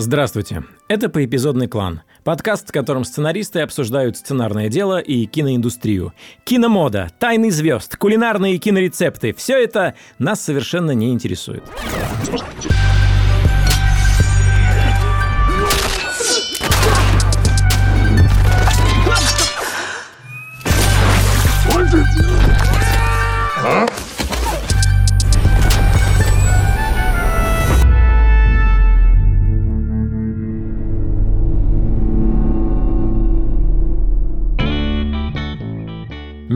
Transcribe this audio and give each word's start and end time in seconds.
Здравствуйте. 0.00 0.64
Это 0.88 1.10
«Поэпизодный 1.10 1.68
клан»— 1.68 2.00
подкаст, 2.24 2.70
в 2.70 2.72
котором 2.72 3.04
сценаристы 3.04 3.60
обсуждают 3.60 4.16
сценарное 4.16 4.70
дело 4.70 4.98
и 4.98 5.26
киноиндустрию. 5.26 6.14
Киномода, 6.44 7.10
тайны 7.18 7.50
звезд, 7.50 7.98
кулинарные 7.98 8.56
кинорецепты— 8.56 9.34
все 9.36 9.62
это 9.62 9.94
нас 10.18 10.40
совершенно 10.40 10.92
не 10.92 11.10
интересует. 11.10 11.64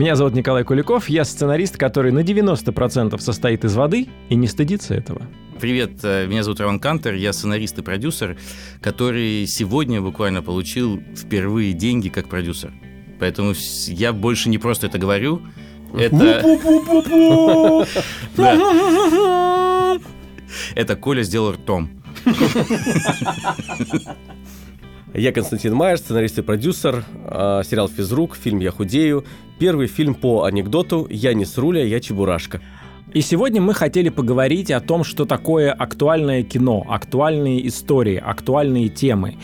Меня 0.05 0.15
зовут 0.15 0.35
Николай 0.35 0.63
Куликов, 0.63 1.09
я 1.09 1.25
сценарист, 1.25 1.77
который 1.77 2.11
на 2.11 2.19
90% 2.19 3.19
состоит 3.19 3.65
из 3.65 3.75
воды 3.75 4.07
и 4.29 4.35
не 4.35 4.45
стыдится 4.45 4.93
этого. 4.93 5.23
Привет, 5.59 5.93
э, 6.03 6.27
меня 6.27 6.43
зовут 6.43 6.59
Роман 6.59 6.79
Кантер, 6.79 7.15
я 7.15 7.33
сценарист 7.33 7.79
и 7.79 7.81
продюсер, 7.81 8.37
который 8.81 9.47
сегодня 9.47 10.03
буквально 10.03 10.43
получил 10.43 11.01
впервые 11.15 11.73
деньги 11.73 12.09
как 12.09 12.29
продюсер. 12.29 12.71
Поэтому 13.19 13.55
я 13.87 14.13
больше 14.13 14.49
не 14.49 14.59
просто 14.59 14.85
это 14.85 14.99
говорю, 14.99 15.41
это... 15.97 16.43
Это 20.75 20.95
Коля 20.95 21.23
сделал 21.23 21.53
ртом. 21.53 21.89
Я 25.17 25.31
Константин 25.31 25.73
Майер, 25.75 25.97
сценарист 25.97 26.39
и 26.39 26.41
продюсер, 26.41 27.05
э, 27.25 27.61
сериал 27.65 27.87
«Физрук», 27.87 28.35
фильм 28.35 28.59
«Я 28.59 28.71
худею», 28.71 29.23
первый 29.59 29.87
фильм 29.87 30.13
по 30.13 30.43
анекдоту 30.43 31.07
«Я 31.09 31.33
не 31.33 31.45
с 31.45 31.57
руля, 31.57 31.85
я 31.85 32.01
чебурашка». 32.01 32.59
И 33.13 33.21
сегодня 33.21 33.61
мы 33.61 33.73
хотели 33.73 34.09
поговорить 34.09 34.71
о 34.71 34.81
том, 34.81 35.05
что 35.05 35.23
такое 35.23 35.71
актуальное 35.71 36.43
кино, 36.43 36.85
актуальные 36.89 37.65
истории, 37.65 38.17
актуальные 38.17 38.89
темы. 38.89 39.37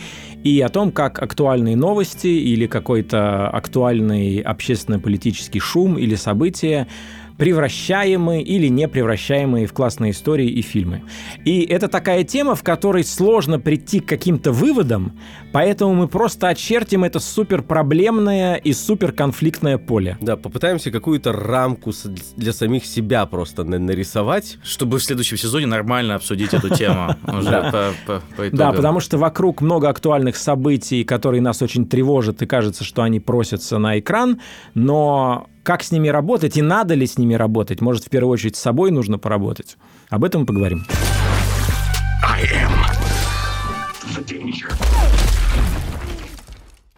И 0.44 0.60
о 0.60 0.68
том, 0.68 0.92
как 0.92 1.22
актуальные 1.22 1.74
новости 1.74 2.26
или 2.26 2.66
какой-то 2.66 3.48
актуальный 3.48 4.40
общественно-политический 4.40 5.60
шум 5.60 5.96
или 5.96 6.16
события 6.16 6.86
превращаемые 7.36 8.42
или 8.42 8.68
не 8.68 8.88
превращаемые 8.88 9.66
в 9.66 9.72
классные 9.72 10.12
истории 10.12 10.48
и 10.48 10.62
фильмы. 10.62 11.02
И 11.44 11.62
это 11.62 11.88
такая 11.88 12.24
тема, 12.24 12.54
в 12.54 12.62
которой 12.62 13.04
сложно 13.04 13.58
прийти 13.58 14.00
к 14.00 14.06
каким-то 14.06 14.52
выводам, 14.52 15.18
поэтому 15.52 15.94
мы 15.94 16.08
просто 16.08 16.48
очертим 16.48 17.04
это 17.04 17.20
супер 17.20 17.62
проблемное 17.62 18.56
и 18.56 18.72
супер 18.72 19.12
конфликтное 19.12 19.78
поле. 19.78 20.16
Да, 20.20 20.36
попытаемся 20.36 20.90
какую-то 20.90 21.32
рамку 21.32 21.92
для 22.36 22.52
самих 22.52 22.86
себя 22.86 23.26
просто 23.26 23.64
нарисовать. 23.64 24.58
Чтобы 24.62 24.98
в 24.98 25.02
следующем 25.04 25.36
сезоне 25.36 25.66
нормально 25.66 26.14
обсудить 26.14 26.54
эту 26.54 26.68
тему 26.74 27.16
Да, 28.52 28.72
потому 28.72 29.00
что 29.00 29.18
вокруг 29.18 29.60
много 29.60 29.88
актуальных 29.88 30.36
событий, 30.36 31.04
которые 31.04 31.40
нас 31.40 31.62
очень 31.62 31.86
тревожат, 31.86 32.42
и 32.42 32.46
кажется, 32.46 32.84
что 32.84 33.02
они 33.02 33.20
просятся 33.20 33.78
на 33.78 33.98
экран, 33.98 34.40
но 34.74 35.46
как 35.62 35.82
с 35.82 35.92
ними 35.92 36.08
работать 36.08 36.56
и 36.56 36.62
надо 36.62 36.94
ли 36.94 37.06
с 37.06 37.18
ними 37.18 37.34
работать. 37.34 37.80
Может, 37.80 38.04
в 38.04 38.10
первую 38.10 38.32
очередь 38.32 38.56
с 38.56 38.60
собой 38.60 38.90
нужно 38.90 39.18
поработать. 39.18 39.76
Об 40.08 40.24
этом 40.24 40.42
мы 40.42 40.46
поговорим. 40.46 40.84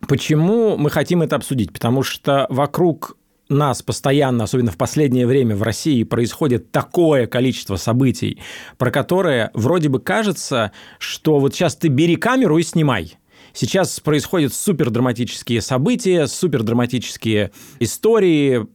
Почему 0.09 0.77
мы 0.77 0.91
хотим 0.91 1.23
это 1.23 1.37
обсудить? 1.37 1.73
Потому 1.73 2.03
что 2.03 2.47
вокруг 2.51 3.17
нас 3.49 3.83
постоянно, 3.83 4.45
особенно 4.45 4.71
в 4.71 4.77
последнее 4.77 5.27
время 5.27 5.55
в 5.57 5.63
России, 5.63 6.03
происходит 6.03 6.73
такое 6.73 7.27
количество 7.27 7.77
событий, 7.77 8.41
про 8.79 8.91
которые 8.91 9.51
вроде 9.55 9.89
бы 9.89 10.01
кажется, 10.01 10.73
что 10.99 11.39
вот 11.39 11.55
сейчас 11.55 11.77
ты 11.77 11.89
бери 11.89 12.17
камеру 12.17 12.59
и 12.59 12.63
снимай– 12.63 13.19
Сейчас 13.55 14.01
происходят 14.01 14.53
супер 14.53 14.91
драматические 14.91 15.61
события, 15.61 16.27
супер 16.27 16.65
драматические 16.65 17.53
истории, 17.79 18.67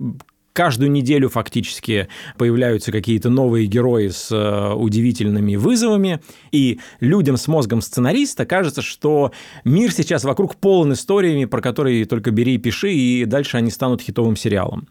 каждую 0.54 0.90
неделю 0.92 1.30
фактически 1.30 2.08
появляются 2.38 2.92
какие-то 2.92 3.30
новые 3.30 3.68
герои 3.68 4.08
с 4.08 4.32
э, 4.32 4.74
удивительными 4.74 5.58
вызовами, 5.58 6.22
и 6.52 6.80
людям 7.02 7.36
с 7.36 7.48
мозгом 7.50 7.82
сценариста 7.82 8.46
кажется, 8.46 8.82
что 8.82 9.34
мир 9.66 9.92
сейчас 9.92 10.24
вокруг 10.24 10.56
полон 10.56 10.94
историями, 10.94 11.44
про 11.46 11.62
которые 11.62 12.06
только 12.06 12.32
бери 12.32 12.56
и 12.56 12.58
пиши, 12.58 12.92
и 12.94 13.26
дальше 13.26 13.58
они 13.58 13.72
станут 13.72 14.02
хитовым 14.02 14.38
сериалом. 14.38 14.88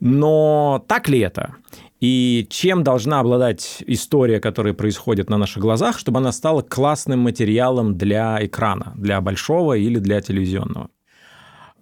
Но 0.00 0.84
так 0.88 1.08
ли 1.08 1.20
это? 1.20 1.54
И 2.02 2.48
чем 2.50 2.82
должна 2.82 3.20
обладать 3.20 3.84
история, 3.86 4.40
которая 4.40 4.74
происходит 4.74 5.30
на 5.30 5.38
наших 5.38 5.62
глазах, 5.62 6.00
чтобы 6.00 6.18
она 6.18 6.32
стала 6.32 6.60
классным 6.60 7.20
материалом 7.20 7.96
для 7.96 8.44
экрана, 8.44 8.92
для 8.96 9.20
большого 9.20 9.74
или 9.74 10.00
для 10.00 10.20
телевизионного? 10.20 10.90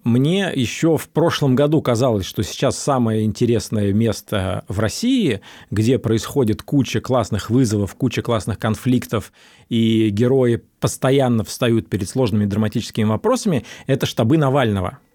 Мне 0.03 0.51
еще 0.53 0.97
в 0.97 1.09
прошлом 1.09 1.55
году 1.55 1.81
казалось, 1.81 2.27
что 2.27 2.43
сейчас 2.43 2.77
самое 2.77 3.23
интересное 3.23 3.93
место 3.93 4.63
в 4.67 4.79
России, 4.79 5.41
где 5.71 5.97
происходит 5.97 6.61
куча 6.61 7.01
классных 7.01 7.49
вызовов, 7.49 7.95
куча 7.95 8.21
классных 8.21 8.59
конфликтов, 8.59 9.33
и 9.69 10.09
герои 10.09 10.61
постоянно 10.79 11.43
встают 11.43 11.89
перед 11.89 12.07
сложными 12.07 12.45
драматическими 12.45 13.05
вопросами, 13.05 13.65
это 13.87 14.05
штабы 14.05 14.37
Навального– 14.37 14.99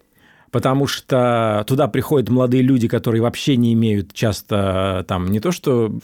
потому 0.57 0.87
что 0.87 1.63
туда 1.67 1.87
приходят 1.87 2.29
молодые 2.29 2.63
люди, 2.63 2.87
которые 2.87 3.21
вообще 3.21 3.57
не 3.57 3.73
имеют 3.73 4.11
часто 4.11 5.05
там 5.07 5.27
не 5.27 5.39
то 5.39 5.51
что 5.51 5.99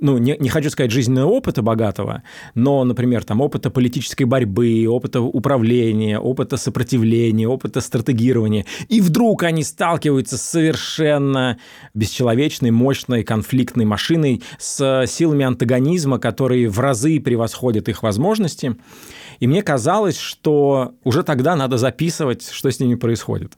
ну, 0.00 0.16
не, 0.16 0.34
не 0.38 0.48
хочу 0.48 0.70
сказать 0.70 0.90
жизненного 0.90 1.28
опыта 1.28 1.60
богатого, 1.60 2.22
но, 2.54 2.84
например, 2.84 3.22
там 3.24 3.42
опыта 3.42 3.68
политической 3.68 4.24
борьбы, 4.24 4.86
опыта 4.88 5.20
управления, 5.20 6.18
опыта 6.18 6.56
сопротивления, 6.56 7.46
опыта 7.48 7.82
стратегирования. 7.82 8.64
И 8.88 9.02
вдруг 9.02 9.42
они 9.42 9.62
сталкиваются 9.62 10.38
с 10.38 10.42
совершенно 10.42 11.58
бесчеловечной, 11.92 12.70
мощной, 12.70 13.24
конфликтной 13.24 13.84
машиной 13.84 14.42
с 14.58 15.04
силами 15.06 15.44
антагонизма, 15.44 16.18
которые 16.18 16.70
в 16.70 16.78
разы 16.80 17.20
превосходят 17.20 17.90
их 17.90 18.02
возможности. 18.02 18.74
И 19.40 19.46
мне 19.46 19.62
казалось, 19.62 20.18
что 20.18 20.94
уже 21.04 21.22
тогда 21.22 21.56
надо 21.56 21.76
записывать, 21.76 22.48
что 22.48 22.70
с 22.70 22.80
ними 22.80 22.94
происходит. 22.94 23.54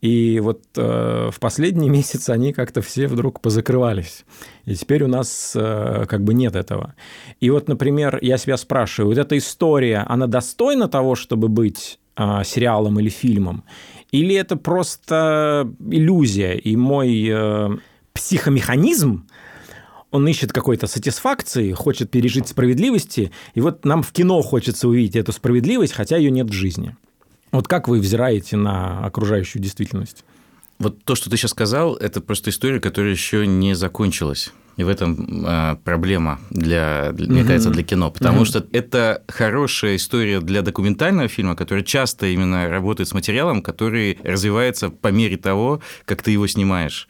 И 0.00 0.40
вот 0.40 0.62
э, 0.76 1.30
в 1.32 1.38
последние 1.40 1.90
месяцы 1.98 2.30
они 2.30 2.52
как-то 2.52 2.82
все 2.82 3.06
вдруг 3.06 3.40
позакрывались. 3.40 4.24
И 4.64 4.74
теперь 4.74 5.04
у 5.04 5.08
нас 5.08 5.52
э, 5.54 6.06
как 6.08 6.22
бы 6.24 6.34
нет 6.34 6.56
этого. 6.56 6.94
И 7.40 7.50
вот, 7.50 7.68
например, 7.68 8.18
я 8.22 8.38
себя 8.38 8.56
спрашиваю, 8.56 9.14
вот 9.14 9.18
эта 9.18 9.36
история, 9.36 10.04
она 10.08 10.26
достойна 10.26 10.88
того, 10.88 11.14
чтобы 11.14 11.48
быть 11.48 11.98
э, 12.16 12.42
сериалом 12.44 12.98
или 13.00 13.08
фильмом? 13.08 13.64
Или 14.10 14.34
это 14.34 14.56
просто 14.56 15.70
иллюзия? 15.90 16.54
И 16.54 16.76
мой 16.76 17.28
э, 17.30 17.68
психомеханизм, 18.12 19.26
он 20.10 20.26
ищет 20.26 20.52
какой-то 20.52 20.86
сатисфакции, 20.86 21.72
хочет 21.72 22.10
пережить 22.10 22.48
справедливости, 22.48 23.30
и 23.54 23.60
вот 23.60 23.84
нам 23.84 24.02
в 24.02 24.12
кино 24.12 24.42
хочется 24.42 24.88
увидеть 24.88 25.16
эту 25.16 25.32
справедливость, 25.32 25.92
хотя 25.92 26.16
ее 26.16 26.30
нет 26.30 26.48
в 26.48 26.52
жизни. 26.52 26.96
Вот 27.52 27.68
как 27.68 27.88
вы 27.88 28.00
взираете 28.00 28.56
на 28.56 29.04
окружающую 29.04 29.62
действительность? 29.62 30.24
Вот 30.78 31.04
то, 31.04 31.14
что 31.14 31.28
ты 31.28 31.36
сейчас 31.36 31.50
сказал, 31.50 31.94
это 31.96 32.20
просто 32.20 32.50
история, 32.50 32.80
которая 32.80 33.12
еще 33.12 33.46
не 33.46 33.74
закончилась. 33.74 34.52
И 34.76 34.82
в 34.82 34.88
этом 34.88 35.44
э, 35.44 35.76
проблема 35.84 36.40
для, 36.48 37.12
для 37.12 37.30
мне 37.30 37.44
кажется, 37.44 37.68
для 37.68 37.82
кино, 37.82 38.10
потому 38.10 38.42
mm-hmm. 38.42 38.44
что 38.46 38.66
это 38.72 39.22
хорошая 39.28 39.96
история 39.96 40.40
для 40.40 40.62
документального 40.62 41.28
фильма, 41.28 41.54
который 41.54 41.84
часто 41.84 42.28
именно 42.28 42.66
работает 42.66 43.06
с 43.08 43.12
материалом, 43.12 43.60
который 43.60 44.18
развивается 44.24 44.88
по 44.88 45.08
мере 45.08 45.36
того, 45.36 45.82
как 46.06 46.22
ты 46.22 46.30
его 46.30 46.46
снимаешь. 46.46 47.08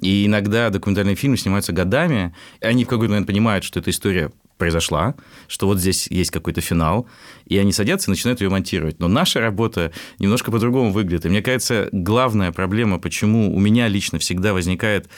И 0.00 0.24
иногда 0.24 0.70
документальные 0.70 1.14
фильмы 1.14 1.36
снимаются 1.36 1.72
годами, 1.72 2.34
и 2.62 2.64
они 2.64 2.86
в 2.86 2.88
какой-то 2.88 3.10
момент 3.10 3.26
понимают, 3.26 3.64
что 3.64 3.80
эта 3.80 3.90
история 3.90 4.30
произошла, 4.60 5.16
что 5.48 5.66
вот 5.66 5.80
здесь 5.80 6.06
есть 6.08 6.30
какой-то 6.30 6.60
финал, 6.60 7.08
и 7.46 7.58
они 7.58 7.72
садятся 7.72 8.08
и 8.08 8.12
начинают 8.12 8.40
ее 8.40 8.50
монтировать. 8.50 9.00
Но 9.00 9.08
наша 9.08 9.40
работа 9.40 9.92
немножко 10.20 10.52
по-другому 10.52 10.92
выглядит. 10.92 11.26
И 11.26 11.28
мне 11.28 11.42
кажется, 11.42 11.88
главная 11.90 12.52
проблема, 12.52 13.00
почему 13.00 13.52
у 13.52 13.58
меня 13.58 13.88
лично 13.88 14.20
всегда 14.20 14.52
возникает 14.52 15.08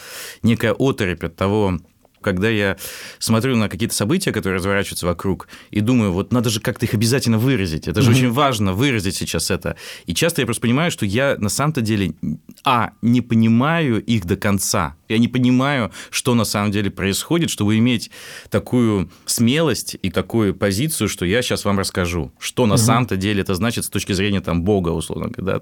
некая 0.43 0.73
оторопь 0.73 1.25
от 1.25 1.37
того, 1.37 1.79
когда 2.23 2.49
я 2.49 2.77
смотрю 3.19 3.57
на 3.57 3.69
какие-то 3.69 3.95
события, 3.95 4.33
которые 4.33 4.57
разворачиваются 4.57 5.07
вокруг, 5.07 5.49
и 5.71 5.81
думаю, 5.81 6.13
вот 6.13 6.33
надо 6.33 6.51
же 6.51 6.61
как-то 6.61 6.87
их 6.87 6.95
обязательно 6.95 7.39
выразить. 7.39 7.89
Это 7.89 8.03
же 8.03 8.11
mm-hmm. 8.11 8.15
очень 8.15 8.31
важно 8.31 8.73
выразить 8.73 9.17
сейчас 9.17 9.51
это. 9.51 9.77
И 10.07 10.15
часто 10.15 10.41
я 10.43 10.47
просто 10.47 10.63
понимаю, 10.63 10.91
что 10.91 11.07
я 11.07 11.37
на 11.39 11.49
самом-то 11.49 11.81
деле, 11.81 12.15
а, 12.65 12.93
не 13.03 13.21
понимаю 13.21 14.03
их 14.03 14.25
до 14.25 14.37
конца. 14.37 14.97
Я 15.09 15.19
не 15.19 15.29
понимаю, 15.29 15.93
что 16.11 16.35
на 16.35 16.45
самом 16.45 16.73
деле 16.73 16.91
происходит, 16.91 17.51
чтобы 17.51 17.77
иметь 17.79 18.11
такую 18.51 19.11
смелость 19.27 19.97
и 20.01 20.11
такую 20.11 20.55
позицию, 20.55 21.09
что 21.09 21.27
я 21.27 21.43
сейчас 21.43 21.65
вам 21.65 21.79
расскажу, 21.79 22.33
что 22.39 22.67
на 22.67 22.75
угу. 22.75 22.83
самом-то 22.83 23.17
деле 23.17 23.43
это 23.43 23.55
значит 23.55 23.85
с 23.85 23.89
точки 23.91 24.13
зрения 24.13 24.41
там 24.41 24.63
Бога, 24.63 24.89
условно 24.91 25.29
говоря. 25.29 25.61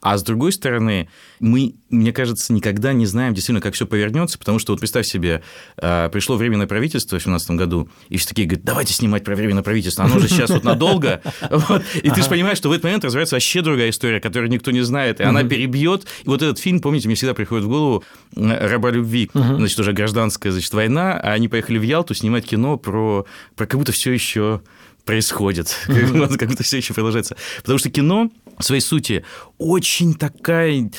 А 0.00 0.16
с 0.16 0.22
другой 0.22 0.52
стороны, 0.52 1.08
мы, 1.40 1.74
мне 1.90 2.12
кажется, 2.12 2.52
никогда 2.52 2.92
не 2.92 3.06
знаем 3.06 3.34
действительно, 3.34 3.60
как 3.60 3.74
все 3.74 3.86
повернется, 3.86 4.38
потому 4.38 4.58
что 4.58 4.72
вот 4.72 4.80
представь 4.80 5.06
себе, 5.06 5.42
а, 5.76 5.89
пришло 6.12 6.36
временное 6.36 6.66
правительство 6.66 7.18
в 7.18 7.22
2017 7.22 7.50
году, 7.52 7.88
и 8.08 8.16
все 8.16 8.28
такие 8.28 8.46
говорят, 8.46 8.64
давайте 8.64 8.94
снимать 8.94 9.24
про 9.24 9.34
временное 9.34 9.62
правительство, 9.62 10.04
оно 10.04 10.18
же 10.18 10.28
сейчас 10.28 10.50
вот 10.50 10.64
надолго. 10.64 11.22
И 12.02 12.10
ты 12.10 12.22
же 12.22 12.28
понимаешь, 12.28 12.58
что 12.58 12.68
в 12.68 12.72
этот 12.72 12.84
момент 12.84 13.04
развивается 13.04 13.36
вообще 13.36 13.62
другая 13.62 13.90
история, 13.90 14.20
которую 14.20 14.50
никто 14.50 14.70
не 14.70 14.82
знает, 14.82 15.20
и 15.20 15.24
она 15.24 15.44
перебьет. 15.44 16.06
И 16.24 16.28
вот 16.28 16.42
этот 16.42 16.58
фильм, 16.58 16.80
помните, 16.80 17.08
мне 17.08 17.14
всегда 17.14 17.34
приходит 17.34 17.64
в 17.64 17.68
голову 17.68 18.04
«Раба 18.36 18.90
любви», 18.90 19.30
значит, 19.32 19.78
уже 19.78 19.92
гражданская, 19.92 20.52
значит, 20.52 20.72
война, 20.72 21.18
а 21.18 21.32
они 21.32 21.48
поехали 21.48 21.78
в 21.78 21.82
Ялту 21.82 22.14
снимать 22.14 22.44
кино 22.44 22.76
про, 22.76 23.26
про 23.56 23.66
как 23.66 23.78
будто 23.78 23.92
все 23.92 24.12
еще 24.12 24.60
происходит, 25.04 25.76
mm-hmm. 25.88 26.36
как 26.38 26.48
будто 26.48 26.62
все 26.62 26.78
еще 26.78 26.94
продолжается. 26.94 27.36
Потому 27.58 27.78
что 27.78 27.90
кино 27.90 28.30
в 28.58 28.64
своей 28.64 28.80
сути 28.80 29.24
очень 29.58 30.14
такая 30.14 30.90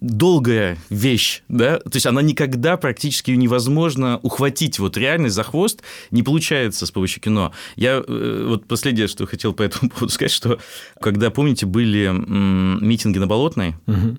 долгая 0.00 0.78
вещь, 0.88 1.42
да, 1.48 1.78
то 1.78 1.94
есть 1.94 2.06
она 2.06 2.22
никогда 2.22 2.76
практически 2.76 3.32
невозможно 3.32 4.18
ухватить 4.22 4.78
вот 4.78 4.96
реальность 4.96 5.34
за 5.34 5.42
хвост, 5.42 5.82
не 6.10 6.22
получается 6.22 6.86
с 6.86 6.90
помощью 6.90 7.22
кино. 7.22 7.52
Я 7.76 8.02
э, 8.06 8.44
вот 8.48 8.66
последнее, 8.66 9.08
что 9.08 9.26
хотел 9.26 9.52
по 9.52 9.62
этому 9.62 9.90
поводу 9.90 10.08
сказать, 10.12 10.32
что 10.32 10.58
когда, 11.00 11.30
помните, 11.30 11.66
были 11.66 12.10
митинги 12.10 13.18
на 13.18 13.26
Болотной, 13.26 13.74
угу 13.86 14.18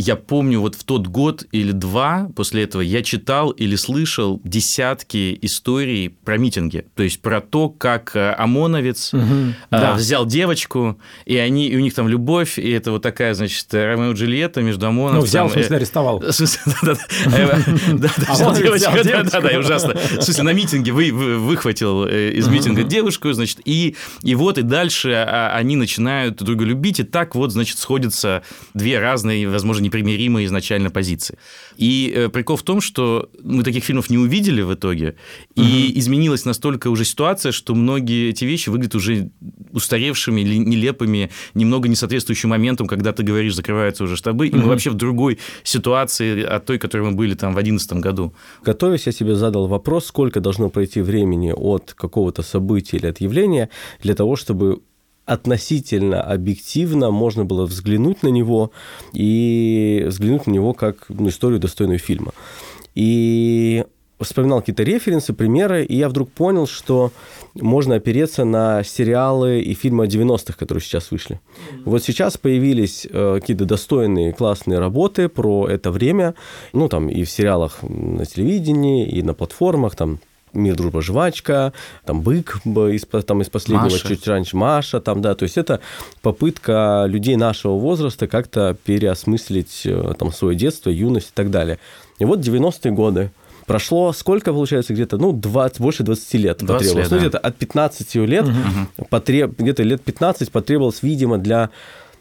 я 0.00 0.16
помню, 0.16 0.60
вот 0.60 0.76
в 0.76 0.84
тот 0.84 1.06
год 1.06 1.44
или 1.52 1.72
два 1.72 2.30
после 2.34 2.62
этого 2.62 2.80
я 2.80 3.02
читал 3.02 3.50
или 3.50 3.76
слышал 3.76 4.40
десятки 4.44 5.38
историй 5.42 6.10
про 6.10 6.38
митинги. 6.38 6.86
То 6.94 7.02
есть 7.02 7.20
про 7.20 7.40
то, 7.40 7.68
как 7.68 8.16
э, 8.16 8.32
ОМОНовец 8.32 9.12
угу, 9.12 9.54
да. 9.70 9.94
взял 9.94 10.24
девочку, 10.26 10.98
и 11.26 11.36
они, 11.36 11.68
и 11.68 11.76
у 11.76 11.80
них 11.80 11.94
там 11.94 12.08
любовь, 12.08 12.58
и 12.58 12.70
это 12.70 12.92
вот 12.92 13.02
такая, 13.02 13.34
значит, 13.34 13.66
Ромео 13.72 14.12
и 14.12 14.14
Джульетта 14.14 14.62
между 14.62 14.86
ОМОНовцем... 14.86 15.20
Ну, 15.20 15.26
взял, 15.26 15.48
в 15.48 15.52
смысле, 15.52 15.76
арестовал. 15.76 16.22
Да, 18.00 18.10
взял 18.32 18.54
девочку, 18.54 18.92
да, 19.04 19.40
да, 19.40 19.58
ужасно. 19.58 19.94
В 19.94 20.22
смысле, 20.22 20.44
на 20.44 20.52
митинге 20.52 20.92
выхватил 20.92 22.06
из 22.06 22.48
митинга 22.48 22.84
девушку, 22.84 23.32
значит, 23.32 23.60
и 23.64 23.96
вот, 24.34 24.58
и 24.58 24.62
дальше 24.62 25.12
а, 25.12 25.54
они 25.54 25.76
начинают 25.76 26.36
друг 26.36 26.46
друга 26.48 26.64
любить, 26.64 27.00
и 27.00 27.02
так 27.02 27.34
вот, 27.34 27.52
значит, 27.52 27.78
сходятся 27.78 28.42
две 28.74 28.98
разные, 28.98 29.48
возможно, 29.48 29.89
непримиримые 29.90 30.46
изначально 30.46 30.90
позиции. 30.90 31.38
И 31.76 32.12
э, 32.14 32.28
прикол 32.28 32.56
в 32.56 32.62
том, 32.62 32.80
что 32.80 33.28
мы 33.42 33.62
таких 33.62 33.84
фильмов 33.84 34.10
не 34.10 34.18
увидели 34.18 34.62
в 34.62 34.72
итоге, 34.74 35.16
и 35.56 35.60
угу. 35.60 35.98
изменилась 35.98 36.44
настолько 36.44 36.88
уже 36.88 37.04
ситуация, 37.04 37.52
что 37.52 37.74
многие 37.74 38.30
эти 38.30 38.44
вещи 38.44 38.70
выглядят 38.70 38.94
уже 38.94 39.30
устаревшими, 39.72 40.40
нелепыми, 40.42 41.30
немного 41.54 41.88
не 41.88 41.96
соответствующим 41.96 42.50
моментам, 42.50 42.86
когда 42.86 43.12
ты 43.12 43.22
говоришь, 43.22 43.54
закрываются 43.54 44.04
уже 44.04 44.16
штабы, 44.16 44.48
и 44.48 44.50
угу. 44.50 44.58
мы 44.58 44.68
вообще 44.68 44.90
в 44.90 44.94
другой 44.94 45.38
ситуации 45.64 46.42
от 46.42 46.64
той, 46.66 46.78
которой 46.78 47.02
мы 47.02 47.12
были 47.12 47.34
там 47.34 47.52
в 47.52 47.54
2011 47.54 47.92
году. 47.94 48.34
Готовясь, 48.64 49.06
я 49.06 49.12
себе 49.12 49.34
задал 49.34 49.66
вопрос, 49.66 50.06
сколько 50.06 50.40
должно 50.40 50.70
пройти 50.70 51.00
времени 51.00 51.52
от 51.56 51.94
какого-то 51.94 52.42
события 52.42 52.96
или 52.96 53.06
от 53.06 53.20
явления 53.20 53.68
для 54.02 54.14
того, 54.14 54.36
чтобы 54.36 54.80
относительно 55.30 56.20
объективно 56.22 57.12
можно 57.12 57.44
было 57.44 57.64
взглянуть 57.64 58.24
на 58.24 58.28
него 58.28 58.72
и 59.12 60.04
взглянуть 60.08 60.48
на 60.48 60.50
него 60.50 60.72
как 60.72 61.08
на 61.08 61.28
историю 61.28 61.60
достойную 61.60 62.00
фильма. 62.00 62.32
И 62.96 63.84
вспоминал 64.20 64.58
какие-то 64.58 64.82
референсы, 64.82 65.32
примеры, 65.32 65.84
и 65.84 65.96
я 65.96 66.08
вдруг 66.08 66.32
понял, 66.32 66.66
что 66.66 67.12
можно 67.54 67.94
опереться 67.94 68.44
на 68.44 68.82
сериалы 68.82 69.60
и 69.60 69.72
фильмы 69.74 70.06
90-х, 70.06 70.54
которые 70.58 70.82
сейчас 70.82 71.12
вышли. 71.12 71.40
Вот 71.84 72.02
сейчас 72.02 72.36
появились 72.36 73.06
э, 73.08 73.38
какие-то 73.40 73.66
достойные, 73.66 74.32
классные 74.32 74.80
работы 74.80 75.28
про 75.28 75.68
это 75.68 75.92
время, 75.92 76.34
ну, 76.72 76.88
там, 76.88 77.08
и 77.08 77.22
в 77.22 77.30
сериалах 77.30 77.82
на 77.82 78.26
телевидении, 78.26 79.08
и 79.08 79.22
на 79.22 79.32
платформах, 79.32 79.94
там, 79.94 80.18
Мир, 80.52 80.76
дружба, 80.76 81.02
жвачка, 81.02 81.72
там 82.04 82.22
бык 82.22 82.60
из, 82.64 83.04
там, 83.24 83.42
из 83.42 83.48
последнего 83.48 83.84
Маша. 83.84 84.08
чуть 84.08 84.26
раньше, 84.26 84.56
Маша, 84.56 85.00
там, 85.00 85.22
да, 85.22 85.34
то 85.34 85.44
есть 85.44 85.56
это 85.56 85.80
попытка 86.22 87.04
людей 87.08 87.36
нашего 87.36 87.78
возраста 87.78 88.26
как-то 88.26 88.76
переосмыслить 88.84 89.82
э, 89.84 90.14
там 90.18 90.32
свое 90.32 90.56
детство, 90.56 90.90
юность 90.90 91.28
и 91.28 91.32
так 91.34 91.50
далее. 91.50 91.78
И 92.18 92.24
вот 92.24 92.40
90-е 92.40 92.92
годы, 92.92 93.30
Прошло 93.66 94.12
сколько, 94.12 94.52
получается, 94.52 94.94
где-то, 94.94 95.16
ну, 95.16 95.32
20, 95.32 95.80
больше 95.80 96.02
20 96.02 96.34
лет 96.34 96.58
20 96.58 96.66
потребовалось. 96.66 96.96
Лет, 96.96 97.10
ну, 97.10 97.16
да. 97.16 97.20
где-то 97.20 97.38
от 97.38 97.56
15 97.56 98.14
лет, 98.16 98.44
угу. 98.48 99.06
потреб, 99.10 99.56
где-то 99.56 99.84
лет 99.84 100.02
15 100.02 100.50
потребовалось, 100.50 101.04
видимо, 101.04 101.38
для 101.38 101.70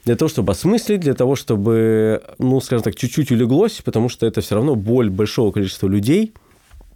для 0.06 0.16
того, 0.16 0.30
чтобы 0.30 0.52
осмыслить, 0.52 1.00
для 1.00 1.16
того, 1.16 1.36
чтобы, 1.36 2.22
ну, 2.38 2.62
скажем 2.62 2.84
так, 2.84 2.96
чуть-чуть 2.96 3.32
улеглось, 3.32 3.82
потому 3.84 4.10
что 4.10 4.28
это 4.28 4.42
все 4.42 4.56
равно 4.56 4.76
боль 4.76 5.10
большого 5.10 5.52
количества 5.52 5.88
людей– 5.88 6.34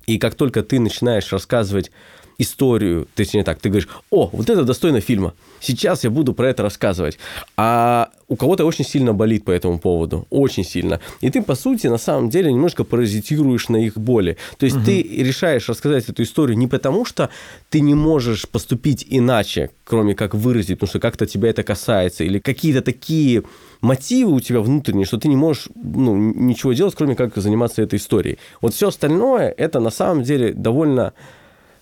и 0.06 0.18
как 0.18 0.36
только 0.36 0.64
ты 0.64 0.80
начинаешь 0.80 1.32
рассказывать 1.32 1.92
историю, 2.38 3.08
точнее 3.16 3.44
так, 3.44 3.60
ты 3.60 3.70
говоришь, 3.70 3.90
о, 4.10 4.30
вот 4.32 4.50
это 4.50 4.64
достойно 4.64 5.02
фильма, 5.02 5.34
сейчас 5.60 6.04
я 6.04 6.10
буду 6.10 6.34
про 6.34 6.50
это 6.50 6.64
рассказывать. 6.64 7.18
А 7.58 8.10
у 8.28 8.36
кого-то 8.36 8.66
очень 8.66 8.86
сильно 8.86 9.14
болит 9.14 9.46
по 9.46 9.52
этому 9.52 9.80
поводу, 9.80 10.26
очень 10.30 10.64
сильно. 10.64 11.00
И 11.22 11.30
ты, 11.30 11.42
по 11.42 11.56
сути, 11.56 11.88
на 11.88 11.98
самом 11.98 12.30
деле 12.30 12.52
немножко 12.52 12.84
паразитируешь 12.84 13.70
на 13.70 13.78
их 13.78 13.98
боли. 13.98 14.38
То 14.58 14.66
есть 14.66 14.78
угу. 14.78 14.86
ты 14.86 15.02
решаешь 15.04 15.70
рассказать 15.70 16.10
эту 16.10 16.24
историю 16.24 16.58
не 16.58 16.68
потому, 16.68 17.06
что 17.06 17.30
ты 17.70 17.82
не 17.82 17.94
можешь 17.94 18.48
поступить 18.48 19.06
иначе, 19.10 19.70
кроме 19.84 20.16
как 20.16 20.34
выразить, 20.34 20.80
потому 20.80 20.90
что 20.90 21.00
как-то 21.00 21.26
тебя 21.26 21.50
это 21.50 21.64
касается, 21.64 22.24
или 22.24 22.40
какие-то 22.40 22.82
такие 22.82 23.44
мотивы 23.82 24.32
у 24.34 24.40
тебя 24.40 24.62
внутренние, 24.62 25.06
что 25.06 25.18
ты 25.18 25.28
не 25.28 25.36
можешь 25.36 25.68
ну, 25.76 26.16
ничего 26.16 26.74
делать, 26.74 26.96
кроме 26.96 27.16
как 27.16 27.36
заниматься 27.36 27.82
этой 27.82 28.00
историей. 28.00 28.38
Вот 28.62 28.74
все 28.74 28.88
остальное, 28.88 29.50
это 29.50 29.80
на 29.80 29.92
самом 29.92 30.24
деле 30.24 30.54
довольно 30.54 31.14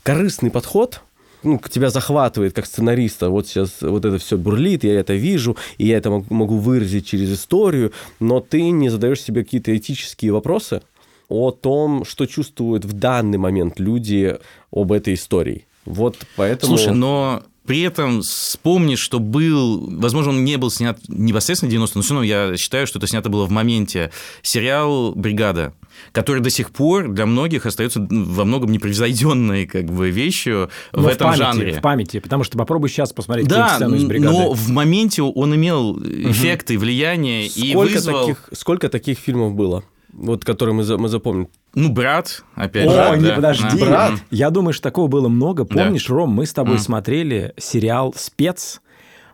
корыстный 0.04 0.52
подход, 0.52 1.02
ну, 1.44 1.60
тебя 1.70 1.90
захватывает 1.90 2.54
как 2.54 2.66
сценариста. 2.66 3.30
Вот 3.30 3.48
сейчас 3.48 3.82
вот 3.82 4.06
это 4.06 4.18
все 4.18 4.38
бурлит, 4.38 4.84
я 4.84 5.00
это 5.00 5.14
вижу, 5.14 5.58
и 5.78 5.88
я 5.88 5.98
это 5.98 6.10
могу 6.30 6.58
выразить 6.58 7.08
через 7.08 7.34
историю, 7.34 7.92
но 8.20 8.40
ты 8.40 8.70
не 8.70 8.90
задаешь 8.90 9.22
себе 9.22 9.44
какие-то 9.44 9.76
этические 9.76 10.34
вопросы 10.34 10.82
о 11.30 11.52
том, 11.52 12.06
что 12.06 12.26
чувствуют 12.26 12.86
в 12.86 12.94
данный 12.94 13.38
момент 13.38 13.80
люди 13.80 14.38
об 14.72 14.92
этой 14.92 15.14
истории. 15.14 15.66
Вот 15.86 16.18
поэтому... 16.36 16.78
Слушай, 16.78 16.94
но 16.94 17.44
при 17.66 17.82
этом 17.82 18.22
вспомни, 18.22 18.96
что 18.96 19.20
был, 19.20 19.88
возможно, 20.00 20.32
он 20.32 20.44
не 20.44 20.58
был 20.58 20.72
снят 20.72 20.98
непосредственно 21.08 21.70
90 21.70 21.98
но 21.98 22.02
все 22.02 22.14
равно 22.14 22.24
я 22.24 22.58
считаю, 22.58 22.88
что 22.88 22.98
это 22.98 23.08
снято 23.08 23.30
было 23.30 23.46
в 23.46 23.52
моменте, 23.52 24.12
сериал 24.42 25.14
«Бригада», 25.14 25.74
который 26.12 26.42
до 26.42 26.50
сих 26.50 26.72
пор 26.72 27.10
для 27.10 27.26
многих 27.26 27.66
остается 27.68 28.06
во 28.10 28.46
многом 28.46 28.72
непревзойденной 28.72 29.68
как 29.68 29.86
бы 29.86 30.10
вещью 30.10 30.70
но 30.92 31.04
в, 31.04 31.08
этом 31.08 31.28
памяти, 31.28 31.42
жанре. 31.42 31.74
В 31.74 31.82
памяти, 31.82 32.20
потому 32.20 32.44
что 32.44 32.58
попробуй 32.58 32.90
сейчас 32.90 33.14
посмотреть 33.14 33.48
да, 33.48 33.76
сцену 33.76 33.96
из 33.96 34.06
бригады. 34.06 34.36
но 34.36 34.54
в 34.54 34.70
моменте 34.70 35.22
он 35.22 35.56
имел 35.56 36.00
эффекты, 36.00 36.76
угу. 36.76 36.82
влияние 36.82 37.48
сколько 37.48 37.68
и 37.68 37.76
вызвал... 37.76 38.28
Таких, 38.28 38.50
сколько 38.54 38.90
таких 38.90 39.20
фильмов 39.20 39.54
было? 39.54 39.84
Вот, 40.14 40.44
которые 40.44 40.76
мы, 40.76 40.98
мы 40.98 41.10
запомним. 41.10 41.48
Ну, 41.74 41.90
брат, 41.90 42.44
опять 42.56 42.88
О, 42.88 42.92
же. 42.92 43.00
О, 43.02 43.16
не 43.16 43.28
да. 43.28 43.36
подожди. 43.36 43.80
Брат. 43.80 44.14
Я 44.30 44.50
думаю, 44.50 44.74
что 44.74 44.84
такого 44.84 45.08
было 45.08 45.30
много. 45.30 45.66
Помнишь, 45.66 46.08
да. 46.08 46.14
Ром, 46.14 46.32
мы 46.32 46.46
с 46.46 46.54
тобой 46.54 46.76
mm. 46.76 46.80
смотрели 46.80 47.54
сериал 47.58 48.14
«Спец», 48.18 48.82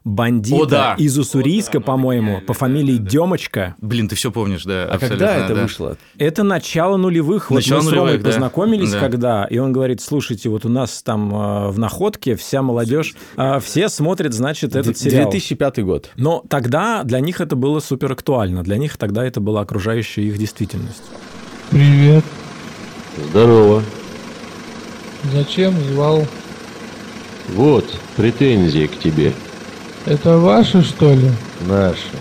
бандита 0.07 0.61
О, 0.61 0.65
да. 0.65 0.95
из 0.97 1.17
Уссурийска, 1.17 1.79
по-моему, 1.79 2.41
по 2.41 2.53
фамилии 2.53 2.97
да. 2.97 3.09
Демочка. 3.09 3.75
Блин, 3.79 4.07
ты 4.07 4.15
все 4.15 4.31
помнишь, 4.31 4.63
да. 4.63 4.85
А 4.85 4.97
когда 4.97 5.35
это 5.35 5.53
да. 5.53 5.61
вышло? 5.63 5.97
Это 6.17 6.43
начало 6.43 6.97
нулевых. 6.97 7.49
Начало 7.51 7.81
вот 7.81 7.85
мы 7.85 7.91
нулевых, 7.91 8.09
с 8.09 8.13
Ромой 8.13 8.23
да. 8.23 8.29
познакомились, 8.29 8.91
да. 8.91 8.99
когда, 8.99 9.45
и 9.45 9.57
он 9.57 9.73
говорит, 9.73 10.01
слушайте, 10.01 10.49
вот 10.49 10.65
у 10.65 10.69
нас 10.69 11.03
там 11.03 11.33
э, 11.33 11.69
в 11.69 11.79
Находке 11.79 12.35
вся 12.35 12.61
молодежь, 12.61 13.15
э, 13.35 13.59
все 13.59 13.89
смотрят, 13.89 14.33
значит, 14.33 14.75
этот 14.75 14.97
сериал. 14.97 15.29
2005 15.29 15.83
год. 15.83 16.09
Но 16.15 16.43
тогда 16.49 17.03
для 17.03 17.19
них 17.19 17.41
это 17.41 17.55
было 17.55 17.79
супер 17.79 18.11
актуально. 18.11 18.63
Для 18.63 18.77
них 18.77 18.97
тогда 18.97 19.25
это 19.25 19.41
была 19.41 19.61
окружающая 19.61 20.23
их 20.23 20.37
действительность. 20.37 21.03
Привет. 21.69 22.23
Здорово. 23.29 23.83
Зачем 25.33 25.73
звал? 25.91 26.25
Вот, 27.49 27.85
претензии 28.15 28.87
к 28.87 28.99
тебе. 28.99 29.33
Это 30.07 30.37
ваши, 30.37 30.81
что 30.81 31.13
ли? 31.13 31.29
Наши. 31.67 32.17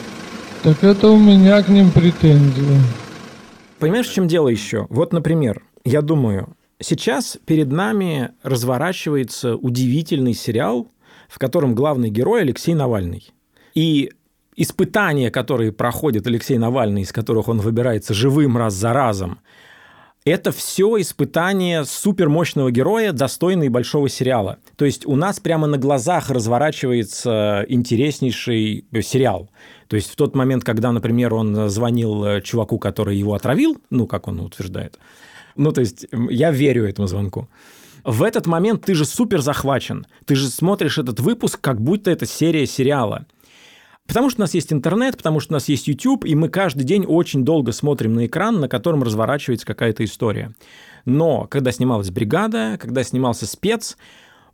Так 0.62 0.82
это 0.82 1.08
у 1.08 1.18
меня 1.18 1.62
к 1.62 1.68
ним 1.68 1.90
претензии. 1.90 2.80
Понимаешь, 3.78 4.08
в 4.08 4.12
чем 4.14 4.26
дело 4.26 4.48
еще? 4.48 4.86
Вот, 4.90 5.12
например, 5.12 5.62
я 5.84 6.02
думаю, 6.02 6.56
Сейчас 6.78 7.38
перед 7.46 7.72
нами 7.72 8.32
разворачивается 8.42 9.56
удивительный 9.56 10.34
сериал, 10.34 10.88
в 11.26 11.38
котором 11.38 11.74
главный 11.74 12.10
герой 12.10 12.42
Алексей 12.42 12.74
Навальный. 12.74 13.32
И 13.74 14.12
испытания, 14.56 15.30
которые 15.30 15.72
проходит 15.72 16.26
Алексей 16.26 16.58
Навальный, 16.58 17.02
из 17.02 17.12
которых 17.12 17.48
он 17.48 17.60
выбирается 17.60 18.12
живым 18.12 18.58
раз 18.58 18.74
за 18.74 18.92
разом, 18.92 19.40
это 20.26 20.52
все 20.52 21.00
испытание 21.00 21.85
супермощного 21.85 22.71
героя, 22.71 23.12
достойный 23.12 23.68
большого 23.68 24.09
сериала. 24.09 24.59
То 24.76 24.85
есть 24.85 25.06
у 25.06 25.16
нас 25.16 25.40
прямо 25.40 25.66
на 25.66 25.78
глазах 25.78 26.30
разворачивается 26.30 27.64
интереснейший 27.68 28.85
сериал. 29.02 29.49
То 29.87 29.97
есть 29.97 30.11
в 30.11 30.16
тот 30.16 30.35
момент, 30.35 30.64
когда, 30.64 30.90
например, 30.90 31.33
он 31.33 31.71
звонил 31.71 32.40
чуваку, 32.42 32.78
который 32.78 33.16
его 33.16 33.35
отравил, 33.35 33.78
ну, 33.88 34.06
как 34.09 34.26
он 34.26 34.40
утверждает, 34.40 34.99
ну, 35.54 35.71
то 35.73 35.80
есть 35.80 36.06
я 36.12 36.50
верю 36.50 36.87
этому 36.87 37.06
звонку. 37.06 37.49
В 38.04 38.23
этот 38.23 38.47
момент 38.47 38.85
ты 38.85 38.95
же 38.95 39.04
супер 39.04 39.40
захвачен. 39.40 40.06
Ты 40.26 40.35
же 40.35 40.49
смотришь 40.49 40.99
этот 40.99 41.21
выпуск, 41.21 41.61
как 41.61 41.80
будто 41.80 42.11
это 42.11 42.26
серия 42.26 42.66
сериала. 42.66 43.26
Потому 44.06 44.30
что 44.30 44.40
у 44.40 44.42
нас 44.42 44.54
есть 44.54 44.72
интернет, 44.72 45.16
потому 45.16 45.40
что 45.40 45.52
у 45.52 45.56
нас 45.56 45.68
есть 45.68 45.88
YouTube, 45.88 46.25
и 46.25 46.34
мы 46.34 46.48
каждый 46.48 46.84
день 46.84 47.04
очень 47.06 47.44
долго 47.44 47.72
смотрим 47.72 48.14
на 48.14 48.26
экран, 48.26 48.60
на 48.60 48.68
котором 48.68 49.02
разворачивается 49.02 49.66
какая-то 49.66 50.04
история. 50.04 50.52
Но 51.04 51.46
когда 51.46 51.72
снималась 51.72 52.10
бригада, 52.10 52.78
когда 52.80 53.02
снимался 53.02 53.46
спец, 53.46 53.96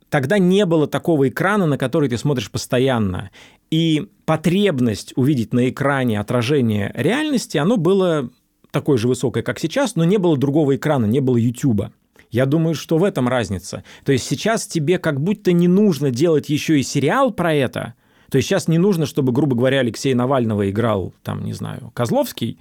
тогда 0.09 0.37
не 0.37 0.65
было 0.65 0.87
такого 0.87 1.29
экрана, 1.29 1.65
на 1.65 1.77
который 1.77 2.09
ты 2.09 2.17
смотришь 2.17 2.51
постоянно. 2.51 3.31
И 3.69 4.09
потребность 4.25 5.13
увидеть 5.15 5.53
на 5.53 5.69
экране 5.69 6.19
отражение 6.19 6.91
реальности, 6.95 7.57
оно 7.57 7.77
было 7.77 8.29
такой 8.71 8.97
же 8.97 9.07
высокое, 9.07 9.43
как 9.43 9.59
сейчас, 9.59 9.95
но 9.95 10.03
не 10.03 10.17
было 10.17 10.35
другого 10.35 10.75
экрана, 10.75 11.05
не 11.05 11.19
было 11.19 11.37
YouTube. 11.37 11.85
Я 12.31 12.47
думаю, 12.47 12.73
что 12.73 12.97
в 12.97 13.03
этом 13.03 13.27
разница. 13.27 13.83
То 14.03 14.11
есть 14.11 14.25
сейчас 14.25 14.65
тебе 14.65 14.97
как 14.97 15.21
будто 15.21 15.51
не 15.51 15.67
нужно 15.67 16.09
делать 16.09 16.49
еще 16.49 16.79
и 16.79 16.83
сериал 16.83 17.31
про 17.31 17.53
это, 17.53 17.93
то 18.33 18.37
есть 18.37 18.49
сейчас 18.49 18.67
не 18.67 18.79
нужно, 18.79 19.05
чтобы, 19.05 19.31
грубо 19.31 19.55
говоря, 19.55 19.81
Алексей 19.81 20.11
Навального 20.15 20.67
играл, 20.67 21.13
там, 21.21 21.45
не 21.45 21.53
знаю, 21.53 21.91
Козловский, 21.93 22.57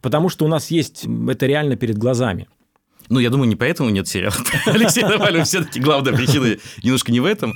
потому 0.00 0.28
что 0.28 0.44
у 0.44 0.48
нас 0.48 0.70
есть 0.70 1.04
это 1.28 1.46
реально 1.46 1.74
перед 1.74 1.98
глазами. 1.98 2.46
Ну, 3.08 3.18
я 3.18 3.28
думаю, 3.28 3.48
не 3.48 3.56
поэтому 3.56 3.90
нет 3.90 4.06
сериала. 4.06 4.36
Алексей 4.66 5.02
Навальный 5.02 5.42
все-таки 5.42 5.80
главная 5.80 6.12
причина 6.12 6.56
немножко 6.80 7.10
не 7.10 7.18
в 7.18 7.24
этом. 7.24 7.52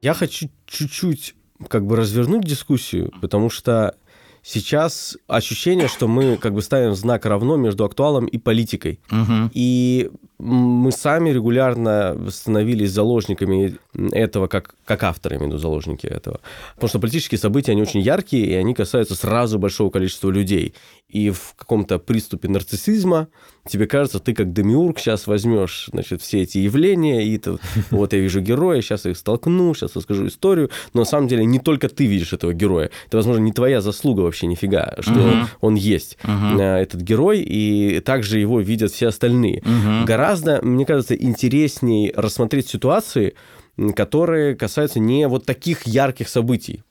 Я 0.00 0.14
хочу 0.14 0.50
чуть-чуть 0.66 1.36
как 1.68 1.86
бы 1.86 1.94
развернуть 1.94 2.42
дискуссию, 2.42 3.12
потому 3.20 3.50
что 3.50 3.94
сейчас 4.42 5.16
ощущение, 5.28 5.88
что 5.88 6.08
мы 6.08 6.36
как 6.36 6.54
бы 6.54 6.62
ставим 6.62 6.94
знак 6.94 7.24
равно 7.26 7.56
между 7.56 7.84
актуалом 7.84 8.26
и 8.26 8.38
политикой. 8.38 9.00
Угу. 9.10 9.50
И 9.54 10.10
мы 10.38 10.90
сами 10.90 11.30
регулярно 11.30 12.18
становились 12.30 12.90
заложниками 12.90 13.78
этого, 14.12 14.48
как, 14.48 14.74
как 14.84 15.04
авторы, 15.04 15.36
имею 15.36 15.50
в 15.50 15.52
виду 15.52 15.62
заложники 15.62 16.06
этого. 16.06 16.40
Потому 16.74 16.88
что 16.88 16.98
политические 16.98 17.38
события, 17.38 17.72
они 17.72 17.82
очень 17.82 18.00
яркие, 18.00 18.46
и 18.46 18.54
они 18.54 18.74
касаются 18.74 19.14
сразу 19.14 19.58
большого 19.60 19.90
количества 19.90 20.30
людей. 20.30 20.74
И 21.12 21.28
в 21.28 21.54
каком-то 21.56 21.98
приступе 21.98 22.48
нарциссизма 22.48 23.28
тебе 23.68 23.86
кажется, 23.86 24.18
ты 24.18 24.32
как 24.32 24.52
демиург 24.52 24.98
сейчас 24.98 25.26
возьмешь 25.26 25.90
значит, 25.92 26.22
все 26.22 26.40
эти 26.40 26.56
явления, 26.56 27.22
и 27.26 27.36
ты, 27.36 27.58
вот 27.90 28.14
я 28.14 28.18
вижу 28.18 28.40
героя, 28.40 28.80
сейчас 28.80 29.04
их 29.04 29.18
столкну, 29.18 29.74
сейчас 29.74 29.94
расскажу 29.94 30.26
историю. 30.26 30.70
Но 30.94 31.00
на 31.00 31.04
самом 31.04 31.28
деле 31.28 31.44
не 31.44 31.58
только 31.58 31.90
ты 31.90 32.06
видишь 32.06 32.32
этого 32.32 32.54
героя. 32.54 32.90
Это, 33.06 33.18
возможно, 33.18 33.42
не 33.42 33.52
твоя 33.52 33.82
заслуга 33.82 34.22
вообще 34.22 34.46
нифига, 34.46 34.96
что 35.00 35.12
uh-huh. 35.12 35.46
он 35.60 35.74
есть, 35.74 36.16
uh-huh. 36.22 36.58
этот 36.58 37.02
герой, 37.02 37.40
и 37.40 38.00
также 38.00 38.38
его 38.38 38.60
видят 38.60 38.90
все 38.90 39.08
остальные. 39.08 39.60
Uh-huh. 39.60 40.04
Гораздо, 40.06 40.60
мне 40.62 40.86
кажется, 40.86 41.14
интереснее 41.14 42.10
рассмотреть 42.16 42.68
ситуации, 42.68 43.34
которые 43.94 44.56
касаются 44.56 44.98
не 44.98 45.28
вот 45.28 45.44
таких 45.44 45.86
ярких 45.86 46.28
событий, 46.28 46.82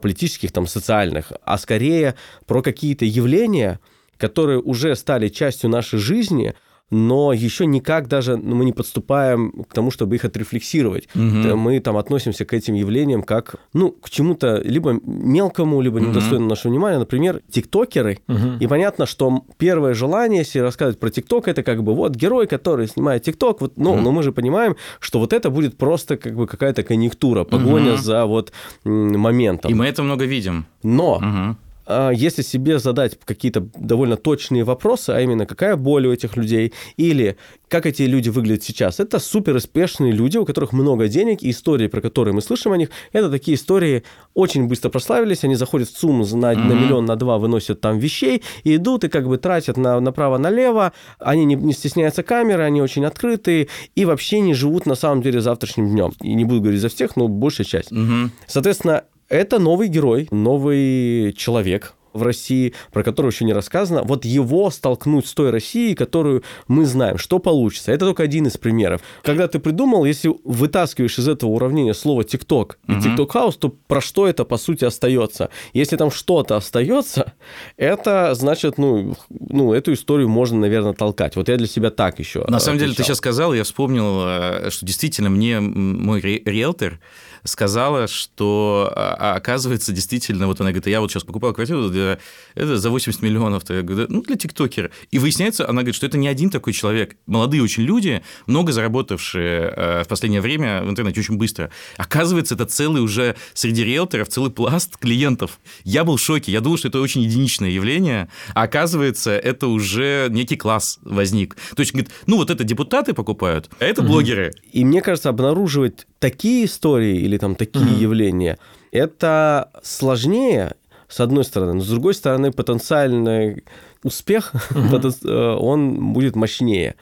политических, 0.00 0.52
там, 0.52 0.66
социальных, 0.66 1.32
а 1.44 1.58
скорее 1.58 2.14
про 2.46 2.62
какие-то 2.62 3.04
явления, 3.04 3.80
которые 4.16 4.60
уже 4.60 4.94
стали 4.96 5.28
частью 5.28 5.70
нашей 5.70 5.98
жизни, 5.98 6.54
но 6.90 7.32
еще 7.32 7.66
никак 7.66 8.08
даже 8.08 8.36
мы 8.36 8.64
не 8.64 8.72
подступаем 8.72 9.64
к 9.68 9.74
тому, 9.74 9.90
чтобы 9.90 10.16
их 10.16 10.24
отрефлексировать. 10.24 11.08
Угу. 11.14 11.56
Мы 11.56 11.80
там 11.80 11.96
относимся 11.96 12.44
к 12.44 12.52
этим 12.52 12.74
явлениям 12.74 13.22
как, 13.22 13.56
ну, 13.72 13.90
к 13.90 14.08
чему-то 14.08 14.60
либо 14.64 15.00
мелкому, 15.02 15.80
либо 15.80 16.00
недостойному 16.00 16.46
угу. 16.46 16.50
нашего 16.50 16.72
внимания. 16.72 16.98
Например, 16.98 17.40
тиктокеры. 17.50 18.20
Угу. 18.28 18.58
И 18.60 18.66
понятно, 18.66 19.06
что 19.06 19.42
первое 19.58 19.94
желание, 19.94 20.40
если 20.40 20.60
рассказывать 20.60 21.00
про 21.00 21.10
тикток, 21.10 21.48
это 21.48 21.62
как 21.62 21.82
бы 21.82 21.94
вот 21.94 22.14
герой, 22.14 22.46
который 22.46 22.86
снимает 22.86 23.24
тикток, 23.24 23.60
вот, 23.60 23.76
ну, 23.76 23.92
угу. 23.92 24.00
но 24.00 24.12
мы 24.12 24.22
же 24.22 24.32
понимаем, 24.32 24.76
что 25.00 25.18
вот 25.18 25.32
это 25.32 25.50
будет 25.50 25.76
просто 25.76 26.16
как 26.16 26.36
бы 26.36 26.46
какая-то 26.46 26.84
конъюнктура, 26.84 27.44
погоня 27.44 27.94
угу. 27.94 28.02
за 28.02 28.26
вот 28.26 28.52
моментом. 28.84 29.70
И 29.70 29.74
мы 29.74 29.86
это 29.86 30.02
много 30.02 30.24
видим. 30.24 30.66
Но 30.82 31.16
угу 31.16 31.56
если 31.88 32.42
себе 32.42 32.78
задать 32.78 33.18
какие-то 33.24 33.68
довольно 33.76 34.16
точные 34.16 34.64
вопросы, 34.64 35.10
а 35.10 35.20
именно 35.20 35.46
какая 35.46 35.76
боль 35.76 36.06
у 36.06 36.12
этих 36.12 36.36
людей, 36.36 36.72
или 36.96 37.36
как 37.68 37.86
эти 37.86 38.02
люди 38.02 38.28
выглядят 38.28 38.62
сейчас, 38.62 39.00
это 39.00 39.18
супер 39.18 39.56
успешные 39.56 40.12
люди, 40.12 40.38
у 40.38 40.44
которых 40.44 40.72
много 40.72 41.08
денег, 41.08 41.42
и 41.42 41.50
истории, 41.50 41.88
про 41.88 42.00
которые 42.00 42.34
мы 42.34 42.42
слышим 42.42 42.72
о 42.72 42.76
них, 42.76 42.90
это 43.12 43.30
такие 43.30 43.56
истории 43.56 44.04
очень 44.34 44.66
быстро 44.66 44.90
прославились, 44.90 45.44
они 45.44 45.56
заходят 45.56 45.88
в 45.88 45.96
ЦУМ 45.96 46.20
на, 46.20 46.24
mm-hmm. 46.24 46.56
на 46.56 46.72
миллион, 46.72 47.04
на 47.04 47.16
два, 47.16 47.38
выносят 47.38 47.80
там 47.80 47.98
вещей, 47.98 48.42
и 48.64 48.76
идут, 48.76 49.04
и 49.04 49.08
как 49.08 49.26
бы 49.28 49.38
тратят 49.38 49.76
на, 49.76 50.00
направо-налево, 50.00 50.92
они 51.18 51.44
не, 51.44 51.54
не 51.54 51.72
стесняются 51.72 52.22
камеры, 52.22 52.62
они 52.62 52.82
очень 52.82 53.04
открытые, 53.04 53.68
и 53.94 54.04
вообще 54.04 54.40
не 54.40 54.54
живут 54.54 54.86
на 54.86 54.94
самом 54.94 55.22
деле 55.22 55.40
завтрашним 55.40 55.88
днем. 55.88 56.12
И 56.20 56.34
не 56.34 56.44
буду 56.44 56.60
говорить 56.60 56.80
за 56.80 56.88
всех, 56.88 57.16
но 57.16 57.28
большая 57.28 57.66
часть. 57.66 57.92
Mm-hmm. 57.92 58.30
Соответственно, 58.46 59.04
это 59.28 59.58
новый 59.58 59.88
герой, 59.88 60.28
новый 60.30 61.32
человек, 61.36 61.94
в 62.16 62.22
России, 62.22 62.74
про 62.92 63.02
которого 63.02 63.30
еще 63.30 63.44
не 63.44 63.52
рассказано, 63.52 64.02
вот 64.02 64.24
его 64.24 64.70
столкнуть 64.70 65.26
с 65.26 65.34
той 65.34 65.50
Россией, 65.50 65.94
которую 65.94 66.42
мы 66.66 66.86
знаем, 66.86 67.18
что 67.18 67.38
получится. 67.38 67.92
Это 67.92 68.06
только 68.06 68.22
один 68.22 68.46
из 68.46 68.56
примеров. 68.56 69.02
Когда 69.22 69.46
ты 69.46 69.58
придумал, 69.58 70.04
если 70.04 70.34
вытаскиваешь 70.44 71.18
из 71.18 71.28
этого 71.28 71.50
уравнения 71.50 71.94
слово 71.94 72.22
TikTok 72.22 72.76
и 72.88 72.92
TikTok 72.92 73.28
House, 73.28 73.58
то 73.58 73.68
про 73.86 74.00
что 74.00 74.26
это 74.26 74.44
по 74.44 74.56
сути 74.56 74.84
остается? 74.84 75.50
Если 75.72 75.96
там 75.96 76.10
что-то 76.10 76.56
остается, 76.56 77.34
это 77.76 78.34
значит, 78.34 78.78
ну, 78.78 79.16
ну, 79.28 79.72
эту 79.72 79.92
историю 79.92 80.28
можно, 80.28 80.58
наверное, 80.58 80.94
толкать. 80.94 81.36
Вот 81.36 81.48
я 81.48 81.56
для 81.56 81.66
себя 81.66 81.90
так 81.90 82.18
еще. 82.18 82.44
На 82.48 82.60
самом 82.60 82.78
деле, 82.78 82.94
ты 82.94 83.02
сейчас 83.02 83.18
сказал, 83.18 83.52
я 83.52 83.64
вспомнил, 83.64 84.22
э, 84.24 84.70
что 84.70 84.86
действительно 84.86 85.30
мне 85.30 85.60
мой 85.60 86.20
риэлтор 86.20 86.98
сказала, 87.46 88.06
что 88.08 88.92
а, 88.94 89.16
а, 89.18 89.34
оказывается 89.36 89.92
действительно, 89.92 90.46
вот 90.46 90.60
она 90.60 90.70
говорит, 90.70 90.86
я 90.86 91.00
вот 91.00 91.10
сейчас 91.10 91.24
покупала 91.24 91.52
квартиру 91.52 91.88
для, 91.88 92.18
это 92.54 92.76
за 92.76 92.90
80 92.90 93.22
миллионов, 93.22 93.62
я 93.68 93.82
говорю, 93.82 94.06
ну, 94.10 94.22
для 94.22 94.36
тиктокера. 94.36 94.90
И 95.10 95.18
выясняется, 95.18 95.64
она 95.64 95.82
говорит, 95.82 95.94
что 95.94 96.06
это 96.06 96.18
не 96.18 96.28
один 96.28 96.50
такой 96.50 96.72
человек. 96.72 97.16
Молодые 97.26 97.62
очень 97.62 97.84
люди, 97.84 98.22
много 98.46 98.72
заработавшие 98.72 99.72
э, 99.76 100.02
в 100.04 100.08
последнее 100.08 100.40
время 100.40 100.82
в 100.82 100.90
интернете 100.90 101.20
очень 101.20 101.36
быстро. 101.36 101.70
Оказывается, 101.96 102.54
это 102.54 102.66
целый 102.66 103.02
уже 103.02 103.36
среди 103.54 103.84
риэлторов, 103.84 104.28
целый 104.28 104.50
пласт 104.50 104.96
клиентов. 104.98 105.58
Я 105.84 106.04
был 106.04 106.16
в 106.16 106.20
шоке, 106.20 106.52
я 106.52 106.60
думал, 106.60 106.78
что 106.78 106.88
это 106.88 107.00
очень 107.00 107.22
единичное 107.22 107.70
явление, 107.70 108.28
а 108.54 108.62
оказывается, 108.64 109.30
это 109.30 109.68
уже 109.68 110.28
некий 110.30 110.56
класс 110.56 110.98
возник. 111.02 111.56
То 111.74 111.80
есть, 111.80 111.92
говорит, 111.92 112.10
ну, 112.26 112.36
вот 112.36 112.50
это 112.50 112.64
депутаты 112.64 113.14
покупают, 113.14 113.70
а 113.78 113.84
это 113.84 114.02
блогеры. 114.02 114.52
И 114.72 114.84
мне 114.84 115.00
кажется, 115.00 115.28
обнаруживать 115.28 116.06
такие 116.18 116.64
истории 116.66 117.18
или 117.20 117.35
там 117.38 117.54
такие 117.54 117.84
mm-hmm. 117.84 117.98
явления, 117.98 118.58
это 118.92 119.70
сложнее, 119.82 120.74
с 121.08 121.20
одной 121.20 121.44
стороны, 121.44 121.74
но 121.74 121.80
с 121.82 121.88
другой 121.88 122.14
стороны, 122.14 122.50
потенциальный 122.50 123.64
успех, 124.02 124.52
mm-hmm. 124.70 125.56
он 125.56 126.12
будет 126.12 126.36
мощнее. 126.36 126.94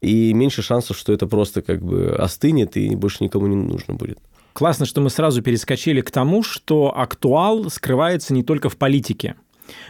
И 0.00 0.32
меньше 0.32 0.62
шансов, 0.62 0.96
что 0.96 1.12
это 1.12 1.26
просто 1.26 1.60
как 1.60 1.82
бы 1.82 2.16
остынет 2.18 2.76
и 2.76 2.96
больше 2.96 3.22
никому 3.22 3.46
не 3.46 3.56
нужно 3.56 3.94
будет. 3.94 4.18
Классно, 4.54 4.86
что 4.86 5.00
мы 5.00 5.10
сразу 5.10 5.42
перескочили 5.42 6.00
к 6.00 6.10
тому, 6.10 6.42
что 6.42 6.92
актуал 6.96 7.68
скрывается 7.70 8.34
не 8.34 8.42
только 8.42 8.68
в 8.68 8.76
политике. 8.76 9.34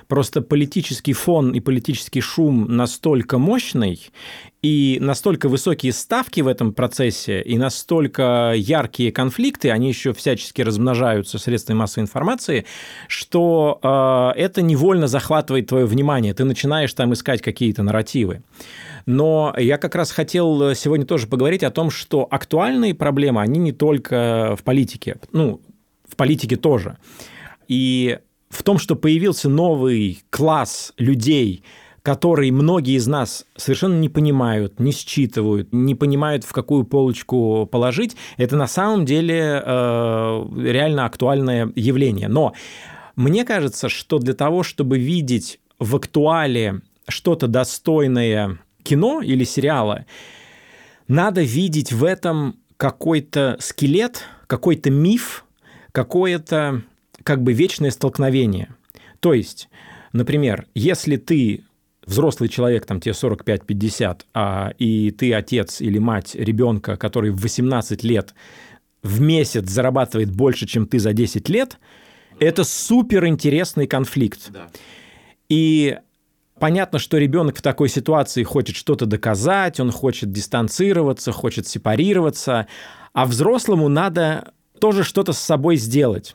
Просто 0.08 0.42
политический 0.42 1.12
фон 1.12 1.52
и 1.52 1.60
политический 1.60 2.20
шум 2.20 2.76
настолько 2.76 3.38
мощный, 3.38 4.10
и 4.62 4.98
настолько 5.00 5.48
высокие 5.48 5.92
ставки 5.92 6.42
в 6.42 6.48
этом 6.48 6.74
процессе, 6.74 7.40
и 7.40 7.56
настолько 7.56 8.52
яркие 8.54 9.10
конфликты, 9.10 9.70
они 9.70 9.88
еще 9.88 10.12
всячески 10.12 10.60
размножаются 10.60 11.38
средствами 11.38 11.78
массовой 11.78 12.04
информации, 12.04 12.66
что 13.08 13.78
э, 13.82 14.38
это 14.38 14.60
невольно 14.60 15.06
захватывает 15.06 15.66
твое 15.66 15.86
внимание. 15.86 16.34
Ты 16.34 16.44
начинаешь 16.44 16.92
там 16.92 17.12
искать 17.14 17.40
какие-то 17.40 17.82
нарративы. 17.82 18.42
Но 19.06 19.54
я 19.56 19.78
как 19.78 19.94
раз 19.94 20.10
хотел 20.10 20.74
сегодня 20.74 21.06
тоже 21.06 21.26
поговорить 21.26 21.64
о 21.64 21.70
том, 21.70 21.90
что 21.90 22.28
актуальные 22.30 22.94
проблемы, 22.94 23.40
они 23.40 23.58
не 23.58 23.72
только 23.72 24.56
в 24.58 24.62
политике, 24.62 25.16
ну, 25.32 25.60
в 26.06 26.16
политике 26.16 26.56
тоже. 26.56 26.98
И 27.66 28.18
в 28.50 28.62
том, 28.62 28.78
что 28.78 28.96
появился 28.96 29.48
новый 29.48 30.22
класс 30.30 30.92
людей, 30.98 31.62
который 32.02 32.50
многие 32.50 32.96
из 32.96 33.06
нас 33.06 33.46
совершенно 33.56 33.98
не 33.98 34.08
понимают, 34.08 34.80
не 34.80 34.92
считывают, 34.92 35.68
не 35.72 35.94
понимают, 35.94 36.44
в 36.44 36.52
какую 36.52 36.84
полочку 36.84 37.68
положить, 37.70 38.16
это 38.36 38.56
на 38.56 38.66
самом 38.66 39.04
деле 39.04 39.62
э, 39.64 40.46
реально 40.56 41.06
актуальное 41.06 41.72
явление. 41.76 42.28
Но 42.28 42.54
мне 43.16 43.44
кажется, 43.44 43.88
что 43.88 44.18
для 44.18 44.34
того, 44.34 44.62
чтобы 44.62 44.98
видеть 44.98 45.60
в 45.78 45.94
актуале 45.96 46.80
что-то 47.08 47.46
достойное 47.46 48.58
кино 48.82 49.20
или 49.22 49.44
сериала, 49.44 50.06
надо 51.06 51.42
видеть 51.42 51.92
в 51.92 52.04
этом 52.04 52.56
какой-то 52.76 53.56
скелет, 53.60 54.24
какой-то 54.46 54.90
миф, 54.90 55.44
какое-то 55.92 56.82
как 57.22 57.42
бы 57.42 57.52
вечное 57.52 57.90
столкновение. 57.90 58.74
То 59.20 59.34
есть, 59.34 59.68
например, 60.12 60.66
если 60.74 61.16
ты 61.16 61.64
взрослый 62.06 62.48
человек, 62.48 62.86
там 62.86 63.00
тебе 63.00 63.12
45-50, 63.12 64.22
а, 64.34 64.72
и 64.78 65.10
ты 65.10 65.32
отец 65.32 65.80
или 65.80 65.98
мать 65.98 66.34
ребенка, 66.34 66.96
который 66.96 67.30
в 67.30 67.40
18 67.40 68.02
лет 68.02 68.34
в 69.02 69.20
месяц 69.20 69.68
зарабатывает 69.68 70.34
больше, 70.34 70.66
чем 70.66 70.86
ты 70.86 70.98
за 70.98 71.12
10 71.12 71.48
лет, 71.48 71.78
это 72.38 72.64
супер 72.64 73.26
интересный 73.26 73.86
конфликт. 73.86 74.50
Да. 74.50 74.68
И 75.48 75.98
понятно, 76.58 76.98
что 76.98 77.18
ребенок 77.18 77.58
в 77.58 77.62
такой 77.62 77.88
ситуации 77.88 78.42
хочет 78.42 78.76
что-то 78.76 79.06
доказать, 79.06 79.78
он 79.80 79.90
хочет 79.90 80.32
дистанцироваться, 80.32 81.32
хочет 81.32 81.66
сепарироваться, 81.66 82.66
а 83.12 83.26
взрослому 83.26 83.88
надо 83.88 84.52
тоже 84.80 85.04
что-то 85.04 85.32
с 85.32 85.38
собой 85.38 85.76
сделать. 85.76 86.34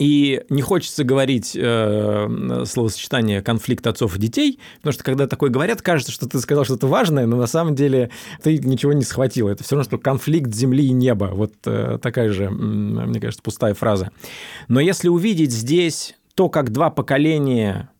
И 0.00 0.42
не 0.48 0.62
хочется 0.62 1.04
говорить 1.04 1.54
э, 1.54 2.64
словосочетание 2.64 3.42
конфликт 3.42 3.86
отцов 3.86 4.16
и 4.16 4.18
детей, 4.18 4.58
потому 4.78 4.94
что 4.94 5.04
когда 5.04 5.26
такое 5.26 5.50
говорят, 5.50 5.82
кажется, 5.82 6.10
что 6.10 6.26
ты 6.26 6.40
сказал 6.40 6.64
что-то 6.64 6.86
важное, 6.86 7.26
но 7.26 7.36
на 7.36 7.46
самом 7.46 7.74
деле 7.74 8.08
ты 8.42 8.56
ничего 8.56 8.94
не 8.94 9.02
схватил. 9.02 9.48
Это 9.48 9.62
все 9.62 9.76
равно, 9.76 9.84
что 9.84 9.98
конфликт 9.98 10.54
земли 10.54 10.86
и 10.86 10.92
неба. 10.92 11.26
Вот 11.34 11.52
э, 11.66 11.98
такая 12.00 12.30
же, 12.30 12.48
мне 12.48 13.20
кажется, 13.20 13.42
пустая 13.42 13.74
фраза. 13.74 14.10
Но 14.68 14.80
если 14.80 15.08
увидеть 15.08 15.52
здесь 15.52 16.16
то, 16.34 16.48
как 16.48 16.72
два 16.72 16.88
поколения 16.88 17.90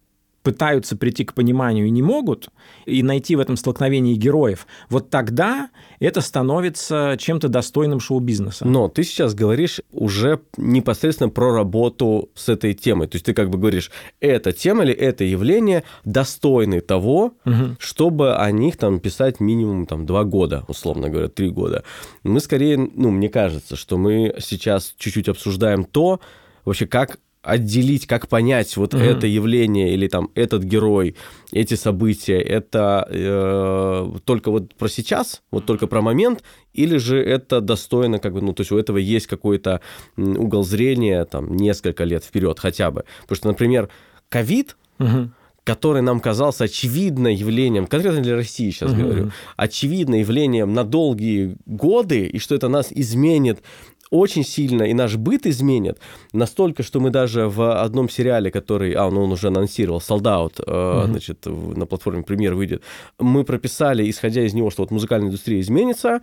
пытаются 0.43 0.97
прийти 0.97 1.25
к 1.25 1.35
пониманию 1.35 1.87
и 1.87 1.91
не 1.91 2.03
могут, 2.03 2.49
и 2.87 3.03
найти 3.03 3.37
в 3.37 3.41
этом 3.41 3.57
столкновении 3.57 4.15
героев, 4.15 4.67
вот 4.89 5.11
тогда 5.11 5.71
это 5.99 6.21
становится 6.21 7.17
чем-то 7.19 7.49
достойным 7.49 8.01
шоу-бизнеса. 8.01 8.67
Но 8.67 8.89
ты 8.89 9.03
сейчас 9.03 9.35
говоришь 9.35 9.81
уже 9.93 10.41
непосредственно 10.57 11.29
про 11.29 11.53
работу 11.53 12.31
с 12.35 12.49
этой 12.49 12.73
темой. 12.75 13.07
То 13.09 13.17
есть 13.17 13.27
ты 13.27 13.35
как 13.35 13.51
бы 13.51 13.59
говоришь, 13.59 13.91
эта 14.21 14.53
тема 14.53 14.85
или 14.85 14.95
это 14.95 15.25
явление 15.25 15.85
достойны 16.05 16.81
того, 16.81 17.35
угу. 17.45 17.77
чтобы 17.79 18.35
о 18.37 18.51
них 18.51 18.77
там 18.77 19.01
писать 19.01 19.41
минимум 19.41 19.87
там 19.87 20.07
два 20.07 20.25
года, 20.25 20.65
условно 20.69 21.11
говоря, 21.11 21.29
три 21.29 21.51
года. 21.51 21.85
Мы 22.23 22.41
скорее, 22.41 22.79
ну, 22.79 23.11
мне 23.11 23.29
кажется, 23.29 23.77
что 23.77 23.99
мы 23.99 24.35
сейчас 24.39 24.95
чуть-чуть 24.97 25.29
обсуждаем 25.29 25.85
то, 25.85 26.21
вообще 26.65 26.87
как 26.87 27.19
отделить, 27.43 28.07
как 28.07 28.29
понять 28.29 28.77
вот 28.77 28.93
mm-hmm. 28.93 29.17
это 29.17 29.27
явление 29.27 29.95
или 29.95 30.09
там 30.09 30.31
этот 30.35 30.63
герой, 30.63 31.17
эти 31.53 31.75
события, 31.75 32.39
это 32.39 33.07
э, 33.11 34.19
только 34.25 34.51
вот 34.51 34.75
про 34.75 34.89
сейчас, 34.89 35.43
вот 35.51 35.65
только 35.65 35.87
про 35.87 36.03
момент, 36.03 36.43
или 36.75 36.99
же 36.99 37.23
это 37.23 37.61
достойно, 37.61 38.19
как 38.19 38.35
бы, 38.35 38.43
ну, 38.43 38.53
то 38.53 38.61
есть 38.61 38.73
у 38.73 38.79
этого 38.79 38.99
есть 38.99 39.27
какой-то 39.27 39.81
угол 40.17 40.65
зрения, 40.65 41.25
там, 41.25 41.57
несколько 41.57 42.05
лет 42.05 42.25
вперед 42.25 42.59
хотя 42.59 42.91
бы. 42.91 43.05
Потому 43.23 43.37
что, 43.37 43.49
например, 43.49 43.89
ковид, 44.29 44.77
mm-hmm 44.99 45.31
который 45.63 46.03
нам 46.03 46.21
казался 46.21 46.65
очевидным 46.65 47.33
явлением, 47.33 47.87
конкретно 47.87 48.23
для 48.23 48.35
России 48.35 48.71
сейчас 48.71 48.93
uh-huh. 48.93 49.03
говорю, 49.03 49.31
очевидным 49.57 50.19
явлением 50.19 50.73
на 50.73 50.85
долгие 50.85 51.57
годы, 51.67 52.27
и 52.27 52.39
что 52.39 52.55
это 52.55 52.69
нас 52.69 52.89
изменит 52.91 53.63
очень 54.11 54.45
сильно 54.45 54.83
и 54.83 54.95
наш 54.95 55.17
быт 55.17 55.47
изменит, 55.47 55.99
настолько, 56.33 56.83
что 56.83 57.01
мы 57.01 57.11
даже 57.11 57.49
в 57.49 57.83
одном 57.83 58.09
сериале, 58.09 58.51
который, 58.51 58.93
а, 58.93 59.11
ну, 59.11 59.23
он 59.23 59.33
уже 59.33 59.49
анонсировал, 59.49 60.01
Солдат, 60.01 60.59
э, 60.59 60.63
mm-hmm. 60.63 61.07
значит, 61.07 61.47
на 61.47 61.87
платформе 61.87 62.23
премьер 62.23 62.55
выйдет, 62.55 62.83
мы 63.19 63.45
прописали, 63.45 64.09
исходя 64.11 64.43
из 64.43 64.55
него, 64.55 64.71
что 64.71 64.83
вот 64.83 64.91
музыкальная 64.91 65.29
индустрия 65.29 65.61
изменится, 65.61 66.21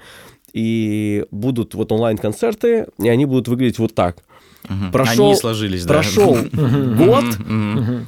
и 0.54 1.26
будут 1.32 1.76
вот 1.76 1.92
онлайн-концерты, 1.92 2.88
и 3.00 3.10
они 3.10 3.26
будут 3.26 3.48
выглядеть 3.48 3.80
вот 3.80 3.94
так. 3.94 4.24
Угу. 4.70 4.92
Прошел, 4.92 5.26
Они 5.28 5.36
сложились, 5.36 5.86
да. 5.86 5.94
Прошел 5.96 6.38
год, 6.52 7.26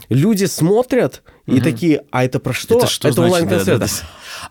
люди 0.10 0.46
смотрят 0.46 1.24
и 1.46 1.62
такие, 1.62 2.04
а 2.12 2.24
это 2.24 2.40
про 2.40 2.54
что? 2.54 2.78
Это, 2.78 2.88
что 2.88 3.08
это 3.08 3.22
онлайн-концерт. 3.22 4.04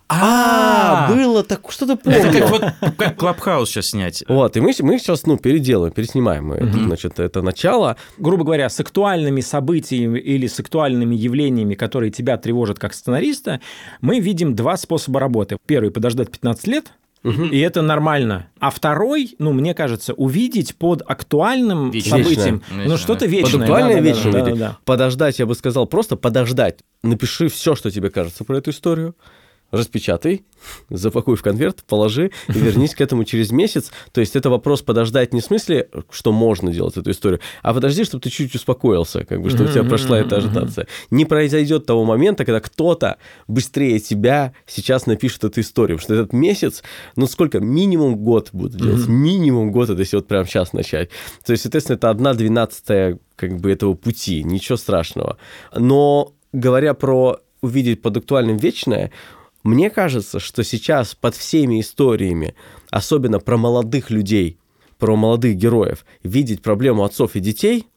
А, 0.07 1.07
а, 1.07 1.13
было 1.13 1.43
так, 1.43 1.61
что-то 1.71 1.95
помню. 1.95 2.19
Это 2.19 2.39
как 2.39 2.49
вот 2.51 2.95
как 2.97 3.17
Клабхаус 3.17 3.69
сейчас 3.69 3.87
снять. 3.87 4.23
Вот, 4.27 4.55
и 4.55 4.59
мы, 4.59 4.71
мы 4.81 4.99
сейчас, 4.99 5.25
ну, 5.25 5.37
переделаем, 5.37 5.93
переснимаем 5.93 6.51
это, 6.51 6.73
значит, 6.73 7.19
это 7.19 7.41
начало. 7.41 7.95
Грубо 8.17 8.43
говоря, 8.43 8.69
с 8.69 8.79
актуальными 8.79 9.41
событиями 9.41 10.19
или 10.19 10.47
с 10.47 10.59
актуальными 10.59 11.15
явлениями, 11.15 11.73
которые 11.73 12.11
тебя 12.11 12.37
тревожат 12.37 12.77
как 12.77 12.93
сценариста, 12.93 13.61
мы 14.01 14.19
видим 14.19 14.55
два 14.55 14.77
способа 14.77 15.19
работы. 15.19 15.57
Первый– 15.65 15.91
подождать 15.91 16.31
15 16.31 16.67
лет, 16.67 16.93
Угу. 17.23 17.45
И 17.45 17.59
это 17.59 17.81
нормально. 17.81 18.47
А 18.59 18.69
второй, 18.69 19.35
ну, 19.39 19.51
мне 19.51 19.73
кажется, 19.73 20.13
увидеть 20.13 20.75
под 20.75 21.01
актуальным 21.05 21.91
вечное. 21.91 22.23
событием, 22.23 22.63
вечное. 22.69 22.87
ну, 22.87 22.97
что-то 22.97 23.25
вечное. 23.25 23.51
Под 23.51 23.61
актуальное 23.61 23.95
да, 23.95 24.01
вечное 24.01 24.31
да, 24.31 24.39
да, 24.39 24.45
да, 24.45 24.55
да. 24.55 24.77
Подождать, 24.85 25.39
я 25.39 25.45
бы 25.45 25.55
сказал, 25.55 25.85
просто 25.85 26.15
подождать. 26.15 26.79
Напиши 27.03 27.49
все, 27.49 27.75
что 27.75 27.91
тебе 27.91 28.09
кажется 28.09 28.43
про 28.45 28.57
эту 28.57 28.71
историю 28.71 29.15
распечатай, 29.71 30.43
запакуй 30.89 31.35
в 31.35 31.41
конверт, 31.41 31.83
положи 31.87 32.31
и 32.47 32.59
вернись 32.59 32.95
к 32.95 33.01
этому 33.01 33.23
через 33.23 33.51
месяц. 33.51 33.91
То 34.11 34.21
есть 34.21 34.35
это 34.35 34.49
вопрос 34.49 34.81
подождать 34.81 35.33
не 35.33 35.41
в 35.41 35.45
смысле, 35.45 35.89
что 36.09 36.31
можно 36.31 36.71
делать 36.71 36.97
эту 36.97 37.11
историю, 37.11 37.39
а 37.61 37.73
подожди, 37.73 38.03
чтобы 38.03 38.21
ты 38.21 38.29
чуть 38.29 38.53
успокоился, 38.55 39.25
как 39.25 39.41
бы, 39.41 39.49
чтобы 39.49 39.69
у 39.69 39.71
тебя 39.71 39.83
прошла 39.83 40.19
эта 40.19 40.37
ажитация. 40.37 40.87
Не 41.11 41.25
произойдет 41.25 41.85
того 41.85 42.05
момента, 42.05 42.45
когда 42.45 42.59
кто-то 42.59 43.17
быстрее 43.47 43.99
тебя 43.99 44.53
сейчас 44.65 45.05
напишет 45.05 45.43
эту 45.43 45.61
историю, 45.61 45.97
потому 45.97 46.15
что 46.15 46.23
этот 46.23 46.33
месяц, 46.33 46.83
ну 47.15 47.27
сколько, 47.27 47.59
минимум 47.59 48.17
год 48.17 48.49
будут 48.51 48.75
делать, 48.75 49.07
минимум 49.07 49.71
год, 49.71 49.89
это 49.89 49.99
если 49.99 50.17
вот 50.17 50.27
прямо 50.27 50.45
сейчас 50.45 50.73
начать. 50.73 51.09
То 51.45 51.51
есть, 51.51 51.63
соответственно, 51.63 51.97
это 51.97 52.09
одна 52.09 52.33
двенадцатая 52.33 53.19
как 53.35 53.57
бы 53.57 53.71
этого 53.71 53.93
пути, 53.93 54.43
ничего 54.43 54.77
страшного. 54.77 55.37
Но 55.73 56.33
говоря 56.51 56.93
про 56.93 57.39
увидеть 57.61 58.01
под 58.01 58.17
актуальным 58.17 58.57
вечное, 58.57 59.11
мне 59.63 59.89
кажется, 59.89 60.39
что 60.39 60.63
сейчас 60.63 61.15
под 61.15 61.35
всеми 61.35 61.81
историями, 61.81 62.55
особенно 62.89 63.39
про 63.39 63.57
молодых 63.57 64.09
людей, 64.09 64.57
про 64.97 65.15
молодых 65.15 65.55
героев, 65.55 66.05
видеть 66.23 66.61
проблему 66.61 67.03
отцов 67.03 67.35
и 67.35 67.39
детей, 67.39 67.87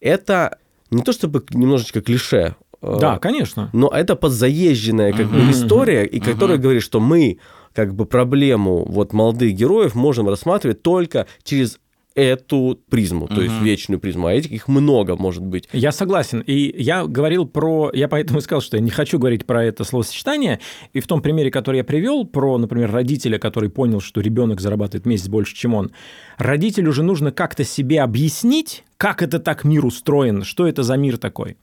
это 0.00 0.58
не 0.90 1.02
то 1.02 1.12
чтобы 1.12 1.44
немножечко 1.50 2.00
клише, 2.00 2.56
э, 2.80 2.96
да, 3.00 3.18
конечно. 3.18 3.70
Но 3.72 3.88
это 3.88 4.16
подзаезженная 4.16 5.12
как 5.12 5.30
бы 5.30 5.50
история, 5.50 6.04
и 6.04 6.20
которая 6.20 6.58
говорит, 6.58 6.82
что 6.82 7.00
мы 7.00 7.38
как 7.74 7.94
бы 7.94 8.04
проблему 8.04 8.84
вот 8.86 9.12
молодых 9.12 9.54
героев 9.54 9.94
можем 9.94 10.28
рассматривать 10.28 10.82
только 10.82 11.26
через 11.42 11.78
эту 12.14 12.78
призму, 12.90 13.26
то 13.28 13.40
есть 13.40 13.60
вечную 13.62 14.00
призму, 14.00 14.26
а 14.26 14.32
этих 14.32 14.52
их 14.52 14.68
много 14.68 15.16
может 15.16 15.44
быть. 15.44 15.68
Я 15.72 15.92
согласен. 15.92 16.40
И 16.40 16.82
я 16.82 17.06
говорил 17.06 17.46
про... 17.46 17.90
Я 17.92 18.08
поэтому 18.08 18.40
сказал, 18.40 18.60
что 18.60 18.76
я 18.76 18.82
не 18.82 18.90
хочу 18.90 19.18
говорить 19.18 19.46
про 19.46 19.64
это 19.64 19.84
словосочетание. 19.84 20.60
И 20.92 21.00
в 21.00 21.06
том 21.06 21.22
примере, 21.22 21.50
который 21.50 21.78
я 21.78 21.84
привел, 21.84 22.24
про, 22.24 22.58
например, 22.58 22.90
родителя, 22.90 23.38
который 23.38 23.70
понял, 23.70 24.00
что 24.00 24.20
ребенок 24.20 24.60
зарабатывает 24.60 25.06
месяц 25.06 25.28
больше, 25.28 25.54
чем 25.54 25.74
он, 25.74 25.92
родителю 26.38 26.92
же 26.92 27.02
нужно 27.02 27.32
как-то 27.32 27.64
себе 27.64 28.02
объяснить, 28.02 28.84
как 28.96 29.22
это 29.22 29.38
так 29.38 29.64
мир 29.64 29.84
устроен, 29.84 30.44
что 30.44 30.66
это 30.66 30.82
за 30.82 30.96
мир 30.96 31.18
такой. 31.18 31.56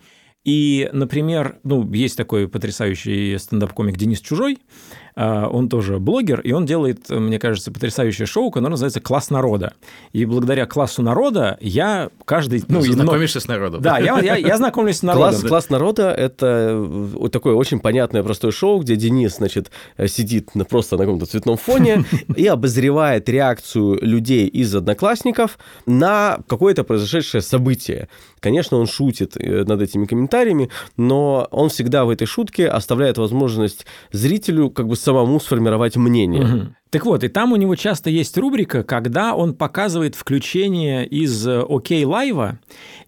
И, 0.45 0.89
например, 0.93 1.59
ну, 1.63 1.91
есть 1.91 2.15
такой 2.15 2.47
потрясающий 2.47 3.37
стендап-комик 3.37 3.97
Денис 3.97 4.21
Чужой, 4.21 4.57
он 5.19 5.69
тоже 5.69 5.99
блогер, 5.99 6.39
и 6.41 6.51
он 6.51 6.65
делает, 6.65 7.09
мне 7.09 7.39
кажется, 7.39 7.71
потрясающее 7.71 8.25
шоу, 8.25 8.51
которое 8.51 8.71
называется 8.71 9.01
«Класс 9.01 9.29
народа». 9.29 9.73
И 10.13 10.25
благодаря 10.25 10.65
классу 10.65 11.01
народа 11.01 11.57
я 11.59 12.09
каждый... 12.25 12.63
Ну, 12.67 12.81
Знакомишься 12.81 13.37
но... 13.37 13.41
с 13.41 13.47
народом. 13.47 13.81
Да, 13.81 13.97
я, 13.99 14.19
я, 14.19 14.35
я 14.35 14.57
знакомлюсь 14.57 14.97
с 14.97 15.03
народом. 15.03 15.31
Класс, 15.31 15.43
класс 15.43 15.69
народа– 15.69 16.11
это 16.17 16.87
такое 17.31 17.55
очень 17.55 17.79
понятное 17.79 18.23
простое 18.23 18.51
шоу, 18.51 18.79
где 18.79 18.95
Денис, 18.95 19.35
значит, 19.35 19.71
сидит 20.07 20.49
просто 20.69 20.97
на 20.97 21.03
каком-то 21.03 21.25
цветном 21.25 21.57
фоне 21.57 22.05
и 22.35 22.47
обозревает 22.47 23.27
реакцию 23.29 23.99
людей 24.01 24.47
из 24.47 24.73
одноклассников 24.75 25.57
на 25.85 26.39
какое-то 26.47 26.83
произошедшее 26.83 27.41
событие. 27.41 28.07
Конечно, 28.39 28.77
он 28.77 28.87
шутит 28.87 29.35
э, 29.35 29.63
над 29.65 29.81
этими 29.81 30.05
комментариями, 30.05 30.69
но 30.97 31.47
он 31.51 31.69
всегда 31.69 32.05
в 32.05 32.09
этой 32.09 32.25
шутке 32.25 32.67
оставляет 32.67 33.17
возможность 33.17 33.85
зрителю 34.11 34.69
как 34.69 34.87
бы 34.87 34.95
самому 35.09 35.39
сформировать 35.39 35.97
мнение. 35.97 36.43
Мгм. 36.43 36.75
Так 36.91 37.05
вот, 37.05 37.23
и 37.23 37.27
там 37.27 37.51
у 37.51 37.55
него 37.55 37.75
часто 37.75 38.09
есть 38.09 38.37
рубрика, 38.37 38.83
когда 38.83 39.35
он 39.35 39.53
показывает 39.53 40.15
включение 40.15 41.05
из 41.05 41.47
э, 41.47 41.61
OK 41.61 42.05
Лайва, 42.05 42.59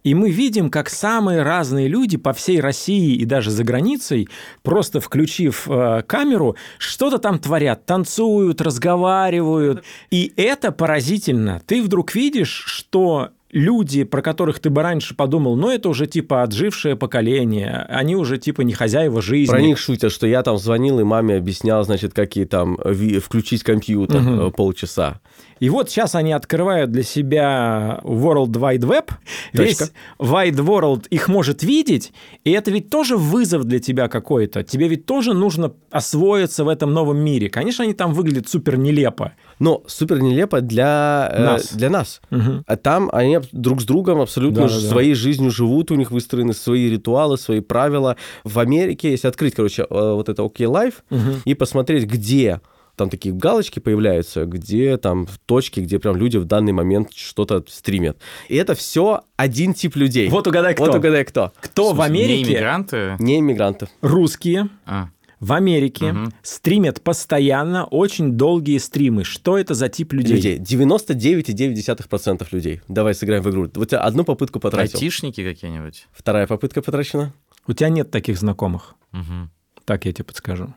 и 0.04 0.16
мы 0.16 0.32
видим, 0.32 0.70
как 0.70 0.90
самые 0.90 1.44
разные 1.44 1.88
люди 1.88 2.18
по 2.18 2.34
всей 2.34 2.60
России 2.60 3.16
и 3.16 3.26
даже 3.26 3.52
за 3.52 3.64
границей, 3.64 4.30
просто 4.64 5.00
включив 5.00 5.68
э, 5.68 6.04
камеру, 6.08 6.56
что-то 6.80 7.20
там 7.20 7.38
творят, 7.38 7.86
танцуют, 7.86 8.62
разговаривают. 8.62 9.84
И 10.10 10.34
это 10.38 10.72
поразительно. 10.72 11.62
Ты 11.66 11.84
вдруг 11.84 12.16
видишь, 12.16 12.64
что 12.66 13.30
люди, 13.52 14.04
про 14.04 14.22
которых 14.22 14.60
ты 14.60 14.70
бы 14.70 14.82
раньше 14.82 15.16
подумал, 15.16 15.56
ну, 15.56 15.70
это 15.70 15.90
уже 15.90 16.08
типа 16.08 16.44
отжившее 16.44 16.96
поколение, 16.96 17.86
они 17.90 18.16
уже 18.16 18.38
типа 18.38 18.62
не 18.62 18.74
хозяева 18.74 19.22
жизни. 19.22 19.52
Про 19.52 19.62
них 19.62 19.78
шутят, 19.78 20.12
что 20.12 20.28
я 20.28 20.44
там 20.44 20.58
звонил 20.58 21.00
и 21.00 21.04
маме 21.04 21.36
объяснял, 21.36 21.84
значит, 21.84 22.14
какие 22.14 22.46
там 22.46 22.78
включить 22.78 23.64
компьютер 23.64 24.22
э, 24.22 24.52
полчаса. 24.52 25.20
И 25.62 25.70
вот 25.70 25.92
сейчас 25.92 26.16
они 26.16 26.34
открывают 26.34 26.92
для 26.92 27.04
себя 27.04 28.00
World 28.04 28.54
Wide 28.54 28.80
Web, 28.80 29.12
весь 29.54 29.78
Точка. 29.78 29.94
Wide 30.18 30.56
World 30.56 31.08
их 31.12 31.28
может 31.28 31.62
видеть, 31.62 32.14
и 32.44 32.50
это 32.52 32.72
ведь 32.72 32.90
тоже 32.90 33.16
вызов 33.16 33.66
для 33.66 33.78
тебя 33.80 34.08
какой-то. 34.08 34.64
Тебе 34.64 34.88
ведь 34.88 35.06
тоже 35.06 35.36
нужно 35.36 35.72
освоиться 35.92 36.64
в 36.64 36.68
этом 36.68 36.94
новом 36.94 37.20
мире. 37.20 37.48
Конечно, 37.50 37.84
они 37.84 37.94
там 37.94 38.14
выглядят 38.14 38.50
супер 38.50 38.76
нелепо. 38.76 39.34
Но 39.60 39.84
супер 39.86 40.20
нелепо 40.20 40.62
для 40.62 41.30
э, 41.32 41.44
Нас. 41.44 41.74
Для 41.74 41.90
нас. 41.92 42.22
Мгм. 42.32 42.64
А 42.66 42.76
там 42.76 43.12
они 43.14 43.38
друг 43.52 43.82
с 43.82 43.86
другом 43.86 44.20
абсолютно 44.20 44.64
Да-да-да. 44.64 44.90
своей 44.90 45.14
жизнью 45.14 45.52
живут, 45.52 45.92
у 45.92 45.96
них 45.96 46.10
выстроены 46.10 46.54
свои 46.56 46.90
ритуалы, 46.90 47.38
свои 47.38 47.60
правила. 47.60 48.16
В 48.44 48.58
Америке, 48.58 49.12
если 49.12 49.28
открыть, 49.28 49.54
короче, 49.54 49.84
э, 49.84 49.86
вот 49.92 50.28
это 50.28 50.42
OK 50.42 50.58
Life 50.66 50.96
Мгм. 51.12 51.42
и 51.46 51.54
посмотреть, 51.54 52.06
где 52.06 52.62
там 53.02 53.10
такие 53.10 53.34
галочки 53.34 53.80
появляются, 53.80 54.46
где 54.46 54.96
там 54.98 55.28
точки, 55.48 55.80
где 55.80 55.98
прям 55.98 56.16
люди 56.18 56.38
в 56.38 56.46
данный 56.46 56.72
момент 56.72 57.14
что-то 57.16 57.64
стримят. 57.68 58.20
И 58.48 58.56
это 58.56 58.76
все 58.76 59.22
один 59.38 59.74
тип 59.74 59.96
людей. 59.96 60.30
Вот 60.30 60.46
угадай, 60.46 60.76
кто. 60.76 60.86
Вот 60.86 60.96
угадай 60.96 61.26
кто. 61.26 61.52
Кто 61.62 61.94
в 61.94 61.96
смысле, 61.96 62.14
Не 62.14 62.24
Америке, 62.24 62.52
иммигранты? 62.52 63.16
Не 63.18 63.40
иммигранты. 63.40 63.88
русские, 64.02 64.70
А, 64.86 65.10
в 65.40 65.52
Америке 65.54 66.12
Мгм. 66.12 66.32
стримят 66.44 67.02
постоянно 67.02 67.86
очень 67.86 68.34
долгие 68.34 68.78
стримы. 68.78 69.24
Что 69.24 69.58
это 69.58 69.74
за 69.74 69.90
тип 69.90 70.14
людей? 70.14 70.36
Людей. 70.36 70.60
99,9% 70.60 72.48
людей. 72.52 72.82
Давай 72.88 73.16
сыграем 73.16 73.42
в 73.42 73.50
игру. 73.50 73.68
Вот 73.74 73.92
я 73.92 74.00
одну 74.02 74.24
попытку 74.24 74.60
потратил. 74.60 74.96
айтишники 74.98 75.44
какие-нибудь? 75.44 76.08
Вторая 76.12 76.46
попытка 76.46 76.84
потрачена. 76.84 77.34
У 77.68 77.74
тебя 77.74 77.90
нет 77.90 78.12
таких 78.12 78.38
знакомых. 78.38 78.94
Мгм. 79.12 79.50
Так 79.86 80.06
я 80.06 80.14
тебе 80.14 80.26
подскажу. 80.26 80.74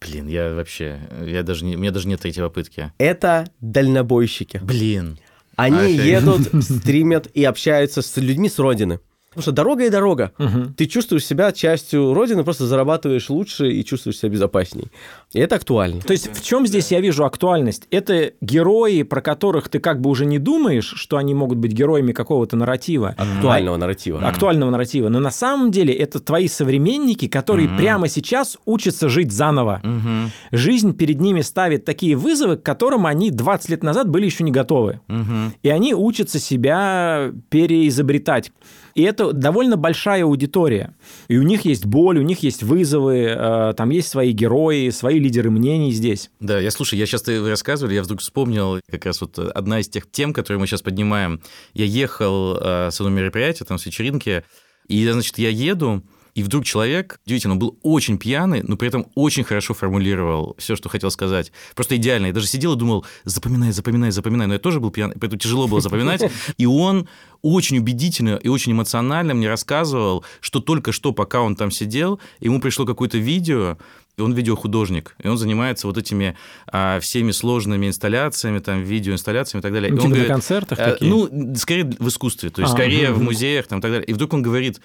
Блин, 0.00 0.26
я 0.26 0.54
вообще, 0.54 0.98
я 1.24 1.42
даже 1.42 1.64
не, 1.64 1.76
у 1.76 1.78
меня 1.78 1.90
даже 1.90 2.08
нет 2.08 2.20
третьей 2.20 2.42
попытки. 2.42 2.92
Это 2.98 3.46
дальнобойщики. 3.60 4.58
Блин. 4.62 5.18
Они 5.56 5.78
Офигеть. 5.78 6.04
едут, 6.04 6.50
стримят 6.64 7.28
и 7.32 7.44
общаются 7.44 8.02
с 8.02 8.16
людьми 8.16 8.48
с 8.48 8.58
родины. 8.58 9.00
Потому 9.34 9.42
что 9.42 9.52
дорога 9.52 9.84
и 9.86 9.90
дорога. 9.90 10.32
Мгм. 10.38 10.74
Ты 10.74 10.86
чувствуешь 10.86 11.24
себя 11.26 11.52
частью 11.52 12.14
родины, 12.14 12.44
просто 12.44 12.66
зарабатываешь 12.66 13.28
лучше 13.30 13.70
и 13.70 13.84
чувствуешь 13.84 14.18
себя 14.18 14.30
безопасней. 14.30 14.86
И 15.32 15.40
это 15.40 15.56
актуально. 15.56 16.00
То 16.00 16.12
есть 16.12 16.30
в 16.36 16.42
чем 16.44 16.66
здесь 16.66 16.92
я 16.92 17.00
вижу 17.00 17.24
актуальность? 17.24 17.86
Это 17.90 18.32
герои, 18.40 19.02
про 19.02 19.20
которых 19.20 19.68
ты 19.68 19.78
как 19.80 20.00
бы 20.00 20.10
уже 20.10 20.24
не 20.26 20.38
думаешь, 20.38 20.92
что 20.96 21.16
они 21.16 21.34
могут 21.34 21.58
быть 21.58 21.72
героями 21.72 22.12
какого-то 22.12 22.56
нарратива. 22.56 23.14
Актуального 23.18 23.76
нарратива. 23.76 24.20
актуального 24.26 24.70
нарратива. 24.70 25.08
Но 25.08 25.20
на 25.20 25.30
самом 25.30 25.70
деле 25.70 25.92
это 25.94 26.20
твои 26.20 26.48
современники, 26.48 27.28
которые 27.28 27.68
Мгм. 27.68 27.76
прямо 27.76 28.08
сейчас 28.08 28.56
учатся 28.64 29.08
жить 29.08 29.32
заново. 29.32 29.80
Мгм. 29.82 30.30
Жизнь 30.52 30.94
перед 30.94 31.20
ними 31.20 31.40
ставит 31.40 31.84
такие 31.84 32.16
вызовы, 32.16 32.56
к 32.56 32.62
которым 32.62 33.06
они 33.06 33.30
20 33.30 33.70
лет 33.70 33.82
назад 33.82 34.08
были 34.08 34.26
еще 34.26 34.44
не 34.44 34.52
готовы. 34.52 35.00
Мгм. 35.08 35.54
И 35.62 35.68
они 35.68 35.94
учатся 35.94 36.38
себя 36.38 37.32
переизобретать. 37.48 38.52
И 38.94 39.02
это 39.02 39.32
довольно 39.32 39.76
большая 39.76 40.24
аудитория. 40.24 40.94
И 41.28 41.36
у 41.36 41.42
них 41.42 41.64
есть 41.64 41.84
боль, 41.84 42.18
у 42.18 42.22
них 42.22 42.42
есть 42.42 42.62
вызовы, 42.62 43.26
э, 43.36 43.74
там 43.76 43.90
есть 43.90 44.08
свои 44.08 44.32
герои, 44.32 44.90
свои 44.90 45.18
лидеры 45.18 45.50
мнений 45.50 45.92
здесь. 45.92 46.30
Да, 46.40 46.58
я 46.58 46.70
слушай, 46.70 46.98
я 46.98 47.06
сейчас 47.06 47.26
вы 47.26 47.48
рассказывали, 47.50 47.94
я 47.94 48.02
вдруг 48.02 48.20
вспомнил 48.20 48.80
как 48.90 49.06
раз 49.06 49.20
вот 49.20 49.38
одна 49.38 49.80
из 49.80 49.88
тех 49.88 50.10
тем, 50.10 50.32
которые 50.32 50.60
мы 50.60 50.66
сейчас 50.66 50.82
поднимаем. 50.82 51.40
Я 51.72 51.84
ехал 51.84 52.56
э, 52.56 52.90
с 52.90 53.00
одного 53.00 53.16
мероприятия, 53.16 53.64
там, 53.64 53.78
с 53.78 53.86
вечеринки, 53.86 54.44
и, 54.86 55.08
значит, 55.08 55.38
я 55.38 55.48
еду, 55.48 56.02
и 56.34 56.42
вдруг 56.42 56.64
человек, 56.64 57.20
удивительно, 57.24 57.52
он 57.54 57.60
был 57.60 57.78
очень 57.82 58.18
пьяный, 58.18 58.62
но 58.62 58.76
при 58.76 58.88
этом 58.88 59.06
очень 59.14 59.44
хорошо 59.44 59.72
формулировал 59.72 60.56
все, 60.58 60.74
что 60.74 60.88
хотел 60.88 61.10
сказать. 61.12 61.52
Просто 61.76 61.96
идеально. 61.96 62.26
Я 62.26 62.32
даже 62.32 62.48
сидел 62.48 62.74
и 62.74 62.76
думал, 62.76 63.06
запоминай, 63.24 63.70
запоминай, 63.70 64.10
запоминай. 64.10 64.48
Но 64.48 64.54
я 64.54 64.58
тоже 64.58 64.80
был 64.80 64.90
пьяный, 64.90 65.14
поэтому 65.14 65.38
тяжело 65.38 65.68
было 65.68 65.80
запоминать. 65.80 66.22
И 66.58 66.66
он 66.66 67.08
очень 67.42 67.78
убедительно 67.78 68.36
и 68.36 68.48
очень 68.48 68.72
эмоционально 68.72 69.34
мне 69.34 69.50
рассказывал, 69.50 70.24
что 70.40 70.60
только 70.60 70.92
что, 70.92 71.12
пока 71.12 71.42
он 71.42 71.56
там 71.56 71.70
сидел, 71.70 72.18
ему 72.40 72.58
пришло 72.58 72.86
какое-то 72.86 73.18
видео, 73.18 73.76
и 74.16 74.22
он 74.22 74.32
видеохудожник, 74.32 75.14
и 75.22 75.28
он 75.28 75.36
занимается 75.36 75.86
вот 75.86 75.98
этими 75.98 76.38
а, 76.66 77.00
всеми 77.00 77.32
сложными 77.32 77.86
инсталляциями, 77.86 78.60
там, 78.60 78.82
видеоинсталляциями 78.82 79.60
и 79.60 79.62
так 79.62 79.74
далее. 79.74 79.90
И 79.90 79.92
Ну, 79.92 79.96
он 79.96 80.02
типа 80.04 80.08
на 80.08 80.14
говорит, 80.14 80.32
концертах 80.32 80.78
э, 80.78 80.92
такие? 80.92 81.10
Ну, 81.10 81.54
скорее 81.56 81.84
в 81.98 82.08
искусстве, 82.08 82.48
то 82.48 82.62
есть 82.62 82.72
А, 82.72 82.76
скорее 82.76 83.10
мгм. 83.10 83.18
в 83.18 83.22
музеях 83.24 83.66
там, 83.66 83.80
и 83.80 83.82
так 83.82 83.90
далее. 83.90 84.06
И 84.06 84.14
вдруг 84.14 84.32
он 84.32 84.40
говорит, 84.40 84.80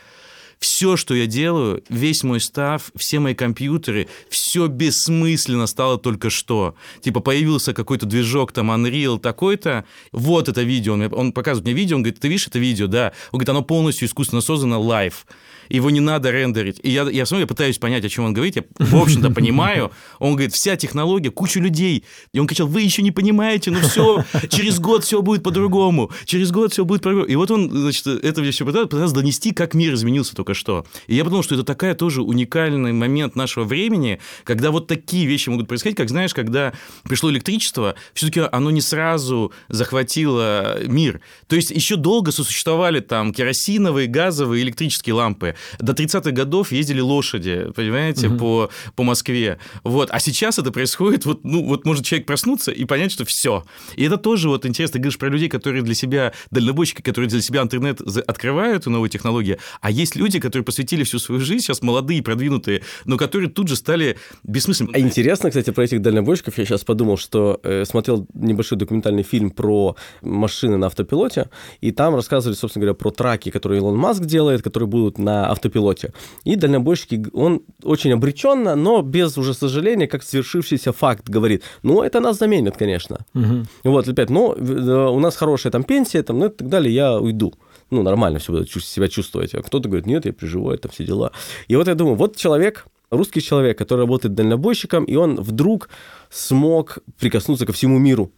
все, 0.59 0.97
что 0.97 1.15
я 1.15 1.25
делаю, 1.25 1.83
весь 1.89 2.23
мой 2.23 2.39
stuff, 2.41 2.91
все 2.95 3.19
мои 3.19 3.33
компьютеры, 3.33 4.07
все 4.29 4.67
бессмысленно 4.67 5.67
стало 5.67 5.97
только 5.97 6.29
что. 6.29 6.75
Типа 7.01 7.21
появился 7.21 7.73
какой-то 7.73 8.05
движок, 8.05 8.51
там, 8.51 8.71
Unreal 8.71 9.19
такой-то, 9.19 9.85
вот 10.11 10.49
это 10.49 10.61
видео, 10.61 10.93
он, 10.93 11.13
он 11.13 11.31
показывает 11.31 11.65
мне 11.65 11.73
видео, 11.73 11.95
он 11.95 12.03
говорит, 12.03 12.19
ты 12.19 12.27
видишь 12.27 12.47
это 12.47 12.59
видео, 12.59 12.87
да? 12.87 13.13
Он 13.31 13.39
говорит, 13.39 13.49
оно 13.49 13.61
полностью 13.63 14.07
искусственно 14.07 14.41
создано 14.41 14.81
live. 14.81 15.25
Его 15.69 15.89
не 15.89 15.99
надо 15.99 16.31
рендерить. 16.31 16.79
И 16.83 16.89
я, 16.89 17.03
я 17.09 17.25
смотрю, 17.25 17.41
я 17.41 17.47
пытаюсь 17.47 17.77
понять, 17.77 18.03
о 18.03 18.09
чем 18.09 18.25
он 18.25 18.33
говорит. 18.33 18.55
Я, 18.55 18.63
в 18.77 18.95
общем-то, 18.95 19.29
понимаю. 19.31 19.91
Он 20.19 20.33
говорит, 20.33 20.53
вся 20.53 20.75
технология, 20.75 21.29
куча 21.29 21.59
людей. 21.59 22.03
И 22.33 22.39
он 22.39 22.47
кричал, 22.47 22.67
вы 22.67 22.81
еще 22.81 23.01
не 23.01 23.11
понимаете, 23.11 23.71
ну 23.71 23.79
все, 23.79 24.25
через 24.49 24.79
год 24.79 25.03
все 25.03 25.21
будет 25.21 25.43
по-другому. 25.43 26.11
Через 26.25 26.51
год 26.51 26.73
все 26.73 26.83
будет 26.83 27.03
по-другому. 27.03 27.27
И 27.27 27.35
вот 27.35 27.51
он, 27.51 27.69
значит, 27.71 28.05
это 28.07 28.43
все 28.51 28.65
пытался, 28.65 28.87
пытался 28.87 29.15
донести, 29.15 29.51
как 29.51 29.73
мир 29.73 29.93
изменился 29.93 30.35
только 30.35 30.53
что. 30.53 30.85
И 31.07 31.15
я 31.15 31.23
подумал, 31.23 31.43
что 31.43 31.55
это 31.55 31.63
такая 31.63 31.95
тоже 31.95 32.21
уникальный 32.21 32.91
момент 32.91 33.35
нашего 33.35 33.63
времени, 33.63 34.19
когда 34.43 34.71
вот 34.71 34.87
такие 34.87 35.25
вещи 35.25 35.49
могут 35.49 35.67
происходить, 35.67 35.97
как, 35.97 36.09
знаешь, 36.09 36.33
когда 36.33 36.73
пришло 37.03 37.31
электричество, 37.31 37.95
все-таки 38.13 38.41
оно 38.51 38.71
не 38.71 38.81
сразу 38.81 39.53
захватило 39.69 40.79
мир. 40.85 41.21
То 41.47 41.55
есть 41.55 41.71
еще 41.71 41.95
долго 41.95 42.31
сосуществовали 42.31 42.99
там 42.99 43.33
керосиновые, 43.33 44.07
газовые, 44.07 44.63
электрические 44.63 45.13
лампы. 45.13 45.55
До 45.79 45.93
30-х 45.93 46.31
годов 46.31 46.71
ездили 46.71 47.01
лошади, 47.01 47.71
понимаете, 47.75 48.29
по, 48.29 48.69
по 48.95 49.03
Москве. 49.03 49.59
Вот. 49.83 50.09
А 50.11 50.19
сейчас 50.19 50.59
это 50.59 50.71
происходит, 50.71 51.25
вот, 51.25 51.43
ну, 51.43 51.65
вот 51.65 51.85
может 51.85 52.05
человек 52.05 52.27
проснуться 52.27 52.71
и 52.71 52.85
понять, 52.85 53.11
что 53.11 53.25
все. 53.25 53.65
И 53.95 54.03
это 54.03 54.17
тоже 54.17 54.49
вот 54.49 54.65
интересно. 54.65 54.93
Ты 54.93 54.99
говоришь 54.99 55.17
про 55.17 55.29
людей, 55.29 55.49
которые 55.49 55.83
для 55.83 55.95
себя, 55.95 56.33
дальнобойщики, 56.51 57.01
которые 57.01 57.29
для 57.29 57.41
себя 57.41 57.61
интернет 57.61 58.01
открывают 58.27 58.87
и 58.87 58.89
новые 58.89 59.09
технологии, 59.09 59.57
а 59.81 59.91
есть 59.91 60.15
люди, 60.15 60.39
которые 60.39 60.63
посвятили 60.63 61.03
всю 61.03 61.19
свою 61.19 61.41
жизнь, 61.41 61.63
сейчас 61.63 61.81
молодые, 61.81 62.21
продвинутые, 62.21 62.83
но 63.05 63.17
которые 63.17 63.49
тут 63.49 63.67
же 63.67 63.75
стали 63.75 64.17
бессмысленными. 64.43 64.95
А 64.95 64.99
интересно, 64.99 65.49
кстати, 65.49 65.71
про 65.71 65.83
этих 65.83 66.01
дальнобойщиков. 66.01 66.57
Я 66.57 66.65
сейчас 66.65 66.83
подумал, 66.83 67.17
что 67.17 67.59
э, 67.63 67.85
смотрел 67.85 68.27
небольшой 68.33 68.77
документальный 68.77 69.23
фильм 69.23 69.51
про 69.51 69.95
машины 70.21 70.77
на 70.77 70.87
автопилоте, 70.87 71.49
и 71.81 71.91
там 71.91 72.15
рассказывали, 72.15 72.55
собственно 72.55 72.85
говоря, 72.85 72.95
про 72.95 73.11
траки, 73.11 73.49
которые 73.49 73.79
Илон 73.79 73.97
Маск 73.97 74.25
делает, 74.25 74.61
которые 74.61 74.87
будут 74.87 75.17
на 75.17 75.48
автопилоте. 75.51 76.13
И 76.43 76.55
дальнобойщики, 76.55 77.25
он 77.33 77.61
очень 77.83 78.13
обреченно, 78.13 78.75
но 78.75 79.01
без 79.01 79.37
уже 79.37 79.53
сожаления, 79.53 80.07
как 80.07 80.23
свершившийся 80.23 80.91
факт, 80.91 81.29
говорит, 81.29 81.63
ну, 81.83 82.01
это 82.01 82.19
нас 82.19 82.37
заменит, 82.37 82.77
конечно. 82.77 83.25
Мгм. 83.33 83.67
Вот, 83.83 84.07
опять, 84.07 84.29
ну, 84.29 84.53
э, 84.53 85.09
у 85.09 85.19
нас 85.19 85.35
хорошая 85.35 85.71
там 85.71 85.83
пенсия, 85.83 86.23
там, 86.23 86.39
ну, 86.39 86.45
и 86.45 86.49
так 86.49 86.67
далее, 86.67 86.93
я 86.93 87.19
уйду. 87.19 87.53
Ну, 87.91 88.03
нормально 88.03 88.39
все 88.39 88.51
буду 88.51 88.65
чувств- 88.65 88.93
себя 88.93 89.07
чувствовать. 89.07 89.55
А 89.55 89.61
кто-то 89.61 89.89
говорит, 89.89 90.05
нет, 90.05 90.25
я 90.25 90.31
переживаю, 90.31 90.77
там 90.77 90.91
все 90.91 91.05
дела. 91.05 91.31
И 91.67 91.75
вот 91.75 91.87
я 91.87 91.95
думаю, 91.95 92.15
вот 92.15 92.35
человек, 92.35 92.85
русский 93.09 93.41
человек, 93.41 93.77
который 93.77 94.01
работает 94.01 94.35
дальнобойщиком, 94.35 95.03
и 95.05 95.15
он 95.15 95.35
вдруг 95.41 95.89
смог 96.29 96.99
прикоснуться 97.19 97.65
ко 97.65 97.73
всему 97.73 97.97
миру 97.97 98.31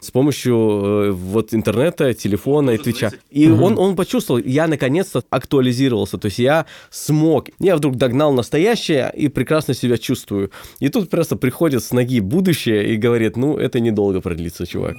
с 0.00 0.10
помощью 0.10 0.54
э, 0.54 1.10
вот 1.10 1.54
интернета, 1.54 2.14
телефона 2.14 2.72
и 2.72 2.78
твича. 2.78 3.12
И 3.30 3.48
он, 3.48 3.78
он 3.78 3.96
почувствовал, 3.96 4.40
я 4.44 4.66
наконец-то 4.66 5.22
актуализировался, 5.30 6.18
то 6.18 6.26
есть 6.26 6.38
я 6.38 6.66
смог, 6.90 7.48
я 7.58 7.76
вдруг 7.76 7.96
догнал 7.96 8.32
настоящее 8.32 9.12
и 9.14 9.28
прекрасно 9.28 9.74
себя 9.74 9.98
чувствую. 9.98 10.50
И 10.80 10.88
тут 10.88 11.10
просто 11.10 11.36
приходит 11.36 11.82
с 11.84 11.92
ноги 11.92 12.20
будущее 12.20 12.94
и 12.94 12.96
говорит, 12.96 13.36
ну, 13.36 13.56
это 13.56 13.80
недолго 13.80 14.20
продлится, 14.20 14.66
чувак. 14.66 14.96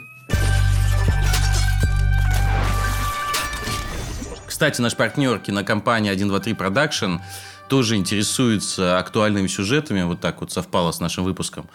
Кстати, 4.59 4.81
наш 4.81 4.95
партнер 4.95 5.39
кинокомпания 5.39 6.13
123 6.13 6.53
Production 6.53 7.19
тоже 7.69 7.95
интересуются 7.95 8.99
актуальными 8.99 9.47
сюжетами, 9.47 10.01
вот 10.01 10.19
так 10.19 10.41
вот 10.41 10.51
совпало 10.51 10.91
с 10.91 10.99
нашим 10.99 11.23
выпуском. 11.23 11.69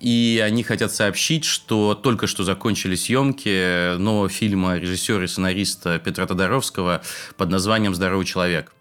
И 0.00 0.42
они 0.44 0.62
хотят 0.62 0.92
сообщить, 0.92 1.44
что 1.44 1.94
только 1.94 2.26
что 2.26 2.44
закончили 2.44 2.94
съемки 2.96 3.96
нового 3.96 4.28
фильма 4.28 4.76
режиссера 4.76 5.24
и 5.24 5.26
сценариста 5.26 5.98
Петра 5.98 6.26
Тодоровского 6.26 7.02
под 7.36 7.50
названием 7.50 7.94
«Здоровый 7.94 8.26
человек». 8.26 8.72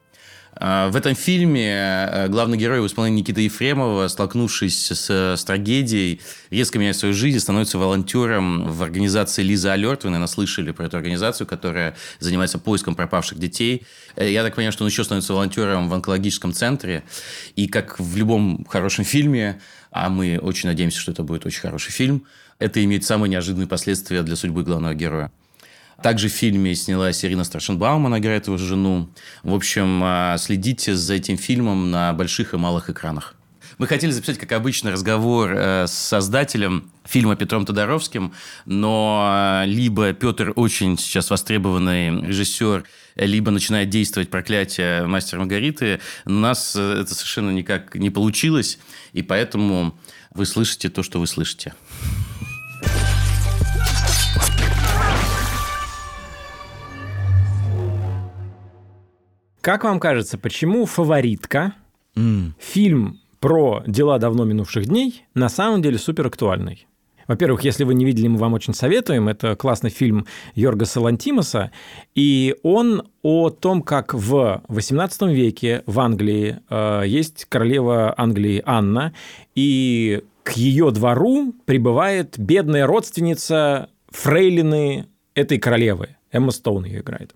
А, 0.57 0.89
в 0.89 0.95
этом 0.95 1.15
фильме 1.15 1.69
э, 1.69 2.27
главный 2.29 2.57
герой 2.57 2.79
в 2.79 2.87
исполнении 2.87 3.19
Никиты 3.19 3.41
Ефремова, 3.41 4.07
столкнувшись 4.07 4.87
с, 4.87 5.09
с 5.09 5.43
трагедией, 5.43 6.21
резко 6.49 6.79
меняет 6.79 6.95
свою 6.95 7.13
жизнь, 7.13 7.39
становится 7.39 7.77
волонтером 7.77 8.71
в 8.71 8.81
организации 8.81 9.43
Лиза 9.43 9.73
Алерт. 9.73 10.05
Вы, 10.05 10.11
наверное, 10.11 10.31
слышали 10.31 10.71
про 10.71 10.85
эту 10.85 10.95
организацию, 10.95 11.45
которая 11.45 11.95
занимается 12.19 12.57
поиском 12.57 12.95
пропавших 12.95 13.37
детей. 13.37 13.85
Э, 14.15 14.31
я 14.31 14.43
так 14.43 14.55
понимаю, 14.55 14.71
что 14.71 14.85
он 14.85 14.89
еще 14.89 15.03
становится 15.03 15.33
волонтером 15.33 15.89
в 15.89 15.93
онкологическом 15.93 16.53
центре. 16.53 17.03
И 17.57 17.67
как 17.67 17.99
в 17.99 18.15
любом 18.15 18.65
хорошем 18.69 19.03
фильме, 19.03 19.59
а 19.95 20.09
мы 20.09 20.37
очень 20.39 20.67
надеемся, 20.67 20.99
что 20.99 21.13
это 21.13 21.23
будет 21.23 21.45
очень 21.45 21.61
хороший 21.61 21.91
фильм, 21.91 22.25
это 22.59 22.83
имеет 22.83 23.05
самые 23.05 23.29
неожиданные 23.29 23.65
последствия 23.65 24.23
для 24.23 24.35
судьбы 24.35 24.63
главного 24.63 24.93
героя. 24.93 25.31
Также 26.03 26.27
в 26.27 26.33
фильме 26.33 26.75
снялась 26.75 27.23
Ирина 27.23 27.45
Страшенбаум, 27.45 28.05
она 28.05 28.19
играет 28.19 28.47
его 28.47 28.57
жену. 28.57 29.09
В 29.43 29.53
общем, 29.53 30.01
а, 30.03 30.37
следите 30.37 30.95
за 30.95 31.13
этим 31.13 31.37
фильмом 31.37 31.91
на 31.91 32.11
больших 32.11 32.53
и 32.53 32.57
малых 32.57 32.89
экранах. 32.89 33.35
Мы 33.77 33.87
хотели 33.87 34.11
записать, 34.11 34.37
как 34.37 34.53
обычно, 34.53 34.91
разговор 34.91 35.51
э, 35.53 35.87
с 35.87 35.91
создателем 35.91 36.91
фильма 37.03 37.35
Петром 37.35 37.65
Тодоровским, 37.65 38.31
но 38.65 39.61
э, 39.63 39.65
либо 39.65 40.13
Петр 40.13 40.53
очень 40.55 40.97
сейчас 40.97 41.29
востребованный 41.29 42.25
режиссер, 42.25 42.85
либо 43.17 43.51
начинает 43.51 43.89
действовать 43.89 44.29
проклятие 44.29 45.05
мастера 45.07 45.39
Маргариты. 45.39 45.99
У 46.25 46.31
нас 46.31 46.73
э, 46.77 47.01
это 47.01 47.13
совершенно 47.13 47.49
никак 47.49 47.95
не 47.95 48.09
получилось, 48.09 48.79
и 49.11 49.21
поэтому 49.21 49.99
вы 50.33 50.45
слышите 50.45 50.89
то, 50.89 51.03
что 51.03 51.19
вы 51.19 51.27
слышите. 51.27 51.73
Как 59.59 59.83
вам 59.83 59.99
кажется, 59.99 60.37
почему 60.37 60.85
«Фаворитка» 60.85 61.73
mm. 62.15 62.51
фильм 62.59 63.19
про 63.39 63.83
дела 63.87 64.19
давно 64.19 64.43
минувших 64.45 64.87
дней 64.87 65.25
на 65.33 65.49
самом 65.49 65.81
деле 65.81 65.97
супер 65.97 66.27
актуальный? 66.27 66.87
Во-первых, 67.27 67.63
если 67.63 67.83
вы 67.83 67.95
не 67.95 68.05
видели, 68.05 68.27
мы 68.27 68.37
вам 68.37 68.53
очень 68.53 68.73
советуем. 68.73 69.27
Это 69.27 69.55
классный 69.55 69.89
фильм 69.89 70.27
Йоргаса 70.53 71.01
Лантимаса. 71.01 71.71
И 72.13 72.55
он 72.61 73.07
о 73.23 73.49
том, 73.49 73.81
как 73.81 74.13
в 74.13 74.61
XVIII 74.67 75.33
веке 75.33 75.83
в 75.87 75.99
Англии 75.99 76.59
э, 76.69 77.03
есть 77.07 77.45
королева 77.49 78.13
Англии 78.15 78.61
Анна, 78.65 79.13
и 79.55 80.23
к 80.43 80.51
ее 80.51 80.91
двору 80.91 81.53
прибывает 81.65 82.37
бедная 82.37 82.85
родственница 82.85 83.89
фрейлины 84.09 85.07
этой 85.33 85.57
королевы. 85.57 86.17
Эмма 86.31 86.51
Стоун 86.51 86.85
ее 86.85 86.99
играет. 86.99 87.33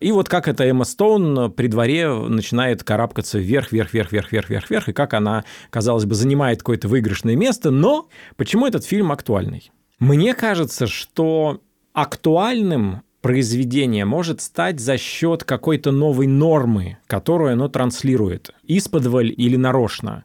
И 0.00 0.12
вот 0.12 0.28
как 0.28 0.46
эта 0.46 0.64
Эмма 0.64 0.84
Стоун 0.84 1.50
при 1.52 1.66
дворе 1.66 2.08
начинает 2.08 2.84
карабкаться 2.84 3.38
вверх, 3.38 3.72
вверх, 3.72 3.92
вверх, 3.92 4.12
вверх, 4.12 4.30
вверх, 4.30 4.48
вверх, 4.48 4.70
вверх, 4.70 4.88
и 4.88 4.92
как 4.92 5.14
она, 5.14 5.44
казалось 5.70 6.04
бы, 6.04 6.14
занимает 6.14 6.60
какое-то 6.60 6.86
выигрышное 6.86 7.34
место. 7.34 7.70
Но 7.70 8.08
почему 8.36 8.66
этот 8.66 8.84
фильм 8.84 9.10
актуальный? 9.10 9.72
Мне 9.98 10.34
кажется, 10.34 10.86
что 10.86 11.60
актуальным 11.92 13.02
произведение 13.20 14.04
может 14.04 14.40
стать 14.40 14.78
за 14.78 14.96
счет 14.96 15.42
какой-то 15.42 15.90
новой 15.90 16.28
нормы, 16.28 16.98
которую 17.08 17.52
оно 17.52 17.68
транслирует, 17.68 18.54
исподволь 18.62 19.34
или 19.36 19.56
нарочно. 19.56 20.24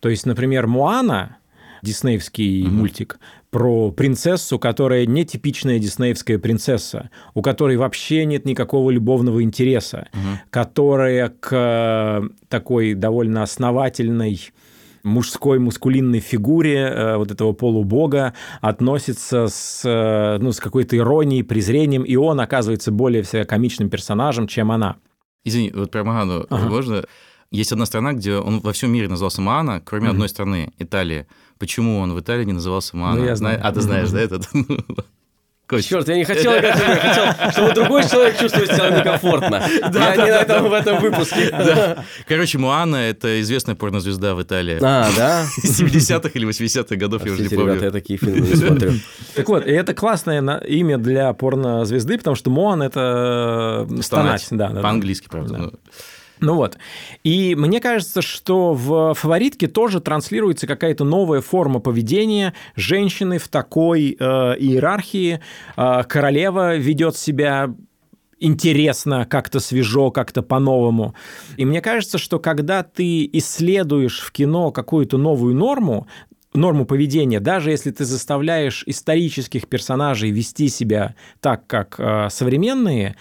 То 0.00 0.08
есть, 0.08 0.26
например, 0.26 0.66
Муана, 0.66 1.36
диснеевский 1.82 2.64
mm-hmm. 2.64 2.68
мультик, 2.70 3.18
про 3.54 3.92
принцессу, 3.92 4.58
которая 4.58 5.06
не 5.06 5.24
типичная 5.24 5.78
диснеевская 5.78 6.40
принцесса, 6.40 7.10
у 7.34 7.40
которой 7.40 7.76
вообще 7.76 8.24
нет 8.24 8.46
никакого 8.46 8.90
любовного 8.90 9.44
интереса, 9.44 10.08
угу. 10.12 10.40
которая 10.50 11.28
к 11.28 11.50
э, 11.52 12.28
такой 12.48 12.94
довольно 12.94 13.44
основательной 13.44 14.40
мужской 15.04 15.60
мускулинной 15.60 16.18
фигуре 16.18 16.80
э, 16.80 17.16
вот 17.16 17.30
этого 17.30 17.52
полубога 17.52 18.34
относится 18.60 19.46
с, 19.46 19.82
э, 19.84 20.38
ну, 20.42 20.50
с 20.50 20.58
какой-то 20.58 20.96
иронией, 20.96 21.44
презрением, 21.44 22.02
и 22.02 22.16
он 22.16 22.40
оказывается 22.40 22.90
более 22.90 23.22
всего 23.22 23.44
комичным 23.44 23.88
персонажем, 23.88 24.48
чем 24.48 24.72
она. 24.72 24.96
Извини, 25.44 25.70
вот 25.72 25.92
про 25.92 26.02
Магану 26.02 26.44
ага. 26.50 26.68
можно... 26.68 27.04
Есть 27.50 27.72
одна 27.72 27.86
страна, 27.86 28.12
где 28.12 28.36
он 28.36 28.60
во 28.60 28.72
всем 28.72 28.92
мире 28.92 29.08
назывался 29.08 29.40
Маана, 29.40 29.80
кроме 29.80 30.08
mm 30.08 30.10
одной 30.10 30.28
страны, 30.28 30.72
Италии. 30.78 31.26
Почему 31.58 31.98
он 31.98 32.12
в 32.14 32.20
Италии 32.20 32.44
не 32.44 32.52
назывался 32.52 32.96
Маана? 32.96 33.20
Ну, 33.20 33.26
я 33.26 33.36
знаю. 33.36 33.60
А 33.62 33.72
ты 33.72 33.80
знаешь, 33.80 34.10
да, 34.10 34.20
этот? 34.20 34.48
Коч. 35.66 35.86
Черт, 35.86 36.06
я 36.08 36.16
не 36.16 36.24
хотел 36.24 36.52
я 36.52 36.74
хотел, 36.74 37.50
чтобы 37.52 37.72
другой 37.72 38.06
человек 38.06 38.38
чувствовал 38.38 38.66
себя 38.66 38.90
некомфортно. 38.90 39.62
Да, 39.92 40.14
я 40.14 40.24
не 40.24 40.30
на 40.30 40.36
этом, 40.36 40.68
в 40.68 40.72
этом 40.72 41.00
выпуске. 41.00 41.48
Да. 41.50 42.04
Короче, 42.28 42.58
Муана– 42.58 42.96
это 43.10 43.40
известная 43.40 43.74
порнозвезда 43.74 44.34
в 44.34 44.42
Италии. 44.42 44.78
А, 44.82 45.08
да? 45.16 45.46
70-х 45.64 46.30
или 46.34 46.46
80-х 46.46 46.96
годов, 46.96 47.24
я 47.24 47.32
уже 47.32 47.42
не 47.44 47.48
помню. 47.48 47.70
ребята, 47.70 47.86
я 47.86 47.90
такие 47.92 48.18
фильмы 48.18 48.40
не 48.40 48.54
смотрю. 48.54 48.92
Так 49.34 49.48
вот, 49.48 49.66
и 49.66 49.70
это 49.70 49.94
классное 49.94 50.58
имя 50.58 50.98
для 50.98 51.32
порнозвезды, 51.32 52.18
потому 52.18 52.36
что 52.36 52.50
Муан– 52.50 52.82
это 52.82 53.88
стонать. 54.02 54.46
По-английски, 54.50 55.28
правда. 55.30 55.56
Ну. 55.56 55.72
Ну 56.40 56.54
вот. 56.54 56.78
И 57.22 57.54
мне 57.54 57.80
кажется, 57.80 58.22
что 58.22 58.72
в 58.72 59.14
фаворитке 59.14 59.68
тоже 59.68 60.00
транслируется 60.00 60.66
какая-то 60.66 61.04
новая 61.04 61.40
форма 61.40 61.80
поведения 61.80 62.54
женщины 62.74 63.38
в 63.38 63.48
такой 63.48 64.16
э, 64.18 64.24
иерархии. 64.58 65.40
Э, 65.76 66.02
королева 66.08 66.76
ведет 66.76 67.16
себя 67.16 67.74
интересно, 68.40 69.26
как-то 69.26 69.60
свежо, 69.60 70.10
как-то 70.10 70.42
по-новому. 70.42 71.14
И 71.56 71.64
мне 71.64 71.80
кажется, 71.80 72.18
что 72.18 72.38
когда 72.38 72.82
ты 72.82 73.28
исследуешь 73.32 74.20
в 74.20 74.32
кино 74.32 74.70
какую-то 74.70 75.16
новую 75.16 75.54
норму, 75.54 76.06
норму 76.52 76.84
поведения, 76.84 77.40
даже 77.40 77.70
если 77.70 77.90
ты 77.90 78.04
заставляешь 78.04 78.84
исторических 78.86 79.66
персонажей 79.68 80.30
вести 80.30 80.68
себя 80.68 81.14
так, 81.40 81.66
как 81.66 81.96
э, 81.98 82.28
современные, 82.30 83.16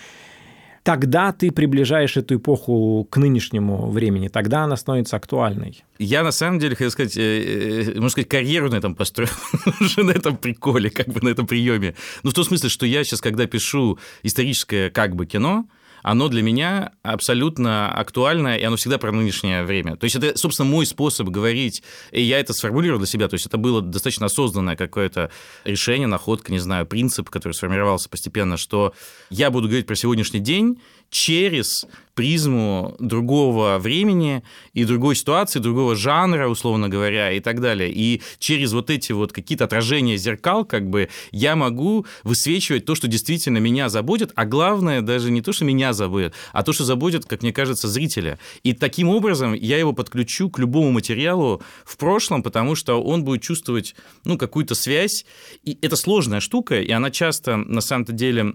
тогда 0.83 1.31
ты 1.31 1.51
приближаешь 1.51 2.17
эту 2.17 2.35
эпоху 2.35 3.07
к 3.09 3.17
нынешнему 3.17 3.89
времени, 3.89 4.27
тогда 4.27 4.63
она 4.63 4.75
становится 4.75 5.15
актуальной. 5.15 5.83
Я 5.97 6.23
на 6.23 6.31
самом 6.31 6.59
деле 6.59 6.75
хотел 6.75 6.91
сказать, 6.91 7.17
э, 7.17 7.21
э, 7.21 7.93
можно 7.95 8.09
сказать, 8.09 8.29
карьеру 8.29 8.69
на 8.69 8.75
этом 8.75 8.93
построил, 8.95 9.29
на 9.97 10.11
этом 10.11 10.37
приколе, 10.37 10.89
как 10.89 11.07
бы 11.07 11.21
на 11.21 11.29
этом 11.29 11.47
приеме. 11.47 11.95
Ну, 12.23 12.31
в 12.31 12.33
том 12.33 12.43
смысле, 12.43 12.69
что 12.69 12.85
я 12.85 13.03
сейчас, 13.03 13.21
когда 13.21 13.47
пишу 13.47 13.97
историческое 14.23 14.89
как 14.89 15.15
бы 15.15 15.25
кино, 15.25 15.65
оно 16.03 16.27
для 16.27 16.43
меня 16.43 16.91
абсолютно 17.01 17.91
актуально, 17.91 18.57
и 18.57 18.63
оно 18.63 18.75
всегда 18.75 18.97
про 18.97 19.11
нынешнее 19.11 19.63
время. 19.63 19.95
То 19.95 20.03
есть 20.03 20.15
это, 20.17 20.37
собственно, 20.37 20.69
мой 20.69 20.85
способ 20.85 21.29
говорить, 21.29 21.81
и 22.11 22.21
я 22.21 22.39
это 22.39 22.53
сформулировал 22.53 22.99
для 22.99 23.07
себя, 23.07 23.27
то 23.27 23.35
есть 23.35 23.45
это 23.47 23.57
было 23.57 23.81
достаточно 23.81 24.27
осознанное 24.27 24.75
какое-то 24.75 25.31
решение, 25.63 26.07
находка, 26.07 26.51
не 26.51 26.59
знаю, 26.59 26.85
принцип, 26.85 27.29
который 27.29 27.53
сформировался 27.53 28.09
постепенно, 28.09 28.57
что 28.57 28.93
я 29.29 29.49
буду 29.49 29.67
говорить 29.67 29.87
про 29.87 29.95
сегодняшний 29.95 30.41
день 30.41 30.77
через 31.13 31.85
призму 32.15 32.95
другого 32.99 33.77
времени 33.79 34.43
и 34.73 34.83
другой 34.83 35.15
ситуации, 35.15 35.59
другого 35.59 35.95
жанра, 35.95 36.47
условно 36.47 36.89
говоря, 36.89 37.31
и 37.31 37.39
так 37.39 37.61
далее. 37.61 37.91
И 37.91 38.21
через 38.39 38.73
вот 38.73 38.89
эти 38.89 39.11
вот 39.11 39.31
какие-то 39.31 39.63
отражения 39.65 40.17
зеркал, 40.17 40.65
как 40.65 40.89
бы, 40.89 41.09
я 41.31 41.55
могу 41.55 42.05
высвечивать 42.23 42.85
то, 42.85 42.95
что 42.95 43.07
действительно 43.07 43.59
меня 43.59 43.89
заботит, 43.89 44.31
а 44.35 44.45
главное 44.45 45.01
даже 45.01 45.31
не 45.31 45.41
то, 45.41 45.53
что 45.53 45.65
меня 45.65 45.93
заботит, 45.93 46.33
а 46.51 46.63
то, 46.63 46.73
что 46.73 46.83
заботит, 46.83 47.25
как 47.25 47.41
мне 47.41 47.53
кажется, 47.53 47.87
зрителя. 47.87 48.39
И 48.63 48.73
таким 48.73 49.09
образом 49.09 49.53
я 49.53 49.77
его 49.77 49.93
подключу 49.93 50.49
к 50.49 50.59
любому 50.59 50.91
материалу 50.91 51.61
в 51.85 51.97
прошлом, 51.97 52.43
потому 52.43 52.75
что 52.75 53.01
он 53.01 53.23
будет 53.23 53.41
чувствовать, 53.41 53.95
ну, 54.25 54.37
какую-то 54.37 54.75
связь. 54.75 55.25
И 55.63 55.77
это 55.81 55.95
сложная 55.95 56.39
штука, 56.39 56.79
и 56.79 56.91
она 56.91 57.11
часто, 57.11 57.57
на 57.57 57.81
самом-то 57.81 58.13
деле, 58.13 58.53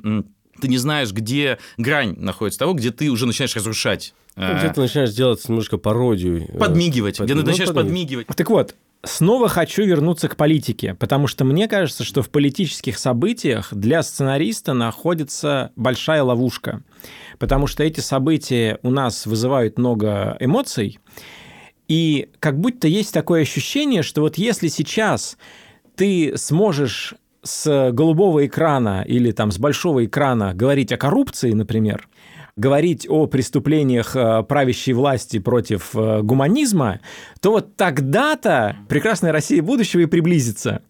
ты 0.60 0.68
не 0.68 0.78
знаешь, 0.78 1.12
где 1.12 1.58
грань 1.76 2.14
находится 2.18 2.58
того, 2.60 2.74
где 2.74 2.90
ты 2.90 3.10
уже 3.10 3.26
начинаешь 3.26 3.54
разрушать. 3.56 4.14
Ну, 4.36 4.56
где 4.56 4.72
ты 4.72 4.80
начинаешь 4.80 5.10
делать 5.10 5.46
немножко 5.48 5.78
пародию. 5.78 6.46
Э, 6.48 6.58
подмигивать, 6.58 7.18
Под... 7.18 7.26
где 7.26 7.34
ты 7.34 7.40
ну, 7.40 7.46
начинаешь 7.46 7.74
подмигивать. 7.74 8.26
Так 8.28 8.50
вот, 8.50 8.74
Снова 9.04 9.48
хочу 9.48 9.84
вернуться 9.84 10.28
к 10.28 10.34
политике, 10.34 10.94
потому 10.94 11.28
что 11.28 11.44
мне 11.44 11.68
кажется, 11.68 12.02
что 12.02 12.20
в 12.20 12.30
политических 12.30 12.98
событиях 12.98 13.72
для 13.72 14.02
сценариста 14.02 14.72
находится 14.72 15.70
большая 15.76 16.24
ловушка, 16.24 16.82
потому 17.38 17.68
что 17.68 17.84
эти 17.84 18.00
события 18.00 18.80
у 18.82 18.90
нас 18.90 19.24
вызывают 19.24 19.78
много 19.78 20.36
эмоций, 20.40 20.98
и 21.86 22.28
как 22.40 22.58
будто 22.58 22.88
есть 22.88 23.14
такое 23.14 23.42
ощущение, 23.42 24.02
что 24.02 24.22
вот 24.22 24.36
если 24.36 24.66
сейчас 24.66 25.38
ты 25.94 26.36
сможешь 26.36 27.14
с 27.42 27.90
голубого 27.92 28.46
экрана 28.46 29.04
или 29.06 29.30
там 29.32 29.50
с 29.50 29.58
большого 29.58 30.04
экрана 30.04 30.54
говорить 30.54 30.92
о 30.92 30.96
коррупции, 30.96 31.52
например, 31.52 32.08
говорить 32.56 33.06
о 33.08 33.26
преступлениях 33.26 34.16
э, 34.16 34.42
правящей 34.42 34.92
власти 34.92 35.38
против 35.38 35.94
э, 35.94 36.22
гуманизма, 36.22 37.00
то 37.40 37.52
вот 37.52 37.76
тогда-то 37.76 38.76
прекрасная 38.88 39.32
Россия 39.32 39.62
будущего 39.62 40.00
и 40.00 40.06
приблизится. 40.06 40.82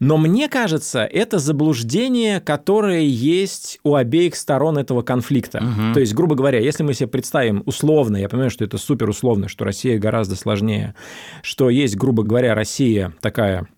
Но 0.00 0.18
мне 0.18 0.48
кажется, 0.48 1.04
это 1.04 1.38
заблуждение, 1.38 2.40
которое 2.40 3.02
есть 3.02 3.78
у 3.82 3.94
обеих 3.94 4.36
сторон 4.36 4.78
этого 4.78 5.02
конфликта. 5.02 5.62
Мгм. 5.62 5.94
То 5.94 6.00
есть, 6.00 6.14
грубо 6.14 6.34
говоря, 6.34 6.58
если 6.58 6.82
мы 6.82 6.92
себе 6.92 7.08
представим 7.08 7.62
условно, 7.66 8.16
я 8.16 8.28
понимаю, 8.28 8.50
что 8.50 8.64
это 8.64 8.76
супер 8.76 9.08
условно, 9.08 9.48
что 9.48 9.64
Россия 9.64 9.98
гораздо 9.98 10.36
сложнее, 10.36 10.94
что 11.42 11.70
есть, 11.70 11.96
грубо 11.96 12.24
говоря, 12.24 12.54
Россия 12.54 13.14
такая 13.20 13.68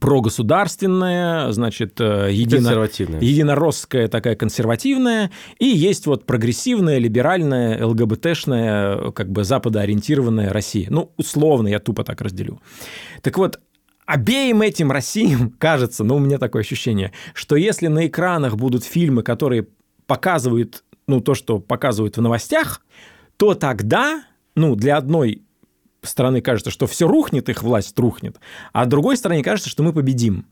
прогосударственная, 0.00 1.52
значит, 1.52 2.00
э, 2.00 2.28
едино, 2.32 2.88
единороссская 3.20 4.08
такая 4.08 4.36
консервативная, 4.36 5.30
и 5.58 5.66
есть 5.66 6.06
вот 6.06 6.26
прогрессивная, 6.26 6.98
либеральная, 6.98 7.84
ЛГБТшная, 7.84 9.10
как 9.12 9.30
бы 9.30 9.44
западоориентированная 9.44 10.50
Россия. 10.50 10.88
Ну, 10.90 11.12
условно, 11.16 11.68
я 11.68 11.78
тупо 11.78 12.04
так 12.04 12.20
разделю. 12.20 12.60
Так 13.22 13.38
вот, 13.38 13.60
обеим 14.06 14.62
этим 14.62 14.90
Россиям 14.90 15.50
кажется, 15.58 16.04
ну, 16.04 16.16
у 16.16 16.20
меня 16.20 16.38
такое 16.38 16.62
ощущение, 16.62 17.12
что 17.34 17.56
если 17.56 17.88
на 17.88 18.06
экранах 18.06 18.56
будут 18.56 18.84
фильмы, 18.84 19.22
которые 19.22 19.68
показывают, 20.06 20.84
ну, 21.06 21.20
то, 21.20 21.34
что 21.34 21.58
показывают 21.58 22.16
в 22.16 22.20
новостях, 22.20 22.82
то 23.36 23.54
тогда, 23.54 24.24
ну, 24.54 24.76
для 24.76 24.96
одной 24.96 25.42
стороны 26.02 26.40
кажется, 26.40 26.70
что 26.70 26.86
все 26.86 27.06
рухнет, 27.06 27.48
их 27.48 27.62
власть 27.62 27.98
рухнет, 27.98 28.38
а 28.72 28.86
другой 28.86 29.16
стороне 29.16 29.42
кажется, 29.42 29.70
что 29.70 29.82
мы 29.82 29.92
победим. 29.92 30.46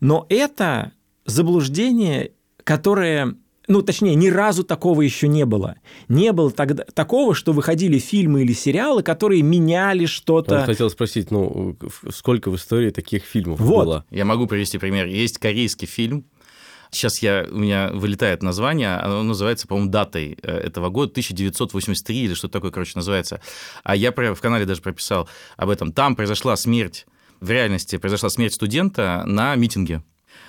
Но 0.00 0.26
это 0.28 0.92
заблуждение, 1.26 2.32
которое 2.64 3.36
ну, 3.68 3.80
точнее, 3.82 4.14
ни 4.16 4.28
разу 4.28 4.64
такого 4.64 5.02
еще 5.02 5.28
не 5.28 5.44
было. 5.46 5.76
Не 6.08 6.32
было 6.32 6.50
тогда, 6.50 6.84
такого, 6.94 7.34
что 7.34 7.52
выходили 7.52 7.98
фильмы 7.98 8.42
или 8.42 8.52
сериалы, 8.52 9.02
которые 9.02 9.42
меняли 9.42 10.02
Я 10.02 10.08
что-то. 10.08 10.64
хотел 10.64 10.90
спросить, 10.90 11.30
ну, 11.30 11.76
сколько 12.10 12.50
в 12.50 12.56
истории 12.56 12.90
таких 12.90 13.24
фильмов 13.24 13.60
Вот. 13.60 13.84
было? 13.84 14.04
Я 14.10 14.24
могу 14.24 14.46
привести 14.46 14.78
пример. 14.78 15.06
Есть 15.06 15.38
корейский 15.38 15.86
фильм. 15.86 16.24
Сейчас 16.92 17.20
я, 17.20 17.46
у 17.50 17.56
меня 17.56 17.88
вылетает 17.90 18.42
название, 18.42 18.96
оно 18.96 19.22
называется, 19.22 19.66
по-моему, 19.66 19.90
датой 19.90 20.38
э, 20.42 20.58
этого 20.58 20.90
года, 20.90 21.12
1983 21.12 22.16
или 22.16 22.34
что-то 22.34 22.52
такое, 22.52 22.70
короче, 22.70 22.92
называется. 22.96 23.40
А 23.82 23.96
я 23.96 24.12
в 24.12 24.40
канале 24.40 24.66
даже 24.66 24.82
прописал 24.82 25.26
об 25.56 25.70
этом. 25.70 25.92
Там 25.92 26.14
произошла 26.14 26.54
смерть, 26.54 27.06
в 27.40 27.50
реальности 27.50 27.96
произошла 27.96 28.28
смерть 28.28 28.54
студента 28.54 29.24
на 29.26 29.56
митинге. 29.56 30.02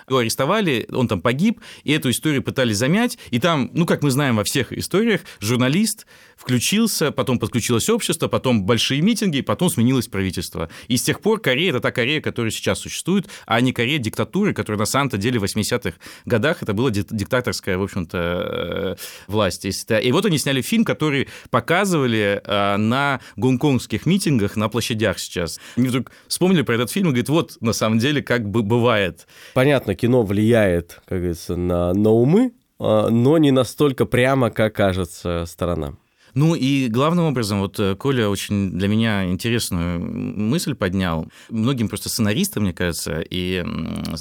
Его 0.08 0.20
арестовали, 0.20 0.88
он 0.92 1.08
там 1.08 1.22
погиб, 1.22 1.60
и 1.84 1.92
эту 1.92 2.10
историю 2.10 2.44
пытались 2.44 2.78
замять. 2.78 3.18
И 3.32 3.40
там, 3.40 3.70
ну, 3.74 3.86
как 3.86 4.04
мы 4.04 4.12
знаем 4.12 4.36
во 4.36 4.44
всех 4.44 4.72
историях, 4.74 5.22
журналист 5.40 6.06
включился, 6.36 7.12
потом 7.12 7.40
подключилось 7.40 7.90
общество, 7.90 8.28
потом 8.28 8.64
большие 8.64 9.02
митинги, 9.02 9.42
потом 9.42 9.70
сменилось 9.70 10.08
правительство. 10.08 10.70
И 10.88 10.98
с 10.98 11.04
тех 11.04 11.22
пор 11.22 11.40
Корея– 11.40 11.70
это 11.72 11.80
та 11.80 11.92
Корея, 11.92 12.22
которая 12.22 12.52
сейчас 12.52 12.80
существует, 12.80 13.28
а 13.46 13.62
не 13.62 13.72
Корея 13.72 13.98
диктатуры, 13.98 14.54
которая 14.54 14.80
на 14.80 14.86
самом-то 14.86 15.18
деле 15.18 15.40
в 15.40 15.44
80-х 15.44 15.98
годах 16.26 16.62
это 16.62 16.74
была 16.74 16.90
дик- 16.90 17.08
диктаторская, 17.10 17.78
в 17.78 17.84
общем-то, 17.84 18.18
э, 18.18 18.96
власть. 19.28 19.66
И 19.66 20.12
вот 20.12 20.26
они 20.26 20.38
сняли 20.38 20.62
фильм, 20.62 20.84
который 20.84 21.30
показывали 21.50 22.42
э, 22.44 22.78
на 22.78 23.22
гонконгских 23.38 24.06
митингах 24.06 24.56
на 24.56 24.70
площадях 24.70 25.20
сейчас. 25.20 25.60
Они 25.78 25.88
вдруг 25.88 26.12
вспомнили 26.28 26.62
про 26.64 26.76
этот 26.76 26.92
фильм 26.92 27.08
и 27.08 27.10
говорят, 27.12 27.30
вот 27.30 27.58
на 27.62 27.74
самом 27.74 28.00
деле 28.00 28.22
как 28.22 28.50
бы 28.50 28.64
бывает. 28.64 29.28
Понятно, 29.54 29.93
кино 29.96 30.24
влияет, 30.24 31.02
как 31.06 31.20
говорится, 31.20 31.56
на, 31.56 31.94
на 31.94 32.10
умы, 32.10 32.54
а, 32.80 33.10
но 33.10 33.38
не 33.38 33.52
настолько 33.52 34.06
прямо, 34.06 34.50
как 34.50 34.76
кажется 34.76 35.46
сторонам. 35.48 35.98
Ну 36.34 36.56
и 36.56 36.88
главным 36.88 37.26
образом, 37.26 37.60
вот 37.60 37.80
э, 37.80 37.96
Коля 37.96 38.28
очень 38.28 38.72
для 38.72 38.88
меня 38.88 39.26
интересную 39.26 40.00
мысль 40.00 40.74
поднял. 40.74 41.28
Многим 41.50 41.90
просто 41.90 42.10
сценаристам, 42.10 42.64
мне 42.64 42.74
кажется, 42.74 43.22
и 43.22 43.64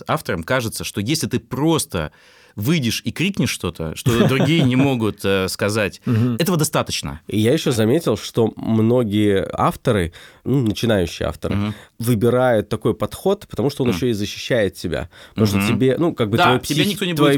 авторам 0.07 0.43
кажется, 0.43 0.85
что 0.85 1.01
если 1.01 1.27
ты 1.27 1.41
просто 1.41 2.13
выйдешь 2.57 3.03
и 3.05 3.13
крикнешь 3.13 3.51
что-то, 3.51 3.95
что 3.97 4.27
другие 4.29 4.63
не 4.63 4.77
могут 4.77 5.25
э, 5.25 5.49
сказать, 5.49 6.01
этого 6.39 6.57
достаточно. 6.59 7.21
И 7.27 7.39
я 7.39 7.53
еще 7.53 7.73
заметил, 7.73 8.17
что 8.17 8.53
многие 8.57 9.49
авторы, 9.53 10.13
ну, 10.45 10.63
начинающие 10.67 11.29
авторы, 11.29 11.75
выбирают 11.99 12.69
такой 12.69 12.95
подход, 12.95 13.47
потому 13.49 13.71
что 13.71 13.85
он 13.85 13.91
еще 13.91 14.11
и 14.11 14.13
защищает 14.13 14.75
тебя. 14.75 15.09
Потому 15.31 15.47
что 15.47 15.67
тебе, 15.67 15.97
ну, 15.99 16.15
как 16.15 16.31
бы 16.31 16.37
твою, 16.37 16.61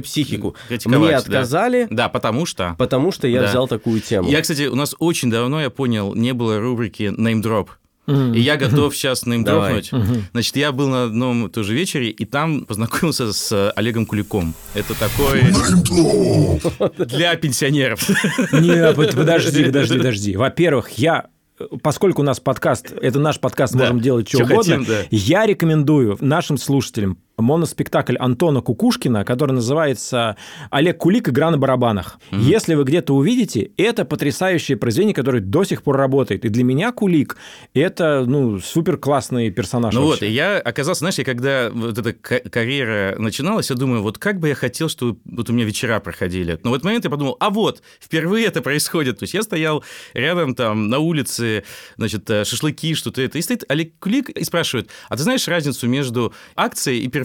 психику. 0.02 0.56
Мне 0.86 1.16
отказали, 1.16 1.86
Да, 1.90 2.08
потому 2.08 2.46
что... 2.46 2.74
потому 2.78 3.12
что 3.12 3.26
я 3.28 3.42
взял 3.44 3.68
такую 3.68 4.00
тему. 4.00 4.28
Я, 4.28 4.40
кстати, 4.40 4.66
у 4.66 4.74
нас 4.74 4.94
очень 4.98 5.30
давно, 5.30 5.60
я 5.60 5.70
понял, 5.70 6.14
не 6.14 6.32
было 6.32 6.60
рубрики 6.60 7.04
name 7.04 7.42
drop. 7.42 7.68
И 8.06 8.40
я 8.40 8.56
готов 8.56 8.94
сейчас 8.94 9.22
Давай. 9.22 9.38
неймдропнуть. 9.38 9.90
Значит, 10.32 10.56
я 10.56 10.72
был 10.72 10.88
на 10.88 11.04
одном 11.04 11.50
тоже 11.50 11.74
вечере, 11.74 12.10
и 12.10 12.24
там 12.24 12.64
познакомился 12.66 13.32
с 13.32 13.70
Олегом 13.72 14.06
Куликом. 14.06 14.54
Это 14.74 14.94
такой... 14.98 15.42
Для 17.06 17.34
пенсионеров. 17.36 18.06
Не, 18.52 18.92
под- 18.92 19.14
подожди, 19.14 19.64
подожди, 19.66 19.96
подожди. 19.96 20.36
Во-первых, 20.36 20.90
я 20.90 21.26
Поскольку 21.84 22.22
у 22.22 22.24
нас 22.24 22.40
подкаст, 22.40 22.90
это 22.90 23.20
наш 23.20 23.38
подкаст, 23.38 23.74
Да, 23.74 23.78
можем 23.84 24.00
делать 24.00 24.28
что 24.28 24.38
чё 24.38 24.44
угодно, 24.44 24.78
хотим, 24.78 24.84
да. 24.86 25.02
я 25.10 25.46
рекомендую 25.46 26.18
нашим 26.20 26.58
слушателям 26.58 27.16
моноспектакль 27.36 28.16
Антона 28.18 28.60
Кукушкина, 28.60 29.24
который 29.24 29.52
называется 29.52 30.36
«Олег 30.70 30.98
Кулик. 30.98 31.28
Игра 31.28 31.50
на 31.50 31.58
барабанах». 31.58 32.18
Если 32.30 32.74
вы 32.74 32.84
где-то 32.84 33.14
увидите, 33.14 33.70
это 33.76 34.04
потрясающее 34.04 34.76
произведение, 34.76 35.14
которое 35.14 35.40
до 35.40 35.64
сих 35.64 35.82
пор 35.82 35.96
работает. 35.96 36.44
И 36.44 36.48
для 36.48 36.64
меня 36.64 36.92
Кулик– 36.92 37.36
это 37.74 38.24
ну, 38.26 38.58
супер 38.60 38.96
классный 38.96 39.50
персонаж. 39.50 39.94
Ну 39.94 40.02
вот, 40.02 40.10
вообще. 40.10 40.28
и 40.28 40.32
я 40.32 40.58
оказался, 40.58 41.00
знаешь, 41.00 41.16
я 41.18 41.24
когда 41.24 41.70
вот 41.72 41.98
эта 41.98 42.12
ка- 42.12 42.40
карьера 42.40 43.16
начиналась, 43.18 43.70
я 43.70 43.76
думаю, 43.76 44.02
вот 44.02 44.18
как 44.18 44.38
бы 44.38 44.48
я 44.48 44.54
хотел, 44.54 44.88
чтобы 44.88 45.18
вот 45.24 45.50
у 45.50 45.52
меня 45.52 45.64
вечера 45.64 46.00
проходили. 46.00 46.58
Но 46.62 46.70
в 46.70 46.74
этот 46.74 46.84
момент 46.84 47.04
я 47.04 47.10
подумал, 47.10 47.36
а 47.40 47.50
вот, 47.50 47.82
впервые 48.00 48.46
это 48.46 48.62
происходит. 48.62 49.18
То 49.18 49.24
есть 49.24 49.34
я 49.34 49.42
стоял 49.42 49.84
рядом 50.12 50.54
там 50.54 50.88
на 50.88 50.98
улице, 50.98 51.64
значит, 51.96 52.28
э, 52.30 52.44
шашлыки, 52.44 52.94
что-то 52.94 53.22
это. 53.22 53.38
И 53.38 53.42
стоит 53.42 53.64
Олег 53.68 53.98
Кулик 53.98 54.30
и 54.30 54.44
спрашивает, 54.44 54.90
а 55.08 55.16
ты 55.16 55.22
знаешь 55.22 55.48
разницу 55.48 55.88
между 55.88 56.32
акцией 56.56 57.00
и 57.00 57.08
перформансом? 57.08 57.23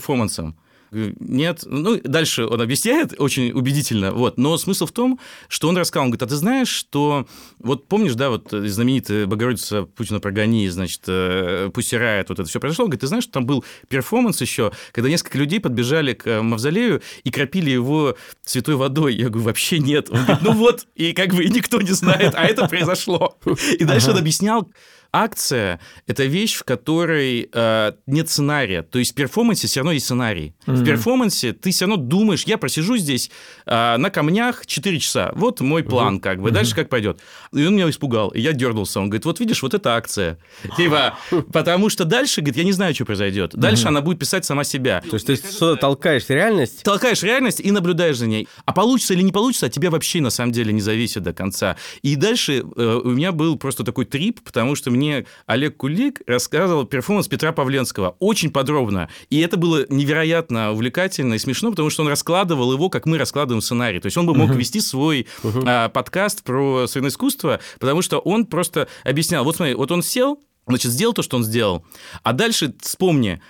Говорю, 0.91 1.15
Нет. 1.19 1.63
Ну, 1.65 1.99
дальше 2.03 2.45
он 2.45 2.62
объясняет 2.62 3.13
очень 3.17 3.51
убедительно. 3.51 4.12
Вот. 4.12 4.38
Но 4.38 4.57
смысл 4.57 4.85
в 4.85 4.91
том, 4.91 5.19
что 5.47 5.69
он 5.69 5.77
рассказал, 5.77 6.05
он 6.05 6.12
говорит, 6.12 6.23
а 6.23 6.27
ты 6.27 6.35
знаешь, 6.35 6.69
что... 6.69 7.27
Вот 7.59 7.88
помнишь, 7.88 8.15
да, 8.15 8.29
вот 8.29 8.49
знаменитая 8.51 9.25
Богородица 9.25 9.83
Путина 9.83 10.19
прогони, 10.19 10.67
значит, 10.69 11.01
э, 11.07 11.69
пусть 11.73 11.93
рает, 11.93 12.29
вот 12.29 12.39
это 12.39 12.49
все 12.49 12.59
произошло. 12.59 12.85
Он 12.85 12.89
говорит, 12.89 13.01
ты 13.01 13.07
знаешь, 13.07 13.23
что 13.23 13.33
там 13.33 13.45
был 13.45 13.63
перформанс 13.88 14.41
еще, 14.41 14.71
когда 14.91 15.09
несколько 15.09 15.38
людей 15.38 15.59
подбежали 15.59 16.13
к 16.13 16.25
э, 16.27 16.41
мавзолею 16.41 17.01
и 17.23 17.31
кропили 17.31 17.69
его 17.69 18.15
святой 18.43 18.75
водой. 18.75 19.15
Я 19.15 19.29
говорю, 19.29 19.45
вообще 19.45 19.79
нет. 19.79 20.09
Он 20.09 20.23
говорит, 20.23 20.41
ну 20.41 20.53
вот, 20.53 20.88
и 20.95 21.13
как 21.13 21.33
бы 21.33 21.45
никто 21.45 21.81
не 21.81 21.91
знает, 21.91 22.33
а 22.35 22.43
это 22.45 22.67
произошло. 22.67 23.38
И 23.77 23.83
дальше 23.83 24.12
он 24.12 24.17
объяснял, 24.17 24.67
Акция– 25.12 25.80
это 26.08 26.26
вещь, 26.26 26.56
в 26.56 26.63
которой 26.63 27.50
э, 27.52 27.91
нет 28.06 28.30
сценария. 28.30 28.84
То 28.84 29.00
есть 29.00 29.12
в 29.12 29.15
перформансе 29.15 29.67
все 29.67 29.80
равно 29.80 29.93
есть 29.93 30.06
сценарий. 30.06 30.54
В 30.65 30.84
перформансе 30.84 31.54
ты 31.54 31.72
все 31.72 31.86
равно 31.86 31.98
думаешь, 31.98 32.43
я 32.43 32.58
просижу 32.58 32.98
здесь 32.98 33.32
э, 33.65 33.98
на 33.98 34.10
камнях 34.10 34.65
4 34.65 35.00
часа. 35.00 35.32
Вот 35.36 35.62
мой 35.62 35.84
план, 35.84 36.19
как 36.19 36.41
бы. 36.41 36.52
Дальше 36.52 36.76
как 36.76 36.89
пойдет. 36.89 37.19
И 37.54 37.65
он 37.65 37.76
меня 37.76 37.89
испугал. 37.89 38.30
И 38.30 38.41
я 38.41 38.54
дернулся. 38.54 39.00
Он 39.00 39.10
говорит, 39.10 39.26
вот 39.26 39.39
видишь, 39.39 39.63
вот 39.63 39.74
это 39.74 39.95
акция. 39.95 40.38
Типа, 40.78 41.17
потому 41.52 41.89
что 41.89 42.06
дальше, 42.06 42.41
говорит, 42.41 42.58
я 42.58 42.63
не 42.63 42.72
знаю, 42.72 42.93
что 42.93 43.06
произойдет. 43.06 43.56
Дальше 43.56 43.88
она 43.88 44.02
будет 44.02 44.19
писать 44.19 44.45
сама 44.45 44.63
себя. 44.63 45.02
То 45.10 45.15
есть 45.15 45.26
ты 45.26 45.36
что 45.36 45.76
толкаешь 45.76 46.28
реальность, 46.30 46.84
Толкаешь 46.84 47.24
реальность 47.24 47.60
и 47.60 47.72
наблюдаешь 47.72 48.17
за 48.17 48.28
ней. 48.28 48.48
А 48.65 48.74
получится 48.74 49.13
или 49.13 49.22
не 49.22 49.32
получится, 49.32 49.65
от 49.65 49.74
тебя 49.74 49.89
вообще 49.89 50.22
на 50.22 50.30
самом 50.30 50.52
деле 50.52 50.74
не 50.74 50.82
зависит 50.82 51.24
до 51.24 51.34
конца. 51.34 51.78
И 52.02 52.15
дальше 52.15 52.63
э, 52.76 53.02
у 53.04 53.10
меня 53.10 53.32
был 53.32 53.58
просто 53.58 53.84
такой 53.84 54.06
трип, 54.06 54.41
потому 54.43 54.76
что 54.76 54.91
мне 54.99 55.25
Олег 55.45 55.77
Кулик 55.77 56.21
рассказывал 56.27 56.85
перформанс 56.85 57.27
Петра 57.27 57.51
Павленского. 57.51 58.15
Очень 58.19 58.51
подробно. 58.51 59.09
И 59.29 59.39
это 59.39 59.57
было 59.57 59.85
невероятно 59.89 60.73
увлекательно 60.73 61.35
и 61.35 61.39
смешно, 61.39 61.71
потому 61.71 61.89
что 61.89 62.03
он 62.03 62.09
раскладывал 62.09 62.73
его, 62.73 62.89
как 62.89 63.05
мы 63.05 63.17
раскладываем 63.17 63.62
сценарий. 63.62 63.99
То 63.99 64.07
есть 64.07 64.17
он 64.17 64.25
бы 64.27 64.35
мог 64.35 64.51
вести 64.51 64.81
свой 64.81 65.25
а, 65.65 65.89
подкаст 65.89 66.43
про 66.43 66.85
современное 66.88 67.12
искусство, 67.12 67.59
потому 67.79 68.01
что 68.01 68.19
он 68.19 68.45
просто 68.45 68.88
объяснял, 69.03 69.43
вот 69.43 69.55
смотри, 69.55 69.73
вот 69.73 69.91
он 69.91 70.03
сел, 70.03 70.39
значит, 70.67 70.91
сделал 70.91 71.13
то, 71.13 71.21
что 71.21 71.38
он 71.38 71.43
сделал, 71.43 71.85
а 72.23 72.33
дальше 72.33 72.73
вспомни, 72.81 73.41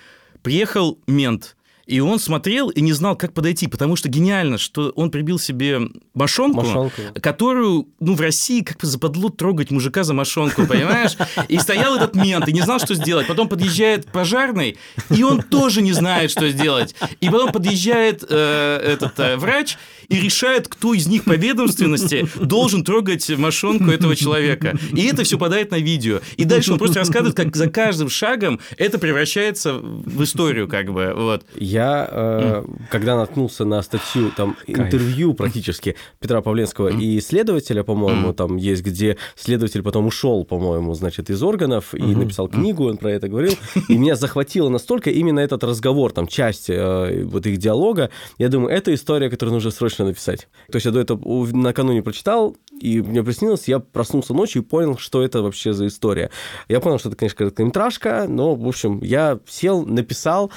приехал 0.43 0.99
мент, 1.07 1.55
и 1.89 1.99
он 2.02 2.19
смотрел 2.19 2.69
и 2.69 2.82
не 2.82 2.93
знал, 2.93 3.15
как 3.15 3.34
подойти, 3.34 3.65
потому 3.65 3.95
что 3.95 4.10
гениально, 4.10 4.60
что 4.60 4.91
он 4.95 5.10
прибил 5.10 5.39
себе 5.39 5.82
мошонку, 6.13 6.61
Мошонку. 6.61 7.01
которую, 7.20 7.88
ну, 7.99 8.13
в 8.13 8.22
России 8.22 8.61
как 8.61 8.78
бы 8.78 8.86
западло 8.86 9.30
трогать 9.30 9.72
мужика 9.72 10.03
за 10.03 10.13
мошонку, 10.13 10.68
понимаешь? 10.68 11.18
И 11.47 11.57
стоял 11.57 11.95
этот 11.95 12.13
мент 12.13 12.47
и 12.47 12.53
не 12.53 12.61
знал, 12.61 12.78
что 12.80 12.93
сделать. 12.93 13.26
Потом 13.26 13.49
подъезжает 13.49 14.05
пожарный, 14.11 14.78
и 15.09 15.24
он 15.24 15.41
тоже 15.41 15.82
не 15.82 15.93
знает, 15.93 16.30
что 16.30 16.47
сделать. 16.49 16.93
И 17.22 17.30
потом 17.30 17.51
подъезжает 17.51 18.24
э, 18.30 18.93
этот 18.93 19.20
э, 19.20 19.38
врач, 19.38 19.78
и 20.10 20.20
решает, 20.20 20.68
кто 20.68 20.93
из 20.93 21.07
них 21.07 21.24
по 21.24 21.34
ведомственности 21.34 22.28
должен 22.41 22.84
трогать 22.84 23.30
мошонку 23.38 23.91
этого 23.91 24.16
человека. 24.16 24.78
И 24.91 25.05
это 25.05 25.24
все 25.24 25.38
подает 25.38 25.72
на 25.72 25.80
видео. 25.80 26.20
И 26.38 26.45
дальше 26.45 26.74
он 26.74 26.80
просто 26.80 26.99
рассказывает, 26.99 27.36
как 27.36 27.55
за 27.55 27.70
каждым 27.70 28.10
шагом 28.10 28.60
это 28.78 28.99
превращается 28.99 29.76
в 29.76 30.24
историю, 30.24 30.68
как 30.68 30.91
бы. 30.91 31.14
Вот. 31.16 31.45
Я, 31.55 32.07
э, 32.12 32.64
когда 32.89 33.16
наткнулся 33.16 33.66
на 33.66 33.82
статью, 33.82 34.32
там, 34.36 34.57
интервью 34.68 35.34
практически 35.34 35.95
Петра 36.20 36.41
Павленского 36.41 36.89
и 36.89 37.22
следователя, 37.22 37.84
по-моему, 37.84 38.34
там 38.34 38.57
есть, 38.57 38.84
где 38.84 39.18
следователь 39.36 39.84
потом 39.84 40.07
ушел, 40.07 40.43
по-моему, 40.43 40.93
значит, 40.95 41.30
из 41.30 41.41
органов 41.43 41.93
и 41.93 42.01
написал 42.01 42.47
книгу, 42.47 42.89
он 42.89 42.97
про 42.97 43.12
это 43.12 43.28
говорил, 43.28 43.53
и 43.88 43.97
меня 43.97 44.16
захватило 44.16 44.70
настолько 44.70 45.12
именно 45.12 45.39
этот 45.39 45.64
разговор, 45.64 46.12
там, 46.12 46.28
часть 46.28 46.70
э, 46.70 47.24
вот 47.26 47.45
их 47.45 47.57
диалога, 47.57 48.10
я 48.38 48.49
думаю, 48.49 48.74
это 48.74 48.93
история, 48.93 49.30
которую 49.30 49.53
нужно 49.53 49.72
срочно 49.72 49.99
написать. 50.04 50.47
То 50.72 50.76
есть 50.76 50.86
я 50.86 50.91
до 50.91 51.00
этого 51.00 51.45
накануне 51.52 52.02
прочитал, 52.02 52.56
и 52.80 53.01
мне 53.01 53.23
приснилось, 53.23 53.67
я 53.67 53.80
проснулся 53.80 54.34
ночью 54.34 54.61
и 54.61 54.65
понял, 54.65 54.97
что 54.97 55.21
это 55.23 55.41
вообще 55.41 55.73
за 55.73 55.88
история. 55.88 56.30
Я 56.67 56.80
понял, 56.80 56.99
что 56.99 57.09
это, 57.09 57.17
конечно, 57.17 57.38
короткометражка, 57.38 58.25
но, 58.27 58.55
в 58.55 58.67
общем, 58.67 59.01
я 59.03 59.39
сел, 59.47 59.86
написал, 59.86 60.51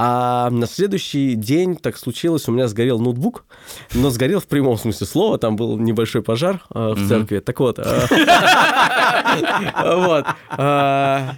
а 0.00 0.48
на 0.50 0.68
следующий 0.68 1.34
день 1.34 1.74
так 1.74 1.96
случилось, 1.96 2.48
у 2.48 2.52
меня 2.52 2.68
сгорел 2.68 3.00
ноутбук, 3.00 3.44
но 3.94 4.10
сгорел 4.10 4.38
в 4.38 4.46
прямом 4.46 4.78
смысле 4.78 5.08
слова, 5.08 5.38
там 5.38 5.56
был 5.56 5.76
небольшой 5.76 6.22
пожар 6.22 6.62
э, 6.72 6.92
в 6.96 7.08
церкви. 7.08 7.40
Так 7.40 7.58
вот, 7.58 7.80
э, 7.80 7.82
вот, 9.84 10.24
э, 10.56 11.30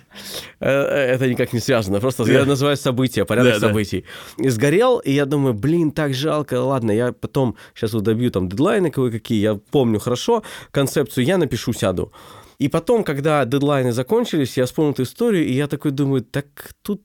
э, 0.60 0.68
это 0.68 1.26
никак 1.30 1.54
не 1.54 1.60
связано, 1.60 2.00
просто 2.00 2.30
я 2.30 2.44
называю 2.44 2.76
события, 2.76 3.24
порядок 3.24 3.60
событий. 3.60 4.04
И 4.36 4.50
сгорел, 4.50 4.98
и 4.98 5.10
я 5.10 5.24
думаю, 5.24 5.54
блин, 5.54 5.90
так 5.90 6.12
жалко, 6.12 6.60
ладно, 6.60 6.90
я 6.90 7.12
потом 7.12 7.56
сейчас 7.74 7.94
вот 7.94 8.02
добью 8.02 8.30
там 8.30 8.50
дедлайны 8.50 8.90
кое-какие, 8.90 9.40
я 9.40 9.58
помню 9.70 9.98
хорошо 9.98 10.29
концепцию, 10.70 11.24
я 11.24 11.38
напишу, 11.38 11.72
сяду. 11.72 12.12
И 12.58 12.68
потом, 12.68 13.04
когда 13.04 13.44
дедлайны 13.44 13.92
закончились, 13.92 14.56
я 14.58 14.66
вспомнил 14.66 14.92
эту 14.92 15.04
историю, 15.04 15.46
и 15.46 15.52
я 15.52 15.66
такой 15.66 15.92
думаю, 15.92 16.22
так 16.22 16.74
тут 16.82 17.02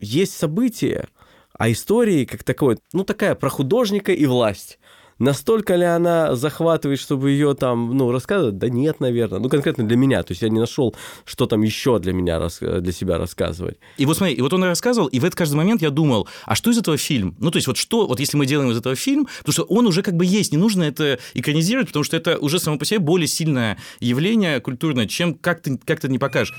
есть 0.00 0.36
события, 0.36 1.08
а 1.52 1.70
истории 1.70 2.24
как 2.24 2.44
такой, 2.44 2.78
ну 2.92 3.04
такая 3.04 3.34
про 3.34 3.48
художника 3.48 4.12
и 4.12 4.26
власть. 4.26 4.78
Настолько 5.18 5.74
ли 5.74 5.84
она 5.84 6.36
захватывает, 6.36 7.00
чтобы 7.00 7.30
ее 7.30 7.54
там, 7.54 7.96
ну, 7.96 8.12
рассказывать? 8.12 8.58
Да 8.58 8.68
нет, 8.68 9.00
наверное. 9.00 9.40
Ну, 9.40 9.48
конкретно 9.48 9.84
для 9.86 9.96
меня. 9.96 10.22
То 10.22 10.30
есть 10.32 10.42
я 10.42 10.48
не 10.48 10.60
нашел, 10.60 10.94
что 11.24 11.46
там 11.46 11.62
еще 11.62 11.98
для 11.98 12.12
меня, 12.12 12.38
рас- 12.38 12.60
для 12.60 12.92
себя 12.92 13.18
рассказывать. 13.18 13.78
И 13.96 14.06
вот 14.06 14.16
смотри, 14.16 14.34
и 14.36 14.40
вот 14.40 14.52
он 14.52 14.62
рассказывал, 14.62 15.08
и 15.08 15.18
в 15.18 15.24
этот 15.24 15.36
каждый 15.36 15.56
момент 15.56 15.82
я 15.82 15.90
думал, 15.90 16.28
а 16.46 16.54
что 16.54 16.70
из 16.70 16.78
этого 16.78 16.96
фильм? 16.96 17.34
Ну, 17.40 17.50
то 17.50 17.56
есть 17.56 17.66
вот 17.66 17.76
что, 17.76 18.06
вот 18.06 18.20
если 18.20 18.36
мы 18.36 18.46
делаем 18.46 18.70
из 18.70 18.78
этого 18.78 18.94
фильм, 18.94 19.26
потому 19.38 19.52
что 19.52 19.62
он 19.64 19.86
уже 19.86 20.02
как 20.02 20.14
бы 20.14 20.24
есть, 20.24 20.52
не 20.52 20.58
нужно 20.58 20.84
это 20.84 21.18
экранизировать, 21.34 21.88
потому 21.88 22.04
что 22.04 22.16
это 22.16 22.38
уже 22.38 22.60
само 22.60 22.78
по 22.78 22.84
себе 22.84 23.00
более 23.00 23.26
сильное 23.26 23.76
явление 23.98 24.60
культурное, 24.60 25.06
чем 25.06 25.34
как 25.34 25.62
ты, 25.62 25.78
как 25.78 25.98
ты 25.98 26.08
не 26.08 26.18
покажешь. 26.18 26.54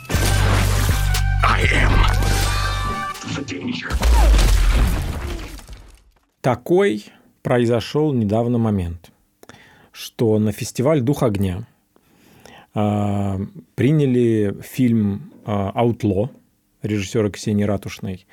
Такой 6.41 7.05
произошел 7.50 8.14
недавно 8.14 8.60
момент, 8.60 9.10
что 9.91 10.38
на 10.38 10.52
фестиваль 10.52 11.02
«Дух 11.02 11.24
огня» 11.24 11.66
а, 12.76 13.39
приняли 13.74 14.56
фильм 14.62 15.34
а, 15.45 15.72
«Аутло» 15.72 16.30
режиссера 16.84 17.32
Ксении 17.32 17.64
Ратушной. 17.64 18.28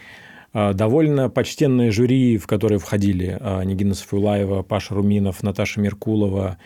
А, 0.52 0.74
Довольно 0.74 1.30
почтенное 1.30 1.90
жюри, 1.92 2.36
в 2.36 2.46
которое 2.46 2.78
входили 2.78 3.40
Нигина 3.64 3.94
Сафуйлаева, 3.94 4.62
Паша 4.62 4.94
Руминов, 4.94 5.42
Наташа 5.42 5.80
Меркулова 5.80 6.58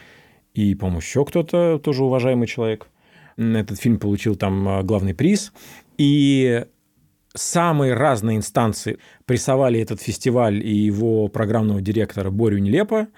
и, 0.53 0.75
по-моему, 0.75 0.99
еще 0.99 1.25
кто-то, 1.25 1.79
тоже 1.79 2.03
уважаемый 2.03 2.49
человек. 2.49 2.89
Этот 3.37 3.79
фильм 3.79 4.01
получил 4.01 4.35
там 4.35 4.85
главный 4.85 5.15
приз. 5.15 5.53
И 5.99 6.65
самые 7.35 7.95
разные 7.95 8.37
инстанции 8.37 8.99
прессовали 9.25 9.81
этот 9.81 10.01
фестиваль 10.01 10.65
и 10.67 10.75
его 10.75 11.29
программного 11.29 11.81
директора 11.81 12.31
Борю 12.31 12.59
Нелепо 12.59 13.09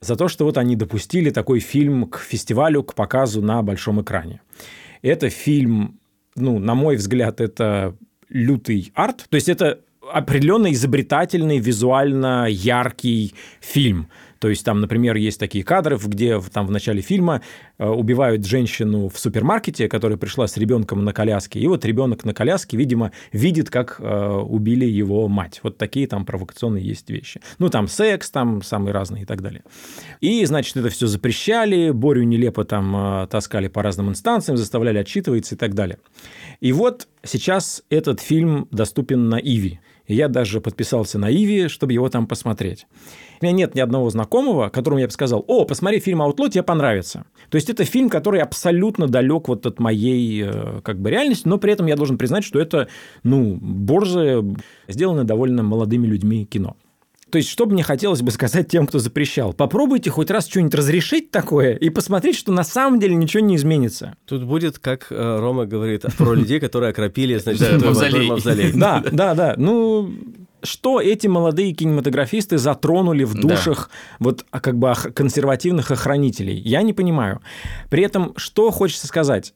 за 0.00 0.16
то, 0.16 0.28
что 0.28 0.44
вот 0.44 0.58
они 0.58 0.76
допустили 0.76 1.30
такой 1.30 1.60
фильм 1.60 2.08
к 2.08 2.18
фестивалю, 2.18 2.82
к 2.82 2.94
показу 2.94 3.42
на 3.42 3.62
большом 3.62 4.00
экране. 4.00 4.40
Это 5.02 5.28
фильм, 5.30 6.00
ну, 6.36 6.58
на 6.58 6.74
мой 6.74 6.96
взгляд, 6.96 7.40
это 7.40 7.96
лютый 8.28 8.92
арт. 8.94 9.26
То 9.28 9.36
есть 9.36 9.48
это 9.48 9.80
определенно 10.12 10.72
изобретательный, 10.72 11.58
визуально 11.58 12.46
яркий 12.48 13.34
фильм. 13.60 14.08
То 14.40 14.48
есть 14.48 14.64
там, 14.64 14.80
например, 14.80 15.16
есть 15.16 15.38
такие 15.38 15.62
кадры, 15.62 15.98
где 16.02 16.40
там 16.40 16.66
в 16.66 16.70
начале 16.70 17.02
фильма 17.02 17.42
э, 17.78 17.86
убивают 17.86 18.46
женщину 18.46 19.08
в 19.10 19.18
супермаркете, 19.18 19.86
которая 19.86 20.16
пришла 20.16 20.46
с 20.46 20.56
ребенком 20.56 21.04
на 21.04 21.12
коляске, 21.12 21.60
и 21.60 21.66
вот 21.66 21.84
ребенок 21.84 22.24
на 22.24 22.32
коляске, 22.32 22.78
видимо, 22.78 23.12
видит, 23.32 23.68
как 23.68 23.96
э, 23.98 24.28
убили 24.28 24.86
его 24.86 25.28
мать. 25.28 25.60
Вот 25.62 25.76
такие 25.76 26.06
там 26.06 26.24
провокационные 26.24 26.82
есть 26.82 27.10
вещи. 27.10 27.42
Ну, 27.58 27.68
там 27.68 27.86
секс, 27.86 28.30
там 28.30 28.62
самые 28.62 28.94
разные 28.94 29.24
и 29.24 29.26
так 29.26 29.42
далее. 29.42 29.62
И, 30.22 30.42
значит, 30.46 30.74
это 30.78 30.88
все 30.88 31.06
запрещали, 31.06 31.90
Борю 31.90 32.22
нелепо 32.22 32.64
там 32.64 32.96
э, 32.96 33.26
таскали 33.26 33.68
по 33.68 33.82
разным 33.82 34.08
инстанциям, 34.08 34.56
заставляли 34.56 34.96
отчитываться 34.96 35.54
и 35.54 35.58
так 35.58 35.74
далее. 35.74 35.98
И 36.60 36.72
вот 36.72 37.08
сейчас 37.24 37.82
этот 37.90 38.20
фильм 38.20 38.68
доступен 38.70 39.28
на 39.28 39.36
Иви. 39.36 39.80
Я 40.10 40.26
даже 40.28 40.60
подписался 40.60 41.18
на 41.18 41.30
Иви, 41.30 41.68
чтобы 41.68 41.92
его 41.92 42.08
там 42.08 42.26
посмотреть. 42.26 42.86
У 43.40 43.44
меня 43.44 43.54
нет 43.54 43.74
ни 43.76 43.80
одного 43.80 44.10
знакомого, 44.10 44.68
которому 44.68 44.98
я 45.00 45.06
бы 45.06 45.12
сказал, 45.12 45.44
о, 45.46 45.64
посмотри 45.64 46.00
фильм 46.00 46.20
«Аутло», 46.20 46.50
тебе 46.50 46.64
понравится. 46.64 47.24
То 47.48 47.56
есть 47.56 47.70
это 47.70 47.84
фильм, 47.84 48.10
который 48.10 48.40
абсолютно 48.40 49.06
далек 49.06 49.46
вот 49.46 49.66
от 49.66 49.78
моей 49.78 50.42
э, 50.42 50.80
как 50.82 51.00
бы 51.00 51.10
реальности, 51.10 51.46
но 51.46 51.58
при 51.58 51.72
этом 51.72 51.86
я 51.86 51.96
должен 51.96 52.18
признать, 52.18 52.42
что 52.42 52.58
это, 52.58 52.88
ну, 53.22 53.56
борзое, 53.60 54.44
сделано 54.88 55.24
довольно 55.24 55.62
молодыми 55.62 56.08
людьми 56.08 56.44
кино. 56.44 56.76
То 57.30 57.38
есть, 57.38 57.48
что 57.48 57.66
бы 57.66 57.72
мне 57.72 57.82
хотелось 57.82 58.22
бы 58.22 58.30
сказать 58.30 58.68
тем, 58.68 58.86
кто 58.86 58.98
запрещал? 58.98 59.52
Попробуйте 59.52 60.10
хоть 60.10 60.30
раз 60.30 60.46
что-нибудь 60.48 60.74
разрешить 60.74 61.30
такое 61.30 61.74
и 61.74 61.90
посмотреть, 61.90 62.36
что 62.36 62.52
на 62.52 62.64
самом 62.64 62.98
деле 63.00 63.14
ничего 63.14 63.42
не 63.42 63.56
изменится. 63.56 64.16
Тут 64.26 64.44
будет, 64.44 64.78
как 64.78 65.06
э, 65.10 65.38
Рома 65.38 65.66
говорит, 65.66 66.04
про 66.18 66.34
людей, 66.34 66.60
которые 66.60 66.90
окропили, 66.90 67.38
значит, 67.38 67.78
Да, 67.80 67.86
мавзолей. 67.86 68.72
Да, 68.72 69.02
да, 69.10 69.34
да. 69.34 69.54
Ну, 69.56 70.10
что 70.62 71.00
эти 71.00 71.26
молодые 71.26 71.72
кинематографисты 71.72 72.58
затронули 72.58 73.24
в 73.24 73.34
Да. 73.34 73.48
душах 73.48 73.90
вот 74.18 74.44
а, 74.50 74.60
как 74.60 74.78
бы 74.78 74.92
консервативных 75.14 75.90
охранителей? 75.90 76.58
Я 76.58 76.82
не 76.82 76.92
понимаю. 76.92 77.40
При 77.88 78.02
этом, 78.02 78.34
что 78.36 78.70
хочется 78.70 79.06
сказать? 79.06 79.54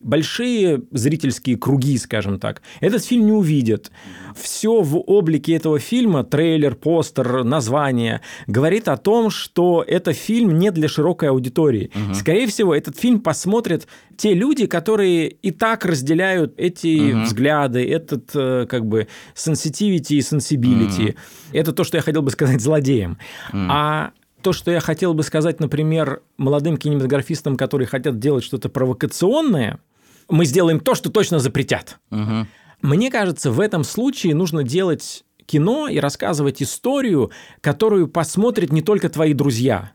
Большие 0.00 0.82
зрительские 0.92 1.56
круги, 1.56 1.98
скажем 1.98 2.38
так, 2.38 2.62
этот 2.80 3.04
фильм 3.04 3.26
не 3.26 3.32
увидят. 3.32 3.90
Все 4.36 4.80
в 4.80 4.98
облике 4.98 5.54
этого 5.54 5.78
фильма, 5.78 6.24
трейлер, 6.24 6.74
постер, 6.74 7.42
название, 7.44 8.20
говорит 8.46 8.88
о 8.88 8.96
том, 8.96 9.30
что 9.30 9.84
это 9.86 10.12
фильм 10.12 10.58
не 10.58 10.70
для 10.70 10.88
широкой 10.88 11.30
аудитории. 11.30 11.90
Скорее 12.14 12.46
всего, 12.46 12.74
этот 12.74 12.96
фильм 12.96 13.20
посмотрят 13.20 13.88
те 14.16 14.34
люди, 14.34 14.66
которые 14.66 15.28
и 15.28 15.50
так 15.50 15.84
разделяют 15.84 16.54
эти 16.56 17.24
взгляды, 17.24 17.88
этот 17.88 18.30
э, 18.34 18.66
как 18.68 18.86
бы 18.86 19.08
sensitivity 19.34 20.14
и 20.14 20.20
sensibility. 20.20 21.16
Это 21.52 21.72
то, 21.72 21.84
что 21.84 21.96
я 21.96 22.02
хотел 22.02 22.22
бы 22.22 22.30
сказать 22.30 22.60
злодеям. 22.60 23.18
А 23.52 24.12
то, 24.42 24.52
что 24.52 24.70
я 24.70 24.80
хотел 24.80 25.14
бы 25.14 25.22
сказать, 25.22 25.60
например, 25.60 26.22
молодым 26.36 26.76
кинематографистам, 26.76 27.56
которые 27.56 27.86
хотят 27.86 28.18
делать 28.18 28.44
что-то 28.44 28.68
провокационное, 28.68 29.80
мы 30.28 30.44
сделаем 30.44 30.80
то, 30.80 30.94
что 30.94 31.10
точно 31.10 31.38
запретят. 31.38 31.98
Мгм. 32.10 32.48
Мне 32.82 33.10
кажется, 33.10 33.50
в 33.50 33.60
этом 33.60 33.84
случае 33.84 34.34
нужно 34.34 34.62
делать 34.62 35.24
кино 35.46 35.88
и 35.88 35.98
рассказывать 35.98 36.62
историю, 36.62 37.30
которую 37.60 38.08
посмотрят 38.08 38.70
не 38.70 38.82
только 38.82 39.08
твои 39.08 39.32
друзья. 39.32 39.92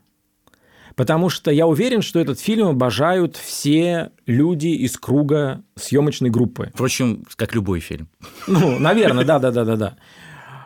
Потому 0.96 1.30
что 1.30 1.50
я 1.50 1.66
уверен, 1.66 2.02
что 2.02 2.20
этот 2.20 2.40
фильм 2.40 2.68
обожают 2.68 3.36
все 3.36 4.12
люди 4.28 4.68
из 4.68 4.98
круга 4.98 5.64
съемочной 5.76 6.30
группы. 6.30 6.72
Впрочем, 6.74 7.24
как 7.36 7.56
любой 7.56 7.80
фильм. 7.80 8.10
Ну, 8.48 8.78
наверное, 8.78 9.26
да, 9.26 9.40
да, 9.40 9.52
да, 9.52 9.64
да, 9.64 9.76
да. 9.76 9.98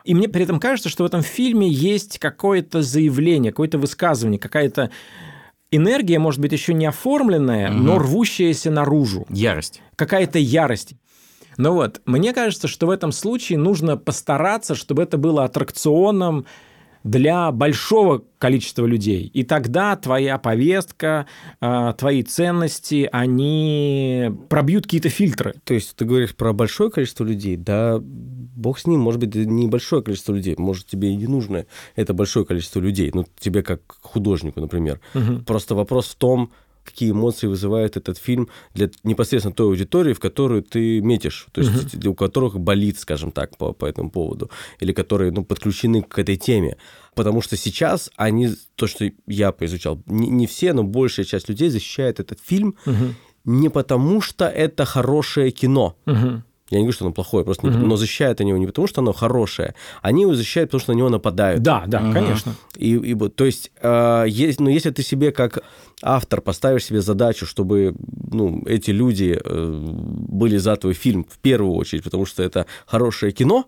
И 0.03 0.13
мне 0.13 0.27
при 0.27 0.43
этом 0.43 0.59
кажется, 0.59 0.89
что 0.89 1.03
в 1.03 1.05
этом 1.07 1.21
фильме 1.21 1.69
есть 1.69 2.17
какое-то 2.19 2.81
заявление, 2.81 3.51
какое-то 3.51 3.77
высказывание, 3.77 4.39
какая-то 4.39 4.89
энергия, 5.71 6.19
может 6.19 6.39
быть, 6.39 6.51
еще 6.51 6.73
не 6.73 6.85
оформленная, 6.85 7.69
но 7.69 7.99
рвущаяся 7.99 8.71
наружу. 8.71 9.25
Ярость. 9.29 9.81
Какая-то 9.95 10.39
ярость. 10.39 10.93
Ну 11.57 11.73
вот, 11.73 12.01
мне 12.05 12.33
кажется, 12.33 12.67
что 12.67 12.85
в 12.85 12.91
этом 12.91 13.11
случае 13.11 13.57
нужно 13.57 13.97
постараться, 13.97 14.75
чтобы 14.75 15.03
это 15.03 15.17
было 15.17 15.43
аттракционом 15.43 16.45
для 17.07 17.51
большого 17.51 18.23
количества 18.37 18.85
людей. 18.85 19.31
И 19.33 19.43
тогда 19.43 19.95
твоя 19.95 20.37
повестка, 20.37 21.25
э, 21.61 21.93
твои 21.97 22.21
ценности, 22.23 23.09
они 23.11 24.31
пробьют 24.49 24.83
какие-то 24.83 25.09
фильтры. 25.09 25.55
То 25.63 25.73
есть 25.73 25.95
ты 25.95 26.05
говоришь 26.05 26.35
про 26.35 26.53
большое 26.53 26.91
количество 26.91 27.23
людей, 27.23 27.55
да 27.55 27.99
бог 28.01 28.79
с 28.79 28.87
ним, 28.87 28.99
может 28.99 29.19
быть, 29.19 29.35
небольшое 29.35 30.01
количество 30.01 30.33
людей, 30.33 30.55
может, 30.57 30.87
тебе 30.87 31.11
и 31.11 31.15
не 31.15 31.27
нужно 31.27 31.65
это 31.95 32.13
большое 32.13 32.45
количество 32.45 32.79
людей, 32.79 33.11
ну, 33.13 33.25
тебе 33.39 33.63
как 33.63 33.81
художнику, 34.01 34.59
например. 34.59 34.99
Мгм. 35.13 35.45
Просто 35.45 35.75
вопрос 35.75 36.07
в 36.07 36.15
том, 36.15 36.51
какие 36.87 37.11
эмоции 37.11 37.47
вызывает 37.47 37.97
этот 37.97 38.17
фильм 38.17 38.47
для 38.73 38.89
непосредственно 39.03 39.53
той 39.53 39.67
аудитории, 39.67 40.13
в 40.13 40.19
которую 40.19 40.63
ты 40.63 41.01
метишь, 41.01 41.47
то 41.51 41.61
есть 41.61 42.05
у 42.05 42.13
которых 42.15 42.59
болит, 42.59 42.99
скажем 42.99 43.31
так, 43.31 43.57
по, 43.57 43.73
по 43.73 43.85
этому 43.85 44.09
поводу, 44.09 44.49
или 44.79 44.93
которые 44.93 45.31
ну, 45.31 45.43
подключены 45.43 46.01
к 46.01 46.17
этой 46.19 46.37
теме. 46.37 46.77
Потому 47.15 47.41
что 47.41 47.57
сейчас 47.57 48.09
они, 48.15 48.49
то, 48.75 48.87
что 48.87 49.11
я 49.27 49.51
поизучал, 49.51 50.01
не, 50.05 50.29
не 50.29 50.45
все, 50.45 50.73
но 50.73 50.83
большая 50.83 51.25
часть 51.25 51.49
людей 51.49 51.69
защищает 51.69 52.19
этот 52.19 52.39
фильм 52.45 52.75
Мгм. 52.85 53.15
не 53.45 53.69
потому, 53.69 54.21
что 54.21 54.45
это 54.45 54.85
хорошее 54.85 55.51
кино, 55.51 55.95
Мгм. 56.05 56.43
Я 56.69 56.77
не 56.77 56.83
говорю, 56.83 56.93
что 56.93 57.05
оно 57.05 57.13
плохое, 57.13 57.45
просто 57.45 57.67
не- 57.67 57.75
Мгм. 57.75 57.87
но 57.87 57.95
защищают 57.95 58.41
они 58.41 58.49
его 58.49 58.59
не 58.59 58.67
потому, 58.67 58.87
что 58.87 59.01
оно 59.01 59.13
хорошее, 59.13 59.73
они 60.01 60.23
его 60.23 60.35
защищают, 60.35 60.69
потому 60.69 60.81
что 60.81 60.93
на 60.93 60.97
него 60.97 61.09
нападают. 61.09 61.61
Да, 61.61 61.83
да, 61.87 61.99
Мгм. 62.01 62.13
конечно. 62.13 62.55
И, 62.75 62.91
и 62.95 63.13
вот, 63.13 63.35
то 63.35 63.45
есть, 63.45 63.71
э, 63.81 64.25
есть, 64.27 64.59
ну, 64.59 64.69
если 64.69 64.89
ты 64.91 65.01
себе 65.03 65.31
как 65.31 65.59
автор 66.01 66.41
поставишь 66.41 66.85
себе 66.85 67.01
задачу, 67.01 67.45
чтобы 67.45 67.95
ну, 68.31 68.63
эти 68.65 68.91
люди 68.91 69.39
э, 69.43 69.79
были 70.29 70.57
за 70.57 70.75
твой 70.75 70.93
фильм 70.93 71.25
в 71.29 71.37
первую 71.39 71.73
очередь, 71.73 72.03
потому 72.03 72.25
что 72.25 72.43
это 72.43 72.65
хорошее 72.85 73.31
кино, 73.31 73.65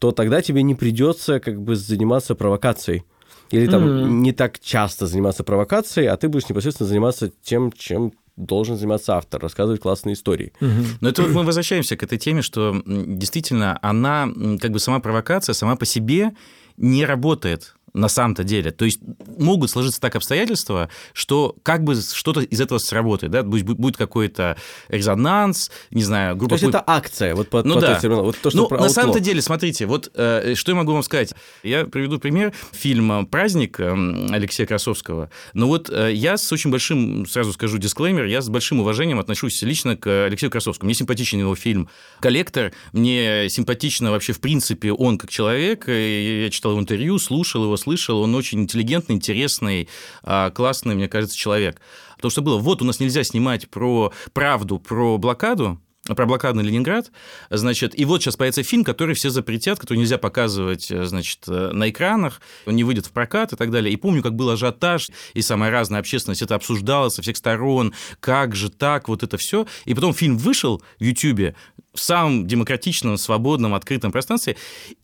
то 0.00 0.12
тогда 0.12 0.40
тебе 0.42 0.62
не 0.62 0.74
придется 0.76 1.40
как 1.40 1.60
бы 1.60 1.74
заниматься 1.74 2.34
провокацией. 2.34 3.02
Или 3.50 3.66
там 3.66 3.84
Мгм. 3.84 4.22
не 4.22 4.32
так 4.32 4.60
часто 4.60 5.06
заниматься 5.06 5.42
провокацией, 5.42 6.08
а 6.08 6.16
ты 6.16 6.28
будешь 6.28 6.48
непосредственно 6.48 6.88
заниматься 6.88 7.30
тем, 7.42 7.72
чем 7.72 8.12
должен 8.38 8.76
заниматься 8.76 9.16
автор, 9.16 9.40
рассказывать 9.40 9.80
классные 9.80 10.14
истории. 10.14 10.52
Мгм. 10.60 10.84
Но 11.00 11.08
это 11.08 11.22
вот 11.22 11.32
мы 11.32 11.42
возвращаемся 11.42 11.96
к 11.96 12.02
этой 12.02 12.18
теме, 12.18 12.42
что 12.42 12.82
действительно 12.86 13.78
она, 13.82 14.28
как 14.60 14.70
бы 14.70 14.78
сама 14.78 15.00
провокация, 15.00 15.52
сама 15.52 15.76
по 15.76 15.84
себе 15.84 16.32
не 16.76 17.04
работает 17.04 17.74
на 17.94 18.08
самом-то 18.08 18.44
деле. 18.44 18.70
То 18.70 18.84
есть 18.84 19.00
могут 19.38 19.70
сложиться 19.70 20.00
так 20.00 20.16
обстоятельства, 20.16 20.88
что 21.12 21.56
как 21.62 21.84
бы 21.84 21.94
что-то 21.94 22.40
из 22.40 22.60
этого 22.60 22.78
сработает, 22.78 23.32
да, 23.32 23.42
будет, 23.42 23.66
будет 23.66 23.96
какой-то 23.96 24.56
резонанс, 24.88 25.70
не 25.90 26.02
знаю, 26.02 26.36
группа... 26.36 26.56
То 26.56 26.64
есть 26.64 26.68
это 26.74 26.84
акция, 26.86 27.34
вот 27.34 27.48
по, 27.48 27.62
Ну 27.62 27.74
по 27.74 27.80
да. 27.80 27.94
терминологии. 28.00 28.26
Вот 28.26 28.38
то, 28.40 28.50
что 28.50 28.68
ну, 28.70 28.76
на 28.76 28.88
самом-то 28.88 29.20
деле, 29.20 29.42
смотрите, 29.42 29.86
вот 29.86 30.10
э, 30.14 30.54
что 30.54 30.72
я 30.72 30.76
могу 30.76 30.92
вам 30.92 31.02
сказать. 31.02 31.34
Я 31.62 31.84
приведу 31.84 32.18
пример. 32.18 32.52
Фильм 32.72 33.26
«Праздник» 33.26 33.80
э, 33.80 33.90
Алексея 34.30 34.66
Красовского. 34.66 35.30
Но 35.54 35.66
вот 35.66 35.90
э, 35.90 36.12
я 36.12 36.36
с 36.36 36.52
очень 36.52 36.70
большим, 36.70 37.26
сразу 37.26 37.52
скажу 37.52 37.78
дисклеймер, 37.78 38.24
я 38.24 38.42
с 38.42 38.48
большим 38.48 38.80
уважением 38.80 39.18
отношусь 39.18 39.62
лично 39.62 39.96
к 39.96 40.26
Алексею 40.26 40.50
Красовскому. 40.50 40.88
Мне 40.88 40.94
симпатичен 40.94 41.38
его 41.38 41.54
фильм 41.54 41.88
«Коллектор», 42.20 42.72
мне 42.92 43.48
симпатично 43.48 44.10
вообще 44.10 44.32
в 44.32 44.40
принципе 44.40 44.92
он 44.92 45.18
как 45.18 45.30
человек. 45.30 45.88
Я 45.88 46.50
читал 46.50 46.72
его 46.72 46.80
интервью, 46.80 47.18
слушал 47.18 47.64
его, 47.64 47.76
слышал. 47.78 48.20
Он 48.20 48.34
очень 48.34 48.60
интеллигентный, 48.60 49.16
интересный, 49.16 49.88
а, 50.22 50.50
классный, 50.50 50.94
мне 50.94 51.08
кажется, 51.08 51.36
человек. 51.36 51.80
Потому 52.16 52.30
что 52.30 52.42
было, 52.42 52.58
вот 52.58 52.82
у 52.82 52.84
нас 52.84 53.00
нельзя 53.00 53.24
снимать 53.24 53.70
про 53.70 54.12
правду, 54.32 54.78
про 54.78 55.16
блокаду, 55.16 55.80
про 56.14 56.26
блокадный 56.26 56.64
Ленинград, 56.64 57.10
значит, 57.50 57.98
и 57.98 58.04
вот 58.04 58.22
сейчас 58.22 58.36
появится 58.36 58.62
фильм, 58.62 58.84
который 58.84 59.14
все 59.14 59.30
запретят, 59.30 59.78
который 59.78 59.98
нельзя 59.98 60.18
показывать, 60.18 60.90
э, 60.90 61.04
значит, 61.04 61.40
э, 61.48 61.70
на 61.72 61.90
экранах, 61.90 62.40
он 62.66 62.76
не 62.76 62.84
выйдет 62.84 63.06
в 63.06 63.12
прокат 63.12 63.52
и 63.52 63.56
так 63.56 63.70
далее. 63.70 63.92
И 63.92 63.96
помню, 63.96 64.22
как 64.22 64.34
был 64.34 64.50
ажиотаж, 64.50 65.10
и 65.34 65.42
самая 65.42 65.70
разная 65.70 66.00
общественность 66.00 66.42
это 66.42 66.54
обсуждала 66.54 67.08
со 67.08 67.22
всех 67.22 67.36
сторон, 67.36 67.94
как 68.20 68.54
же 68.54 68.70
так, 68.70 69.08
вот 69.08 69.22
это 69.22 69.36
все. 69.36 69.66
И 69.84 69.94
потом 69.94 70.14
фильм 70.14 70.38
вышел 70.38 70.82
в 70.98 71.04
Ютьюбе 71.04 71.54
в 71.94 72.00
самом 72.00 72.46
демократичном, 72.46 73.18
свободном, 73.18 73.74
открытом 73.74 74.12
пространстве, 74.12 74.56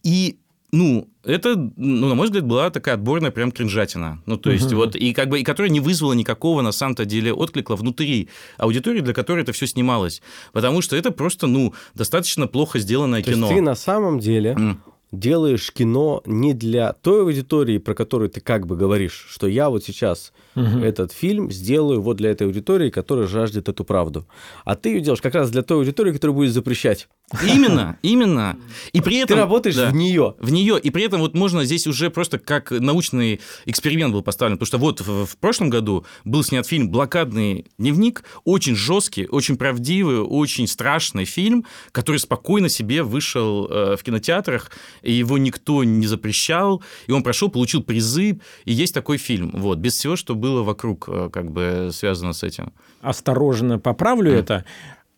и 0.02 0.38
ну, 0.74 1.08
это, 1.24 1.54
ну, 1.76 2.08
на 2.08 2.14
мой 2.14 2.26
взгляд, 2.26 2.44
была 2.44 2.70
такая 2.70 2.96
отборная 2.96 3.30
прям 3.30 3.52
кринжатина. 3.52 4.22
Ну, 4.26 4.36
то 4.36 4.50
есть, 4.50 4.66
Мгм. 4.66 4.76
вот, 4.76 4.96
и 4.96 5.12
как 5.14 5.28
бы, 5.28 5.40
и 5.40 5.44
которая 5.44 5.70
не 5.70 5.80
вызвала 5.80 6.12
никакого, 6.14 6.62
на 6.62 6.72
самом-то 6.72 7.04
деле, 7.04 7.32
отклика 7.32 7.76
внутри 7.76 8.28
аудитории, 8.58 9.00
для 9.00 9.14
которой 9.14 9.42
это 9.42 9.52
все 9.52 9.66
снималось. 9.66 10.20
Потому 10.52 10.82
что 10.82 10.96
это 10.96 11.10
просто, 11.12 11.46
ну, 11.46 11.72
достаточно 11.94 12.46
плохо 12.46 12.78
сделанное 12.78 13.22
То 13.22 13.30
кино. 13.32 13.46
есть 13.46 13.56
ты 13.58 13.62
на 13.62 13.74
самом 13.76 14.18
деле 14.18 14.50
М. 14.50 14.80
делаешь 15.12 15.70
кино 15.72 16.22
не 16.26 16.54
для 16.54 16.92
той 16.92 17.22
аудитории, 17.22 17.78
про 17.78 17.94
которую 17.94 18.28
ты 18.30 18.40
как 18.40 18.66
бы 18.66 18.76
говоришь, 18.76 19.26
что 19.30 19.46
я 19.46 19.70
вот 19.70 19.84
сейчас 19.84 20.32
Мгм. 20.56 20.82
этот 20.82 21.12
фильм 21.12 21.52
сделаю 21.52 22.02
вот 22.02 22.16
для 22.16 22.30
этой 22.30 22.46
аудитории, 22.48 22.90
которая 22.90 23.26
жаждет 23.28 23.68
эту 23.68 23.84
правду. 23.84 24.26
А 24.64 24.74
ты 24.74 24.88
ее 24.88 25.00
делаешь 25.00 25.22
как 25.22 25.34
раз 25.36 25.50
для 25.50 25.62
той 25.62 25.78
аудитории, 25.78 26.12
которая 26.12 26.34
будет 26.34 26.52
запрещать. 26.52 27.08
Именно, 27.42 27.98
именно. 28.02 28.56
И 28.92 29.00
при 29.00 29.16
этом... 29.16 29.36
Ты 29.36 29.40
работаешь 29.40 29.76
да. 29.76 29.90
в 29.90 29.94
нее. 29.94 30.34
в 30.38 30.52
нее. 30.52 30.78
И 30.78 30.90
при 30.90 31.04
этом 31.04 31.20
вот 31.20 31.34
можно 31.34 31.64
здесь 31.64 31.86
уже 31.86 32.10
просто 32.10 32.38
как 32.38 32.70
научный 32.70 33.40
эксперимент 33.64 34.12
был 34.12 34.22
поставлен. 34.22 34.58
Потому 34.58 34.66
что 34.66 34.78
вот 34.78 35.00
в, 35.00 35.26
в 35.26 35.36
прошлом 35.38 35.70
году 35.70 36.04
был 36.24 36.44
снят 36.44 36.66
фильм 36.66 36.90
«Блокадный 36.90 37.66
дневник». 37.78 38.24
Очень 38.44 38.76
жесткий, 38.76 39.26
очень 39.26 39.56
правдивый, 39.56 40.20
очень 40.20 40.66
страшный 40.66 41.24
фильм, 41.24 41.64
который 41.92 42.18
спокойно 42.18 42.68
себе 42.68 43.02
вышел 43.02 43.66
э, 43.68 43.96
в 43.96 44.02
кинотеатрах, 44.02 44.70
и 45.02 45.12
его 45.12 45.38
никто 45.38 45.82
не 45.82 46.06
запрещал, 46.06 46.82
и 47.06 47.12
он 47.12 47.22
прошел, 47.22 47.48
получил 47.48 47.82
призы, 47.82 48.40
и 48.64 48.72
есть 48.72 48.94
такой 48.94 49.16
фильм. 49.16 49.50
Вот, 49.54 49.78
без 49.78 49.94
всего, 49.94 50.16
что 50.16 50.34
было 50.34 50.62
вокруг, 50.62 51.08
э, 51.08 51.30
как 51.32 51.50
бы 51.50 51.90
связано 51.92 52.32
с 52.32 52.42
этим. 52.42 52.72
осторожно 53.00 53.78
поправлю 53.78 54.30
Мгм. 54.30 54.40
это. 54.40 54.64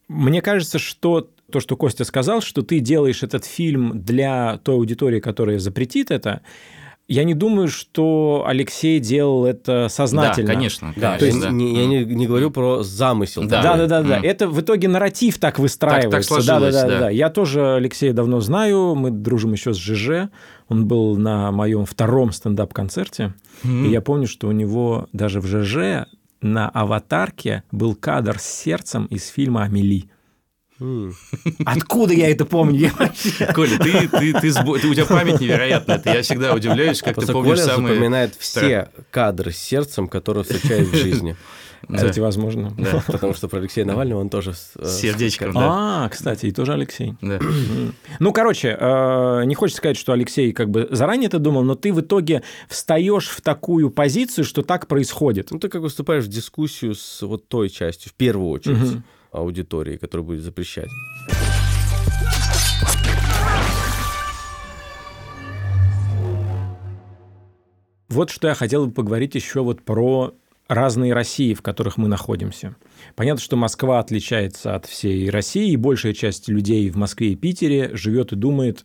Мне 0.09 0.41
кажется, 0.41 0.79
что 0.79 1.29
то, 1.51 1.61
что 1.61 1.77
Костя 1.77 2.05
сказал, 2.05 2.41
что 2.41 2.63
ты 2.63 2.81
делаешь 2.81 3.23
этот 3.23 3.45
фильм 3.45 4.03
для 4.03 4.59
той 4.59 4.77
аудитории, 4.77 5.21
которая 5.21 5.59
запретит 5.59 6.11
это, 6.11 6.41
я 7.09 7.23
не 7.23 7.35
думаю, 7.35 7.69
что 7.69 8.45
Алексей 8.49 8.99
делал 8.99 9.45
это 9.45 9.87
сознательно. 9.89 10.49
Да, 10.49 10.55
конечно. 10.55 10.93
Да, 10.97 11.17
конечно, 11.17 11.19
то 11.21 11.27
есть 11.27 11.41
да. 11.41 11.51
не- 11.51 11.77
я 11.77 11.87
не, 11.87 12.05
не 12.05 12.27
говорю 12.27 12.51
про 12.51 12.83
замысел. 12.83 13.45
Да. 13.45 13.63
Да, 13.63 13.77
да, 13.77 13.87
да, 13.87 14.03
да. 14.03 14.17
Мгм. 14.19 14.25
Это 14.27 14.49
в 14.49 14.61
итоге 14.61 14.89
нарратив 14.89 15.39
так 15.39 15.61
выстраивается. 15.61 16.35
Так- 16.35 16.39
так 16.39 16.47
да, 16.47 16.55
да, 16.55 16.59
сложилось, 16.71 16.75
да, 16.75 16.89
да. 16.89 16.99
да. 17.07 17.11
Я 17.11 17.31
тоже 17.31 17.75
Алексея 17.77 18.13
давно 18.13 18.41
знаю. 18.41 18.97
Мы 18.97 19.13
дружим 19.13 19.53
еще 19.53 19.73
с 19.73 19.77
ЖЖ. 19.77 20.31
Он 20.69 20.87
был 20.89 21.17
на 21.17 21.53
моем 21.53 21.85
втором 21.85 22.33
стендап-концерте. 22.33 23.35
Мгм. 23.63 23.85
И 23.85 23.91
я 23.91 24.01
помню, 24.01 24.27
что 24.27 24.49
у 24.49 24.53
него 24.53 25.07
даже 25.13 25.41
в 25.41 25.47
ЖЖ 25.47 26.09
на 26.41 26.69
аватарке 26.71 27.63
был 27.71 27.95
кадр 27.95 28.41
с 28.41 28.45
сердцем 28.45 29.07
из 29.07 29.29
фильма 29.29 29.63
«Амели». 29.63 30.11
Откуда 31.65 32.13
я 32.13 32.31
это 32.31 32.45
помню? 32.45 32.91
Коля, 33.55 33.79
ты, 33.79 34.09
ты, 34.09 34.33
ты, 34.33 34.53
ты- 34.53 34.89
у 34.89 34.95
тебя 34.95 35.07
память 35.07 35.41
невероятная. 35.41 35.97
Это 35.97 36.13
я 36.13 36.23
всегда 36.23 36.55
удивляюсь, 36.55 37.01
как 37.03 37.15
Просто 37.15 37.29
ты 37.29 37.33
помнишь 37.33 37.61
Коля 37.61 37.75
самые... 37.75 37.95
запоминает 37.95 38.35
все 38.39 38.91
кадры 39.11 39.53
с 39.53 39.59
сердцем, 39.59 40.09
которые 40.09 40.45
встречает 40.45 40.89
в 40.89 40.95
жизни. 40.95 41.37
Кстати, 41.93 42.19
возможно. 42.21 42.73
Да. 42.77 43.03
Потому 43.07 43.35
что 43.35 43.49
про 43.49 43.59
Алексея 43.59 43.85
Навального 43.85 44.21
он 44.21 44.29
тоже... 44.29 44.55
э, 44.77 44.89
сердечком, 44.89 45.53
да. 45.53 46.05
А, 46.05 46.09
кстати, 46.09 46.47
и 46.47 46.51
тоже 46.53 46.73
Алексей. 46.73 47.15
Да. 47.21 47.39
Ну, 48.19 48.33
короче, 48.33 48.77
э, 48.79 49.43
не 49.45 49.55
хочется 49.55 49.79
сказать, 49.79 49.97
что 49.97 50.13
Алексей 50.13 50.53
как 50.53 50.69
бы 50.71 50.89
заранее 50.91 51.29
это 51.29 51.39
думал, 51.39 51.63
но 51.63 51.75
ты 51.75 51.93
в 51.93 52.01
итоге 52.01 52.43
встаешь 52.69 53.29
в 53.29 53.41
такую 53.41 53.91
позицию, 53.91 54.45
что 54.45 54.63
так 54.63 54.89
происходит. 54.89 55.51
Ну, 55.51 55.59
ты 55.61 55.69
как 55.69 55.83
выступаешь 55.83 56.25
в 56.25 56.29
дискуссию 56.29 56.95
с 56.95 57.23
вот 57.23 57.47
той 57.47 57.69
частью, 57.71 58.11
в 58.11 58.15
первую 58.15 58.51
очередь. 58.51 59.03
Аудитории, 59.31 59.97
которая 59.97 60.27
будет 60.27 60.43
запрещать. 60.43 60.89
Вот 68.09 68.31
что 68.31 68.49
я 68.49 68.55
хотел 68.55 68.87
бы 68.87 68.93
поговорить 68.93 69.35
еще 69.35 69.63
вот 69.63 69.83
про 69.83 70.35
разные 70.69 71.13
России, 71.13 71.55
в 71.55 71.63
которых 71.63 71.97
мы 71.97 72.09
находимся. 72.09 72.77
Понятно, 73.15 73.41
что 73.41 73.57
Москва 73.57 74.01
отличается 74.01 74.75
от 74.75 74.87
всей 74.87 75.31
России, 75.31 75.71
и 75.73 75.77
большая 75.77 76.13
часть 76.13 76.49
людей 76.49 76.89
в 76.91 76.97
Москве 76.97 77.33
и 77.33 77.37
Питере 77.37 77.95
живет 77.95 78.33
и 78.33 78.37
думает, 78.37 78.85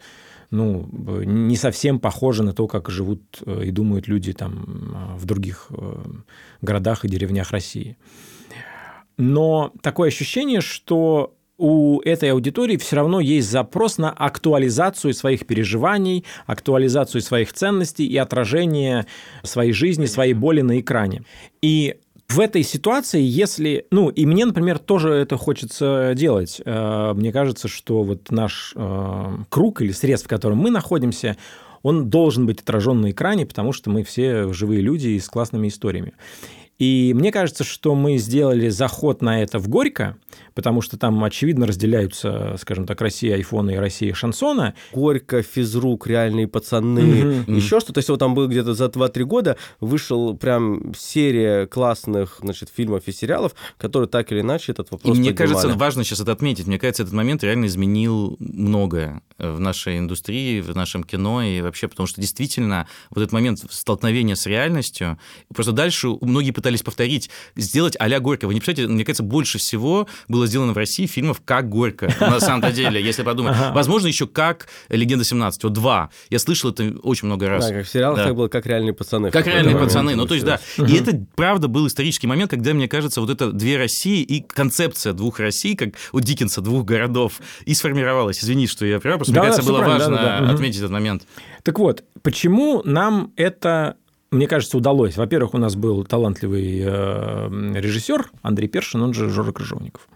ну, 0.51 0.87
не 1.23 1.55
совсем 1.55 1.99
похоже 1.99 2.43
на 2.43 2.53
то, 2.53 2.67
как 2.67 2.89
живут 2.89 3.41
э, 3.45 3.65
и 3.65 3.71
думают 3.71 4.07
люди 4.07 4.33
там 4.33 5.13
э, 5.13 5.17
в 5.17 5.25
других 5.25 5.67
э, 5.69 6.03
городах 6.61 7.05
и 7.05 7.09
деревнях 7.09 7.51
России. 7.51 7.97
Но 9.21 9.71
такое 9.83 10.07
ощущение, 10.07 10.61
что 10.61 11.35
у 11.59 12.01
этой 12.01 12.31
аудитории 12.31 12.75
все 12.77 12.95
равно 12.95 13.19
есть 13.19 13.51
запрос 13.51 13.99
на 13.99 14.09
актуализацию 14.09 15.13
своих 15.13 15.45
переживаний, 15.45 16.25
актуализацию 16.47 17.21
своих 17.21 17.53
ценностей 17.53 18.07
и 18.07 18.17
отражение 18.17 19.05
своей 19.43 19.73
жизни, 19.73 20.07
своей 20.07 20.33
боли 20.33 20.61
на 20.61 20.79
экране. 20.79 21.21
И 21.61 21.97
в 22.29 22.39
этой 22.39 22.63
ситуации, 22.63 23.21
если... 23.21 23.85
Ну, 23.91 24.09
и 24.09 24.25
мне, 24.25 24.43
например, 24.43 24.79
тоже 24.79 25.13
это 25.13 25.37
хочется 25.37 26.13
делать. 26.15 26.59
Э, 26.65 27.13
Мне 27.13 27.31
кажется, 27.31 27.67
что 27.67 28.01
вот 28.01 28.31
наш 28.31 28.73
э, 28.75 29.37
круг 29.49 29.83
или 29.83 29.91
средств, 29.91 30.25
в 30.25 30.29
котором 30.29 30.57
мы 30.57 30.71
находимся, 30.71 31.37
он 31.83 32.09
должен 32.09 32.47
быть 32.47 32.61
отражен 32.61 33.01
на 33.01 33.11
экране, 33.11 33.45
потому 33.45 33.71
что 33.71 33.91
мы 33.91 34.03
все 34.03 34.51
живые 34.51 34.81
люди 34.81 35.09
и 35.09 35.19
с 35.19 35.27
классными 35.27 35.67
историями. 35.67 36.13
И 36.81 37.13
мне 37.15 37.31
кажется, 37.31 37.63
что 37.63 37.93
мы 37.93 38.17
сделали 38.17 38.69
заход 38.69 39.21
на 39.21 39.43
это 39.43 39.59
в 39.59 39.67
Горько, 39.67 40.17
потому 40.55 40.81
что 40.81 40.97
там, 40.97 41.23
очевидно, 41.23 41.67
разделяются, 41.67 42.55
скажем 42.59 42.87
так, 42.87 42.99
Россия 43.01 43.35
айфона 43.35 43.69
и 43.69 43.75
Россия 43.75 44.15
шансона. 44.15 44.73
Горько, 44.91 45.43
физрук, 45.43 46.07
реальные 46.07 46.47
пацаны, 46.47 47.43
Мгм. 47.45 47.55
еще 47.55 47.79
что-то. 47.81 47.99
Если 47.99 48.11
вот 48.11 48.17
там 48.17 48.33
было 48.33 48.47
где-то 48.47 48.73
за 48.73 48.85
2-3 48.89 49.25
года, 49.25 49.57
вышел 49.79 50.35
прям 50.35 50.95
серия 50.97 51.67
классных 51.67 52.37
значит, 52.41 52.69
фильмов 52.75 53.03
и 53.05 53.11
сериалов, 53.11 53.53
которые 53.77 54.09
так 54.09 54.31
или 54.31 54.41
иначе 54.41 54.71
этот 54.71 54.87
И 54.87 54.91
вопрос 54.93 55.17
мне 55.19 55.29
поднимали. 55.33 55.53
кажется, 55.53 55.77
важно 55.77 56.03
сейчас 56.03 56.21
это 56.21 56.31
отметить. 56.31 56.65
Мне 56.65 56.79
кажется, 56.79 57.03
этот 57.03 57.13
момент 57.13 57.43
реально 57.43 57.67
изменил 57.67 58.37
многое 58.39 59.21
в 59.37 59.59
нашей 59.59 59.99
индустрии, 59.99 60.61
в 60.61 60.75
нашем 60.75 61.03
кино 61.03 61.43
и 61.43 61.61
вообще, 61.61 61.87
потому 61.87 62.07
что 62.07 62.19
действительно 62.21 62.87
вот 63.11 63.21
этот 63.21 63.33
момент 63.33 63.59
столкновения 63.69 64.33
с 64.33 64.47
реальностью, 64.47 65.19
просто 65.53 65.73
дальше 65.73 66.07
многие 66.21 66.49
пытались 66.49 66.70
повторить, 66.79 67.29
сделать 67.55 67.95
а-ля 67.99 68.19
Горько. 68.19 68.47
Вы 68.47 68.53
не 68.53 68.59
представляете, 68.61 68.93
мне 68.93 69.03
кажется, 69.03 69.23
больше 69.23 69.57
всего 69.57 70.07
было 70.27 70.47
сделано 70.47 70.73
в 70.73 70.77
России 70.77 71.05
фильмов 71.05 71.41
как 71.43 71.69
Горько, 71.69 72.13
на 72.19 72.39
самом 72.39 72.71
деле, 72.71 73.01
если 73.01 73.23
подумать. 73.23 73.55
Возможно, 73.73 74.07
еще 74.07 74.27
как 74.27 74.67
Легенда 74.89 75.25
17, 75.25 75.63
вот 75.63 75.73
два. 75.73 76.09
Я 76.29 76.39
слышал 76.39 76.71
это 76.71 76.93
очень 77.03 77.25
много 77.25 77.49
раз. 77.49 77.67
Да, 77.67 77.73
как 77.73 77.85
в 77.85 77.89
сериалах 77.89 78.17
Да. 78.17 78.25
так 78.25 78.35
было, 78.35 78.47
как 78.47 78.65
реальные 78.65 78.93
пацаны. 78.93 79.31
Как 79.31 79.47
реальные 79.47 79.77
пацаны. 79.77 80.15
Ну, 80.15 80.25
то 80.25 80.33
есть, 80.33 80.45
да. 80.45 80.59
И 80.77 80.95
это, 80.95 81.19
правда, 81.35 81.67
был 81.67 81.87
исторический 81.87 82.27
момент, 82.27 82.51
когда, 82.51 82.73
мне 82.73 82.87
кажется, 82.87 83.21
вот 83.21 83.29
это 83.29 83.51
две 83.51 83.77
России 83.77 84.21
и 84.21 84.41
концепция 84.41 85.13
двух 85.13 85.39
Россий, 85.39 85.75
как 85.75 85.89
у 86.11 86.19
Диккенса, 86.19 86.61
двух 86.61 86.85
городов, 86.85 87.39
и 87.65 87.73
сформировалась. 87.73 88.43
Извини, 88.43 88.67
что 88.67 88.85
я 88.85 88.99
прав, 88.99 89.17
просто 89.17 89.33
Да, 89.33 89.41
мне 89.41 89.49
кажется, 89.49 89.69
было 89.69 89.81
важно 89.81 90.49
отметить 90.51 90.79
этот 90.79 90.91
момент. 90.91 91.23
Так 91.63 91.79
вот, 91.79 92.03
почему 92.21 92.81
нам 92.85 93.31
это 93.35 93.97
мне 94.31 94.47
кажется, 94.47 94.77
удалось. 94.77 95.17
Во-первых, 95.17 95.53
у 95.53 95.57
нас 95.57 95.75
был 95.75 96.05
талантливый 96.05 96.81
э, 96.83 97.49
режиссер 97.75 98.31
Андрей 98.41 98.67
Першин, 98.67 99.01
он 99.01 99.13
же 99.13 99.29
Жора 99.29 99.51
Крыжовников. 99.51 100.07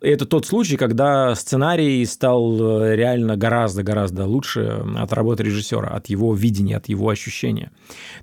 Это 0.00 0.26
тот 0.26 0.46
случай, 0.46 0.76
когда 0.76 1.34
сценарий 1.34 2.04
стал 2.06 2.82
э, 2.82 2.96
реально 2.96 3.36
гораздо-гораздо 3.36 4.26
лучше 4.26 4.82
от 4.96 5.12
работы 5.12 5.44
режиссера, 5.44 5.88
от 5.88 6.06
его 6.06 6.34
видения, 6.34 6.78
от 6.78 6.88
его 6.88 7.10
ощущения. 7.10 7.70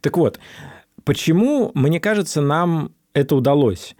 Так 0.01 0.17
вот, 0.17 0.39
почему, 1.03 1.71
мне 1.75 1.99
кажется, 1.99 2.41
нам 2.41 2.91
это 3.13 3.35
удалось? 3.35 3.95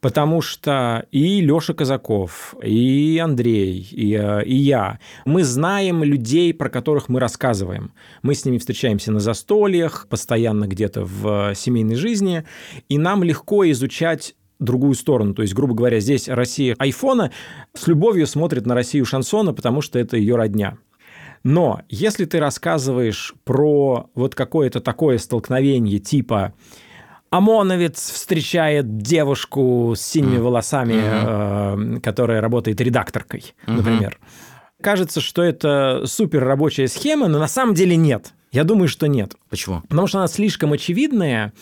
Потому 0.00 0.40
что 0.40 1.06
и 1.10 1.40
Леша 1.40 1.74
Казаков, 1.74 2.54
и 2.62 3.20
Андрей, 3.22 3.86
и, 3.90 4.14
э, 4.14 4.44
и 4.44 4.54
я, 4.54 4.98
мы 5.26 5.44
знаем 5.44 6.02
людей, 6.02 6.54
про 6.54 6.70
которых 6.70 7.08
мы 7.08 7.20
рассказываем. 7.20 7.92
Мы 8.22 8.34
с 8.34 8.44
ними 8.44 8.58
встречаемся 8.58 9.12
на 9.12 9.20
застольях, 9.20 10.06
постоянно 10.08 10.66
где-то 10.66 11.04
в 11.04 11.54
семейной 11.54 11.96
жизни, 11.96 12.44
и 12.88 12.96
нам 12.96 13.22
легко 13.22 13.70
изучать 13.70 14.34
другую 14.58 14.94
сторону. 14.94 15.34
То 15.34 15.42
есть, 15.42 15.54
грубо 15.54 15.74
говоря, 15.74 16.00
здесь 16.00 16.28
Россия 16.28 16.76
айфона 16.78 17.32
с 17.74 17.86
любовью 17.86 18.26
смотрит 18.26 18.66
на 18.66 18.74
Россию 18.74 19.04
шансона, 19.04 19.52
потому 19.52 19.80
что 19.80 19.98
это 19.98 20.16
ее 20.16 20.36
родня. 20.36 20.78
Но 21.42 21.80
если 21.88 22.26
ты 22.26 22.38
рассказываешь 22.38 23.34
про 23.44 24.10
вот 24.14 24.34
какое-то 24.34 24.80
такое 24.80 25.18
столкновение 25.18 25.98
типа 25.98 26.52
ОМОНовец 27.30 28.10
встречает 28.10 28.98
девушку 28.98 29.94
с 29.96 30.00
синими 30.00 30.38
волосами, 30.38 30.96
э, 30.96 32.00
которая 32.00 32.40
работает 32.40 32.80
редакторкой, 32.80 33.54
например. 33.66 34.18
Кажется, 34.82 35.20
что 35.20 35.42
это 35.42 36.02
супер 36.06 36.44
рабочая 36.44 36.88
схема, 36.88 37.28
но 37.28 37.38
на 37.38 37.48
самом 37.48 37.74
деле 37.74 37.96
нет. 37.96 38.32
Я 38.50 38.64
думаю, 38.64 38.88
что 38.88 39.06
нет. 39.06 39.34
Почему? 39.48 39.82
Потому 39.82 40.08
что 40.08 40.18
она 40.18 40.26
слишком 40.26 40.72
очевидная, 40.72 41.52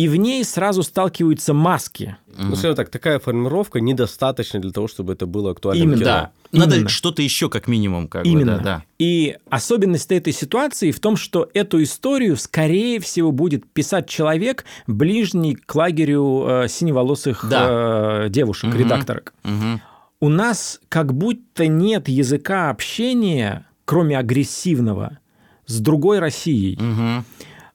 и 0.00 0.08
в 0.08 0.16
ней 0.16 0.44
сразу 0.44 0.82
сталкиваются 0.82 1.52
маски. 1.52 2.16
Ну, 2.38 2.56
скажем 2.56 2.74
так, 2.76 2.88
такая 2.88 3.18
формировка 3.18 3.80
недостаточна 3.80 4.58
для 4.60 4.70
того, 4.72 4.88
чтобы 4.88 5.12
это 5.12 5.26
было 5.26 5.50
актуально 5.50 5.82
Именно. 5.82 5.96
кино. 5.96 6.04
Да. 6.04 6.30
Надо 6.52 6.76
Именно. 6.76 6.88
что-то 6.88 7.20
еще 7.22 7.50
как 7.50 7.68
минимум. 7.68 8.08
Как 8.08 8.22
бы, 8.24 8.28
Именно. 8.30 8.56
да, 8.58 8.62
да. 8.64 8.84
И 8.98 9.36
особенность 9.50 10.10
этой 10.10 10.32
ситуации 10.32 10.90
в 10.90 11.00
том, 11.00 11.16
что 11.16 11.50
эту 11.52 11.82
историю, 11.82 12.36
скорее 12.38 12.98
всего, 13.00 13.30
будет 13.30 13.70
писать 13.70 14.08
человек, 14.08 14.64
ближний 14.86 15.54
к 15.54 15.74
лагерю 15.74 16.46
э, 16.48 16.68
синеволосых 16.68 17.46
Да. 17.50 18.24
э, 18.24 18.28
девушек, 18.30 18.70
Мгм. 18.70 18.78
редакторок. 18.78 19.34
Мгм. 19.44 19.82
У 20.20 20.28
нас 20.30 20.80
как 20.88 21.12
будто 21.12 21.66
нет 21.66 22.08
языка 22.08 22.70
общения, 22.70 23.66
кроме 23.84 24.16
агрессивного, 24.18 25.18
с 25.66 25.78
другой 25.80 26.20
Россией. 26.20 26.76
Мгм. 26.80 27.24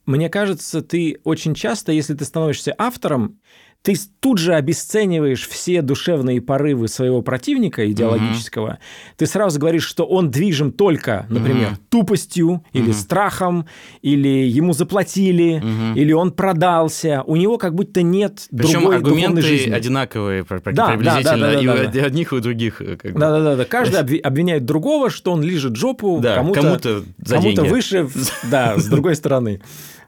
Мне 0.06 0.30
кажется, 0.30 0.82
ты 0.82 1.18
очень 1.24 1.56
часто, 1.56 1.92
если 1.92 2.14
ты 2.14 2.26
становишься 2.26 2.74
автором, 2.78 3.40
ты 3.82 3.94
тут 4.20 4.40
же 4.40 4.56
обесцениваешь 4.56 5.48
все 5.48 5.84
душевные 5.84 6.42
порывы 6.42 6.88
своего 6.88 7.22
противника 7.22 7.88
идеологического. 7.92 8.80
Ты 9.16 9.28
сразу 9.28 9.60
говоришь, 9.60 9.84
что 9.86 10.06
он 10.06 10.32
движим 10.32 10.72
только, 10.72 11.28
например, 11.30 11.68
Мгм. 11.70 11.78
тупостью 11.90 12.64
или 12.74 12.92
страхом, 12.92 13.68
или 14.02 14.28
ему 14.28 14.74
заплатили, 14.74 15.62
Мгм. 15.64 15.94
или 15.96 16.14
он 16.14 16.32
продался. 16.32 17.22
У 17.28 17.36
него 17.36 17.60
как 17.60 17.76
будто 17.76 18.02
нет 18.02 18.48
Причем 18.50 18.80
другой 18.80 18.96
аргументы 18.96 19.42
жизни. 19.44 19.72
одинаковые 19.72 20.44
пр- 20.46 20.62
пр- 20.62 20.74
Да, 20.74 20.88
да, 20.88 20.94
приблизительно 20.94 21.38
да, 21.38 21.54
да, 21.54 21.60
и 21.62 21.66
да, 21.68 21.74
у 21.74 21.92
да. 21.94 22.06
одних, 22.08 22.34
и 22.34 22.36
у 22.38 22.40
других. 22.40 22.82
э. 22.82 22.98
Да-да-да, 23.04 23.66
каждый 23.66 24.02
обви- 24.02 24.20
обвиняет 24.20 24.66
другого, 24.66 25.12
что 25.12 25.32
он 25.32 25.44
лижет 25.44 25.76
жопу 25.76 26.18
Да, 26.24 26.38
кому-то, 26.38 26.62
кому-то 26.62 27.04
кому-то 27.24 27.64
выше, 27.66 28.10
да, 28.50 28.80
с 28.80 28.86
другой 28.88 29.16
стороны. 29.16 29.62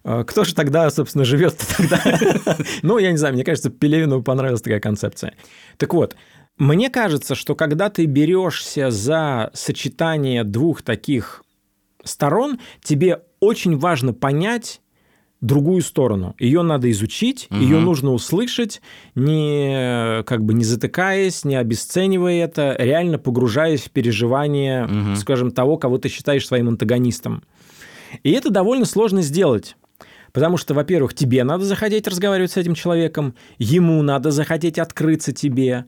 А 0.10 0.24
Кто 0.24 0.46
же 0.46 0.56
тогда, 0.56 0.90
собственно, 0.90 1.26
живет 1.26 1.58
тогда? 1.78 2.02
Ну, 2.82 2.98
я 2.98 3.12
не 3.12 3.18
знаю, 3.18 3.34
мне 3.34 3.44
кажется, 3.44 3.70
Пелевину 3.70 4.24
понравилась 4.24 4.62
такая 4.62 4.80
концепция. 4.80 5.34
Так 5.76 5.94
вот, 5.94 6.16
мне 6.58 6.90
кажется, 6.90 7.36
что 7.36 7.56
когда 7.56 7.90
ты 7.90 8.06
берешься 8.06 8.90
за 8.90 9.52
сочетание 9.54 10.46
двух 10.46 10.82
таких 10.82 11.44
сторон, 12.06 12.58
тебе 12.82 13.22
очень 13.42 13.78
важно 13.78 14.14
понять 14.14 14.80
другую 15.42 15.82
сторону. 15.82 16.36
Ее 16.40 16.62
надо 16.62 16.90
изучить, 16.92 17.48
Мгм. 17.50 17.62
ее 17.62 17.80
нужно 17.80 18.12
услышать, 18.14 18.82
не 19.14 20.24
как 20.24 20.44
бы 20.44 20.54
не 20.54 20.64
затыкаясь, 20.64 21.44
не 21.44 21.58
обесценивая 21.58 22.46
это, 22.46 22.76
реально 22.80 23.20
погружаясь 23.20 23.82
в 23.82 23.92
переживание, 23.92 24.86
Мгм. 24.88 25.16
скажем, 25.18 25.52
того, 25.52 25.78
кого 25.78 25.98
ты 25.98 26.08
считаешь 26.10 26.48
своим 26.48 26.70
антагонистом. 26.70 27.44
И 28.24 28.32
это 28.32 28.50
довольно 28.50 28.86
сложно 28.86 29.22
сделать. 29.22 29.76
Потому 30.38 30.58
что, 30.58 30.76
во-первых, 30.76 31.16
тебе 31.16 31.44
надо 31.44 31.66
захотеть 31.66 32.08
разговаривать 32.08 32.52
с 32.52 32.58
этим 32.58 32.76
человеком, 32.76 33.34
ему 33.58 34.04
надо 34.04 34.30
захотеть 34.30 34.78
открыться 34.78 35.32
тебе. 35.32 35.86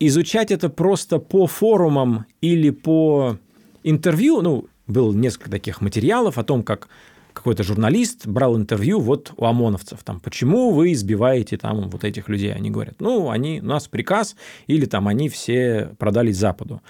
Изучать 0.00 0.50
это 0.50 0.70
просто 0.70 1.18
по 1.18 1.46
форумам 1.46 2.24
или 2.40 2.70
по 2.70 3.36
интервью, 3.82 4.40
ну, 4.40 4.68
было 4.86 5.12
несколько 5.12 5.50
таких 5.50 5.82
материалов 5.82 6.38
о 6.38 6.44
том, 6.44 6.62
как 6.62 6.88
какой-то 7.34 7.62
журналист 7.62 8.26
брал 8.26 8.56
интервью 8.56 9.00
вот 9.00 9.34
у 9.36 9.44
ОМОНовцев, 9.44 10.02
там, 10.02 10.18
почему 10.18 10.70
вы 10.70 10.94
избиваете 10.94 11.58
там 11.58 11.90
вот 11.90 12.04
этих 12.04 12.30
людей? 12.30 12.54
Они 12.54 12.70
говорят, 12.70 12.94
ну, 13.00 13.28
они, 13.28 13.60
у 13.60 13.66
нас 13.66 13.86
приказ, 13.86 14.34
или 14.66 14.86
там 14.86 15.08
они 15.08 15.28
все 15.28 15.90
продались 15.98 16.38
Западу. 16.38 16.80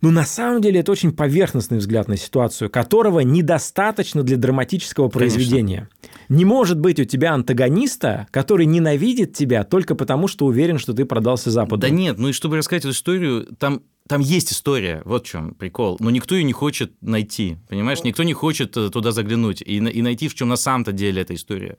Но 0.00 0.10
на 0.10 0.24
самом 0.24 0.62
деле 0.62 0.80
это 0.80 0.92
очень 0.92 1.12
поверхностный 1.12 1.78
взгляд 1.78 2.08
на 2.08 2.16
ситуацию, 2.16 2.70
которого 2.70 3.20
недостаточно 3.20 4.22
для 4.22 4.36
драматического 4.36 5.08
произведения. 5.08 5.88
Не 6.28 6.44
может 6.44 6.78
быть 6.78 7.00
у 7.00 7.04
тебя 7.04 7.32
антагониста, 7.32 8.26
который 8.30 8.66
ненавидит 8.66 9.34
тебя 9.34 9.64
только 9.64 9.94
потому, 9.94 10.28
что 10.28 10.46
уверен, 10.46 10.78
что 10.78 10.92
ты 10.92 11.04
продался 11.04 11.50
Западу. 11.50 11.80
Да 11.80 11.90
нет, 11.90 12.18
ну 12.18 12.28
и 12.28 12.32
чтобы 12.32 12.56
рассказать 12.56 12.84
эту 12.84 12.92
историю, 12.92 13.46
там, 13.58 13.82
там 14.06 14.20
есть 14.20 14.52
история, 14.52 15.02
вот 15.04 15.26
в 15.26 15.30
чем 15.30 15.54
прикол. 15.54 15.96
Но 16.00 16.10
никто 16.10 16.34
ее 16.34 16.44
не 16.44 16.52
хочет 16.52 16.92
найти, 17.00 17.56
понимаешь? 17.68 18.02
Никто 18.04 18.22
не 18.22 18.34
хочет 18.34 18.76
э, 18.76 18.90
туда 18.90 19.12
заглянуть 19.12 19.62
и, 19.62 19.76
и 19.76 20.02
найти, 20.02 20.28
в 20.28 20.34
чем 20.34 20.48
на 20.48 20.56
самом-то 20.56 20.92
деле 20.92 21.22
эта 21.22 21.34
история. 21.34 21.78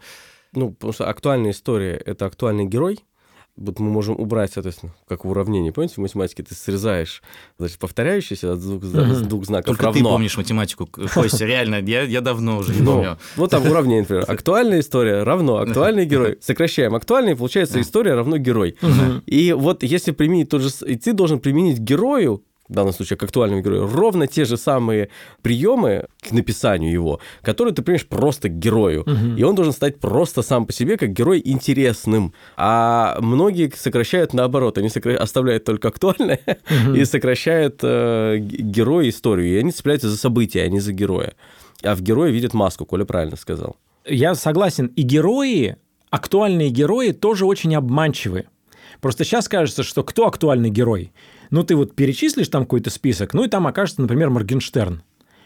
Ну, 0.54 0.72
потому 0.72 0.94
что 0.94 1.08
актуальная 1.08 1.52
история— 1.52 1.96
это 2.06 2.26
актуальный 2.26 2.66
герой. 2.66 3.00
Вот 3.56 3.78
мы 3.80 3.90
можем 3.90 4.16
убрать, 4.18 4.54
соответственно, 4.54 4.94
как 5.08 5.26
в 5.26 5.30
уравнении. 5.30 5.72
Помните, 5.72 5.96
в 5.96 5.98
математике 5.98 6.44
ты 6.44 6.56
срезаешь, 6.56 7.22
значит, 7.58 7.78
повторяющийся 7.78 8.54
от 8.54 8.62
двух, 8.62 8.82
Мгм. 8.84 9.28
двух 9.28 9.46
знаков 9.46 9.66
Только 9.78 9.82
ты 9.92 10.00
равно. 10.00 10.12
помнишь 10.12 10.38
математику, 10.38 10.88
Костя, 11.14 11.46
реально, 11.46 11.76
я, 11.82 12.04
я 12.04 12.22
давно 12.22 12.60
уже 12.60 12.74
не 12.74 12.80
Ну, 12.82 12.94
помню. 12.94 13.18
вот 13.36 13.52
там 13.52 13.66
уравнение, 13.66 14.02
например. 14.04 14.24
Актуальная 14.30 14.80
история 14.80 15.24
равно 15.24 15.58
актуальный 15.58 16.06
герой. 16.06 16.38
Сокращаем 16.42 16.96
актуальный, 16.96 17.36
получается 17.36 17.82
история 17.82 18.14
равно 18.14 18.38
герой. 18.38 18.78
И 19.26 19.52
вот 19.52 19.84
если 19.84 20.12
применить 20.12 20.50
тот 20.50 20.62
же... 20.62 20.70
И 20.88 20.96
ты 20.96 21.12
должен 21.12 21.40
применить 21.40 21.80
герою, 21.80 22.44
в 22.70 22.74
данном 22.74 22.94
случае 22.94 23.18
к 23.18 23.24
актуальному 23.24 23.62
герою, 23.62 23.90
ровно 23.92 24.28
те 24.28 24.46
же 24.46 24.56
самые 24.56 25.10
приемы 25.42 26.06
к 26.22 26.32
написанию 26.32 26.92
его, 26.92 27.20
которые 27.42 27.74
ты 27.74 27.82
применишь 27.82 28.08
просто 28.08 28.50
к 28.50 28.60
герою. 28.60 29.04
Мгм. 29.06 29.36
И 29.36 29.44
он 29.44 29.56
должен 29.56 29.74
стать 29.74 30.00
просто 30.00 30.44
сам 30.44 30.66
по 30.66 30.74
себе 30.74 30.98
как 30.98 31.12
герой 31.12 31.42
интересным. 31.44 32.34
А 32.58 33.18
многие 33.22 33.72
сокращают 33.76 34.34
наоборот. 34.34 34.78
Они 34.78 34.88
сокра- 34.88 35.16
оставляют 35.16 35.66
только 35.66 35.88
актуальное 35.88 36.40
и 36.96 37.06
сокращают 37.06 37.80
э, 37.82 38.38
героя 38.40 39.10
историю. 39.10 39.48
И 39.48 39.58
они 39.58 39.72
цепляются 39.72 40.10
за 40.10 40.18
события, 40.18 40.64
а 40.64 40.70
не 40.70 40.80
за 40.80 40.94
героя. 40.94 41.34
А 41.84 41.96
в 41.96 42.02
герое 42.02 42.32
видят 42.32 42.54
маску, 42.54 42.86
Коля 42.86 43.06
правильно 43.06 43.36
сказал. 43.36 43.78
Я 44.06 44.36
согласен, 44.36 44.88
и 44.96 45.02
герои, 45.02 45.78
актуальные 46.10 46.70
герои 46.70 47.12
тоже 47.12 47.46
очень 47.46 47.76
обманчивы. 47.76 48.46
Просто 49.02 49.24
сейчас 49.24 49.48
кажется, 49.48 49.84
что 49.84 50.04
кто 50.04 50.28
актуальный 50.28 50.70
герой? 50.70 51.12
Ну, 51.50 51.64
ты 51.64 51.76
вот 51.76 51.96
перечислишь 51.96 52.48
там 52.50 52.64
какой-то 52.64 52.90
список, 52.90 53.34
ну 53.34 53.44
и 53.44 53.48
там 53.48 53.68
окажется, 53.68 54.02
например, 54.02 54.30
Моргенштерн. 54.30 55.02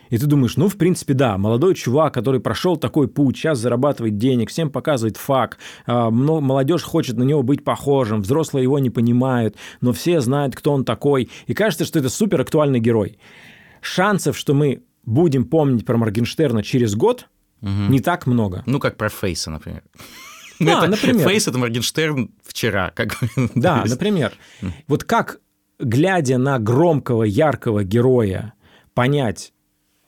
И 0.09 0.17
ты 0.17 0.27
думаешь, 0.27 0.57
ну, 0.57 0.67
в 0.67 0.77
принципе, 0.77 1.13
да, 1.13 1.37
молодой 1.37 1.73
чувак, 1.73 2.13
который 2.13 2.39
прошел 2.39 2.77
такой 2.77 3.07
путь, 3.07 3.37
сейчас 3.37 3.57
зарабатывает 3.57 4.17
денег, 4.17 4.49
всем 4.49 4.69
показывает 4.69 5.17
факт, 5.17 5.57
а, 5.87 6.11
молодежь 6.11 6.83
хочет 6.83 7.17
на 7.17 7.23
него 7.23 7.41
быть 7.41 7.63
похожим, 7.63 8.21
взрослые 8.21 8.63
его 8.63 8.77
не 8.79 8.89
понимают, 8.91 9.55
но 9.81 9.91
все 9.91 10.19
знают, 10.21 10.55
кто 10.55 10.71
он 10.73 10.85
такой. 10.85 11.29
И 11.47 11.53
кажется, 11.53 11.85
что 11.85 11.97
это 11.99 12.09
супер 12.09 12.41
актуальный 12.41 12.79
герой. 12.79 13.17
Шансов, 13.81 14.37
что 14.37 14.53
мы 14.53 14.83
будем 15.05 15.45
помнить 15.45 15.85
про 15.85 15.97
Моргенштерна 15.97 16.63
через 16.63 16.95
год, 16.95 17.27
не 17.61 17.99
так 17.99 18.27
много. 18.27 18.61
Ну, 18.65 18.79
как 18.79 18.97
про 18.97 19.09
Фейса, 19.09 19.49
например. 19.49 19.83
Да, 20.59 20.79
Это- 20.79 20.87
например. 20.91 21.27
Фейс– 21.27 21.47
это 21.47 21.57
Моргенштерн 21.57 22.29
вчера. 22.43 22.91
Как... 22.91 23.17
Да, 23.55 23.83
например. 23.87 24.33
Вот 24.87 25.03
как, 25.03 25.39
глядя 25.80 26.38
на 26.38 26.59
громкого, 26.59 27.24
яркого 27.24 27.84
героя, 27.84 28.53
понять, 28.93 29.53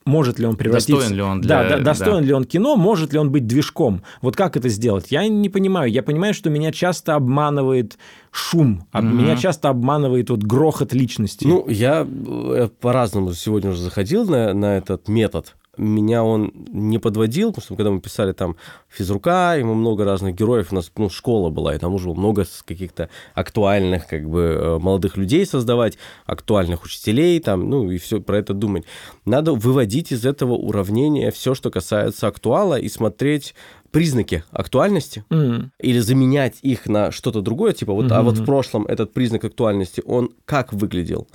может 0.06 0.38
ли 0.38 0.46
он 0.46 0.56
превратиться... 0.56 0.94
Достоин 0.94 1.16
ли 1.16 1.22
он 1.22 1.42
да, 1.42 1.68
для- 1.68 1.78
да, 1.78 1.84
достоин 1.84 2.22
да. 2.22 2.28
ли 2.28 2.34
он 2.34 2.44
кино, 2.44 2.76
может 2.76 3.12
ли 3.12 3.20
он 3.20 3.32
быть 3.32 3.48
движком. 3.48 4.04
Вот 4.22 4.36
как 4.36 4.56
это 4.56 4.70
сделать? 4.70 5.08
Я 5.10 5.28
не 5.28 5.50
понимаю. 5.50 5.92
Я 5.92 6.04
понимаю, 6.04 6.34
что 6.36 6.50
меня 6.52 6.72
часто 6.72 7.16
обманывает 7.16 7.98
шум, 8.32 8.86
об- 8.92 9.06
меня 9.06 9.36
часто 9.36 9.70
обманывает 9.70 10.30
вот 10.30 10.44
грохот 10.44 10.94
личности. 10.94 11.46
Ну, 11.46 11.68
я 11.68 12.06
э, 12.08 12.70
по-разному 12.80 13.34
сегодня 13.34 13.72
уже 13.72 13.82
заходил 13.82 14.26
на, 14.28 14.54
на 14.54 14.78
этот 14.78 15.08
метод. 15.08 15.56
Меня 15.78 16.24
он 16.24 16.52
не 16.72 17.00
подводил, 17.00 17.50
потому 17.50 17.64
что 17.64 17.76
когда 17.76 17.92
мы 17.92 18.00
писали 18.02 18.32
там 18.32 18.56
физрука, 18.90 19.58
и 19.58 19.64
мы 19.64 19.76
много 19.76 20.06
разных 20.06 20.36
героев, 20.36 20.72
у 20.72 20.76
нас 20.76 20.92
ну, 20.98 21.10
школа 21.10 21.50
была, 21.50 21.76
и 21.76 21.78
там 21.80 21.94
уже 21.94 22.06
было 22.06 22.16
много 22.16 22.46
каких-то 22.66 23.10
актуальных 23.34 24.08
как 24.08 24.30
бы 24.30 24.40
э, 24.40 24.80
молодых 24.80 25.18
людей 25.18 25.46
создавать, 25.46 25.98
актуальных 26.26 26.84
учителей, 26.84 27.40
там, 27.40 27.70
ну 27.70 27.92
и 27.92 27.98
все 27.98 28.22
про 28.22 28.38
это 28.38 28.54
думать. 28.54 28.86
Надо 29.26 29.54
выводить 29.54 30.12
из 30.12 30.26
этого 30.26 30.54
уравнения 30.54 31.32
все, 31.32 31.56
что 31.56 31.72
касается 31.72 32.28
актуала, 32.28 32.80
и 32.80 32.90
смотреть 32.90 33.56
признаки 33.92 34.44
актуальности, 34.52 35.24
М. 35.30 35.72
или 35.80 36.00
заменять 36.00 36.58
их 36.64 36.86
на 36.86 37.12
что-то 37.14 37.40
другое, 37.40 37.72
типа 37.72 37.94
вот, 37.94 38.12
а 38.12 38.24
вот 38.24 38.38
в 38.38 38.46
прошлом 38.46 38.86
этот 38.88 39.14
признак 39.14 39.46
актуальности, 39.46 40.04
он 40.06 40.32
как 40.44 40.74
выглядел, 40.74 41.28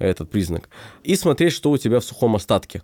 этот 0.00 0.28
признак, 0.28 0.68
и 1.04 1.14
смотреть, 1.14 1.52
что 1.52 1.70
у 1.70 1.78
тебя 1.78 2.00
в 2.00 2.04
сухом 2.04 2.34
остатке. 2.34 2.82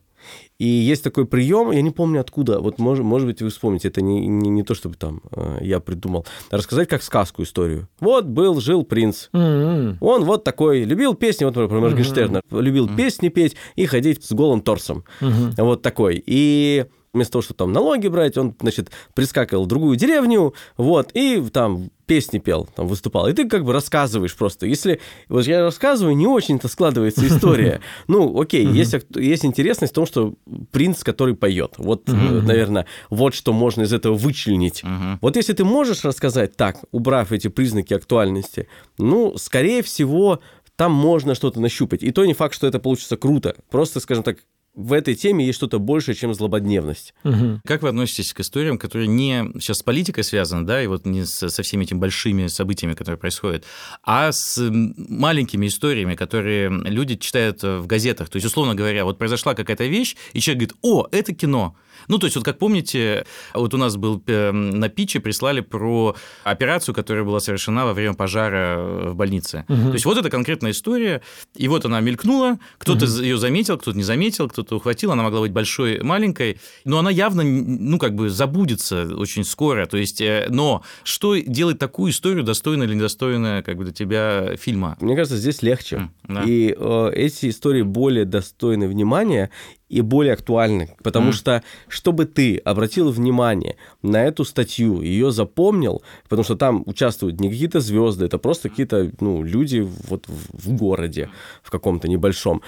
И 0.58 0.66
есть 0.66 1.02
такой 1.02 1.26
прием, 1.26 1.70
я 1.72 1.82
не 1.82 1.90
помню 1.90 2.20
откуда, 2.20 2.60
вот 2.60 2.78
может, 2.78 3.04
может 3.04 3.26
быть 3.26 3.42
вы 3.42 3.50
вспомните, 3.50 3.88
это 3.88 4.02
не, 4.02 4.26
не, 4.26 4.50
не 4.50 4.62
то, 4.62 4.74
чтобы 4.74 4.96
там 4.96 5.20
э, 5.32 5.58
я 5.62 5.80
придумал, 5.80 6.26
рассказать 6.50 6.88
как 6.88 7.02
сказку 7.02 7.42
историю. 7.42 7.88
Вот 8.00 8.26
был, 8.26 8.60
жил 8.60 8.84
принц, 8.84 9.28
М-м. 9.32 9.98
он 10.00 10.24
вот 10.24 10.44
такой, 10.44 10.84
любил 10.84 11.14
песни, 11.14 11.44
вот, 11.44 11.54
про 11.54 11.68
Моргенштерна, 11.68 12.40
любил 12.50 12.88
песни 12.94 13.28
петь 13.28 13.56
и 13.74 13.86
ходить 13.86 14.24
с 14.24 14.32
голым 14.32 14.60
торсом. 14.60 15.04
Вот 15.20 15.82
такой. 15.82 16.22
И 16.24 16.86
вместо 17.14 17.32
того, 17.32 17.42
чтобы 17.42 17.58
там 17.58 17.72
налоги 17.72 18.08
брать, 18.08 18.36
он, 18.36 18.54
значит, 18.60 18.90
прискакивал 19.14 19.64
в 19.64 19.68
другую 19.68 19.96
деревню, 19.96 20.54
вот, 20.76 21.10
и 21.14 21.42
там 21.52 21.90
песни 22.06 22.38
пел, 22.38 22.68
там 22.74 22.86
выступал. 22.86 23.28
И 23.28 23.32
ты 23.32 23.48
как 23.48 23.64
бы 23.64 23.72
рассказываешь 23.72 24.36
просто. 24.36 24.66
Если 24.66 25.00
вот 25.28 25.46
я 25.46 25.62
рассказываю, 25.62 26.14
не 26.14 26.26
очень-то 26.26 26.68
складывается 26.68 27.26
история. 27.26 27.80
Ну, 28.08 28.40
окей, 28.40 28.66
есть, 28.66 28.94
есть 29.14 29.44
интересность 29.44 29.92
в 29.92 29.94
том, 29.94 30.06
что 30.06 30.34
принц, 30.70 31.02
который 31.02 31.34
поет. 31.34 31.74
Вот, 31.78 32.06
наверное, 32.08 32.86
вот 33.10 33.34
что 33.34 33.52
можно 33.52 33.82
из 33.82 33.92
этого 33.92 34.14
вычленить. 34.14 34.82
Вот 35.20 35.36
если 35.36 35.52
ты 35.52 35.64
можешь 35.64 36.04
рассказать 36.04 36.56
так, 36.56 36.78
убрав 36.92 37.32
эти 37.32 37.48
признаки 37.48 37.94
актуальности, 37.94 38.68
ну, 38.98 39.36
скорее 39.38 39.82
всего, 39.82 40.40
там 40.76 40.92
можно 40.92 41.34
что-то 41.34 41.60
нащупать. 41.60 42.02
И 42.02 42.10
то 42.10 42.24
не 42.24 42.34
факт, 42.34 42.54
что 42.54 42.66
это 42.66 42.78
получится 42.78 43.16
круто. 43.16 43.54
Просто, 43.70 44.00
скажем 44.00 44.24
так, 44.24 44.38
в 44.74 44.92
этой 44.92 45.14
теме 45.14 45.46
есть 45.46 45.56
что-то 45.56 45.78
большее, 45.78 46.14
чем 46.14 46.34
злободневность. 46.34 47.14
Мгм. 47.22 47.60
Как 47.64 47.82
вы 47.82 47.88
относитесь 47.88 48.32
к 48.32 48.40
историям, 48.40 48.78
которые 48.78 49.06
не 49.06 49.50
сейчас 49.60 49.78
с 49.78 49.82
политикой 49.82 50.24
связаны, 50.24 50.66
да, 50.66 50.82
и 50.82 50.86
вот 50.86 51.06
не 51.06 51.24
со, 51.24 51.48
со 51.48 51.62
всеми 51.62 51.84
этими 51.84 51.98
большими 51.98 52.48
событиями, 52.48 52.94
которые 52.94 53.18
происходят, 53.18 53.64
а 54.02 54.32
с 54.32 54.60
маленькими 54.70 55.66
историями, 55.66 56.14
которые 56.14 56.70
люди 56.70 57.16
читают 57.16 57.62
э, 57.62 57.78
в 57.78 57.86
газетах. 57.86 58.28
То 58.28 58.36
есть, 58.36 58.46
условно 58.46 58.74
говоря, 58.74 59.04
вот 59.04 59.18
произошла 59.18 59.54
какая-то 59.54 59.84
вещь, 59.84 60.16
и 60.32 60.40
человек 60.40 60.70
говорит, 60.70 60.78
о, 60.82 61.06
это 61.12 61.32
кино. 61.34 61.76
Ну, 62.08 62.18
то 62.18 62.26
есть, 62.26 62.36
вот 62.36 62.44
как 62.44 62.58
помните, 62.58 63.26
вот 63.52 63.74
у 63.74 63.76
нас 63.76 63.96
был 63.96 64.22
э, 64.26 64.50
на 64.52 64.88
питче 64.88 65.20
прислали 65.20 65.60
про 65.60 66.16
операцию, 66.44 66.94
которая 66.94 67.24
была 67.24 67.40
совершена 67.40 67.84
во 67.86 67.92
время 67.92 68.14
пожара 68.14 68.76
э, 68.78 69.10
в 69.10 69.14
больнице. 69.14 69.64
То 69.68 69.92
есть, 69.92 70.04
вот 70.04 70.18
это 70.18 70.30
конкретная 70.30 70.72
история, 70.72 71.22
и 71.54 71.68
вот 71.68 71.84
она 71.84 72.00
мелькнула, 72.00 72.58
кто-то 72.78 73.06
ее 73.06 73.38
заметил, 73.38 73.78
кто-то 73.78 73.96
не 73.96 74.04
заметил, 74.04 74.48
кто-то 74.48 74.76
ухватил, 74.76 75.12
она 75.12 75.22
могла 75.22 75.40
быть 75.40 75.52
большой, 75.52 76.02
маленькой, 76.02 76.58
но 76.84 76.98
она 76.98 77.10
явно, 77.10 77.42
ну, 77.42 77.98
как 77.98 78.14
бы 78.14 78.30
забудется 78.30 79.08
очень 79.16 79.44
скоро. 79.44 79.86
То 79.86 79.96
есть, 79.96 80.20
э, 80.20 80.46
но 80.48 80.82
что 81.02 81.36
делает 81.36 81.78
такую 81.78 82.12
историю 82.12 82.44
достойной 82.44 82.86
или 82.86 82.94
недостойной, 82.94 83.62
как 83.62 83.76
бы, 83.76 83.84
для 83.84 83.92
тебя 83.92 84.56
фильма? 84.56 84.96
Мне 85.00 85.16
кажется, 85.16 85.36
здесь 85.36 85.62
легче. 85.62 86.10
Да. 86.24 86.42
И 86.44 86.74
э, 86.76 87.10
эти 87.14 87.48
истории 87.48 87.82
более 87.82 88.24
достойны 88.24 88.88
внимания 88.88 89.50
и 89.94 90.00
более 90.02 90.32
актуальны. 90.32 90.88
Потому 91.02 91.26
Мгм. 91.26 91.32
что, 91.34 91.62
чтобы 91.88 92.24
ты 92.24 92.56
обратил 92.56 93.10
внимание 93.10 93.76
на 94.02 94.24
эту 94.24 94.44
статью, 94.44 95.02
ее 95.02 95.30
запомнил, 95.30 96.02
потому 96.24 96.44
что 96.44 96.56
там 96.56 96.82
участвуют 96.86 97.40
не 97.40 97.48
какие-то 97.48 97.80
звезды, 97.80 98.26
это 98.26 98.38
просто 98.38 98.68
какие-то 98.68 99.12
ну, 99.20 99.42
люди 99.44 99.88
вот 100.08 100.26
в, 100.28 100.68
в 100.68 100.76
городе, 100.76 101.28
в 101.62 101.70
каком-то 101.70 102.08
небольшом. 102.08 102.60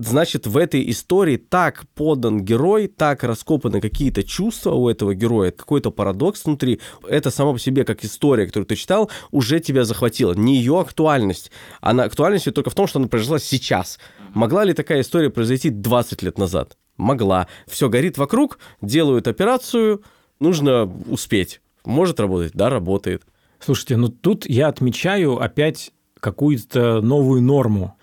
Значит, 0.00 0.46
в 0.46 0.56
этой 0.56 0.88
истории 0.90 1.36
так 1.38 1.84
подан 1.96 2.44
герой, 2.44 2.86
так 2.86 3.24
раскопаны 3.24 3.80
какие-то 3.80 4.22
чувства 4.22 4.74
у 4.74 4.88
этого 4.88 5.12
героя, 5.12 5.50
какой-то 5.50 5.90
парадокс 5.90 6.44
внутри. 6.44 6.78
Это 7.08 7.30
само 7.30 7.52
по 7.52 7.58
себе, 7.58 7.84
как 7.84 8.04
история, 8.04 8.46
которую 8.46 8.66
ты 8.66 8.76
читал, 8.76 9.10
уже 9.32 9.58
тебя 9.58 9.84
захватила. 9.84 10.34
Не 10.34 10.56
ее 10.56 10.78
актуальность. 10.78 11.50
Она 11.80 12.04
актуальность 12.04 12.54
только 12.54 12.70
в 12.70 12.74
том, 12.74 12.86
что 12.86 13.00
она 13.00 13.08
произошла 13.08 13.40
сейчас. 13.40 13.98
Могла 14.34 14.64
ли 14.64 14.72
такая 14.74 15.00
история 15.00 15.30
произойти 15.30 15.70
20 15.70 16.22
лет 16.22 16.38
назад? 16.38 16.76
Могла. 16.96 17.46
Все 17.66 17.88
горит 17.88 18.18
вокруг, 18.18 18.58
делают 18.82 19.28
операцию, 19.28 20.02
нужно 20.40 20.84
успеть. 21.08 21.60
Может 21.84 22.20
работать? 22.20 22.52
Да, 22.54 22.70
работает. 22.70 23.24
Слушайте, 23.60 23.96
ну 23.96 24.08
тут 24.08 24.46
я 24.46 24.68
отмечаю 24.68 25.40
опять 25.40 25.92
какую-то 26.20 27.00
новую 27.00 27.42
норму. 27.42 27.96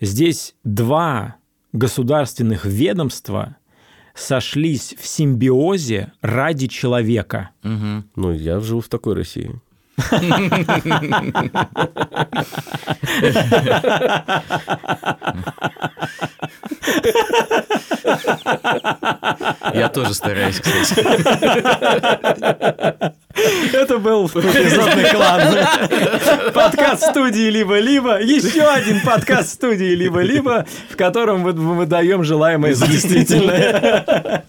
Здесь 0.00 0.54
два 0.64 1.36
государственных 1.72 2.66
ведомства 2.66 3.56
сошлись 4.14 4.94
в 4.98 5.06
симбиозе 5.06 6.12
ради 6.20 6.66
человека. 6.68 7.50
Мгм. 7.62 8.10
Ну, 8.14 8.32
я 8.32 8.60
живу 8.60 8.80
в 8.80 8.88
такой 8.88 9.14
России. 9.14 9.60
Я 19.74 19.88
тоже 19.92 20.14
стараюсь, 20.14 20.60
кстати. 20.60 21.00
Это 23.74 23.98
был 23.98 24.26
эпизодный 24.26 25.10
клан. 25.10 25.42
Подкаст 26.52 27.10
студии 27.10 27.50
«Либо-либо». 27.50 28.20
Еще 28.20 28.62
один 28.62 29.00
подкаст 29.02 29.50
студии 29.54 29.94
«Либо-либо», 29.94 30.66
в 30.90 30.96
котором 30.96 31.40
мы 31.40 31.52
выдаем 31.52 32.24
желаемое 32.24 32.74
за 32.74 32.86
действительное. 32.86 34.44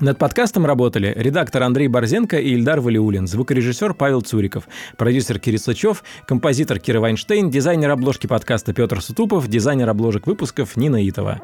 Над 0.00 0.18
подкастом 0.18 0.66
работали 0.66 1.12
редактор 1.16 1.62
Андрей 1.62 1.88
Борзенко 1.88 2.38
и 2.38 2.50
Ильдар 2.50 2.80
Валиулин, 2.80 3.26
звукорежиссер 3.26 3.94
Павел 3.94 4.22
Цуриков, 4.22 4.68
продюсер 4.96 5.38
Кирилл 5.38 5.60
Сычев, 5.60 6.02
композитор 6.26 6.78
Кира 6.78 7.00
Вайнштейн, 7.00 7.50
дизайнер 7.50 7.90
обложки 7.90 8.26
подкаста 8.26 8.72
Петр 8.72 9.00
Сутупов, 9.00 9.46
дизайнер 9.48 9.88
обложек 9.88 10.26
выпусков 10.26 10.76
Нина 10.76 11.08
Итова. 11.08 11.40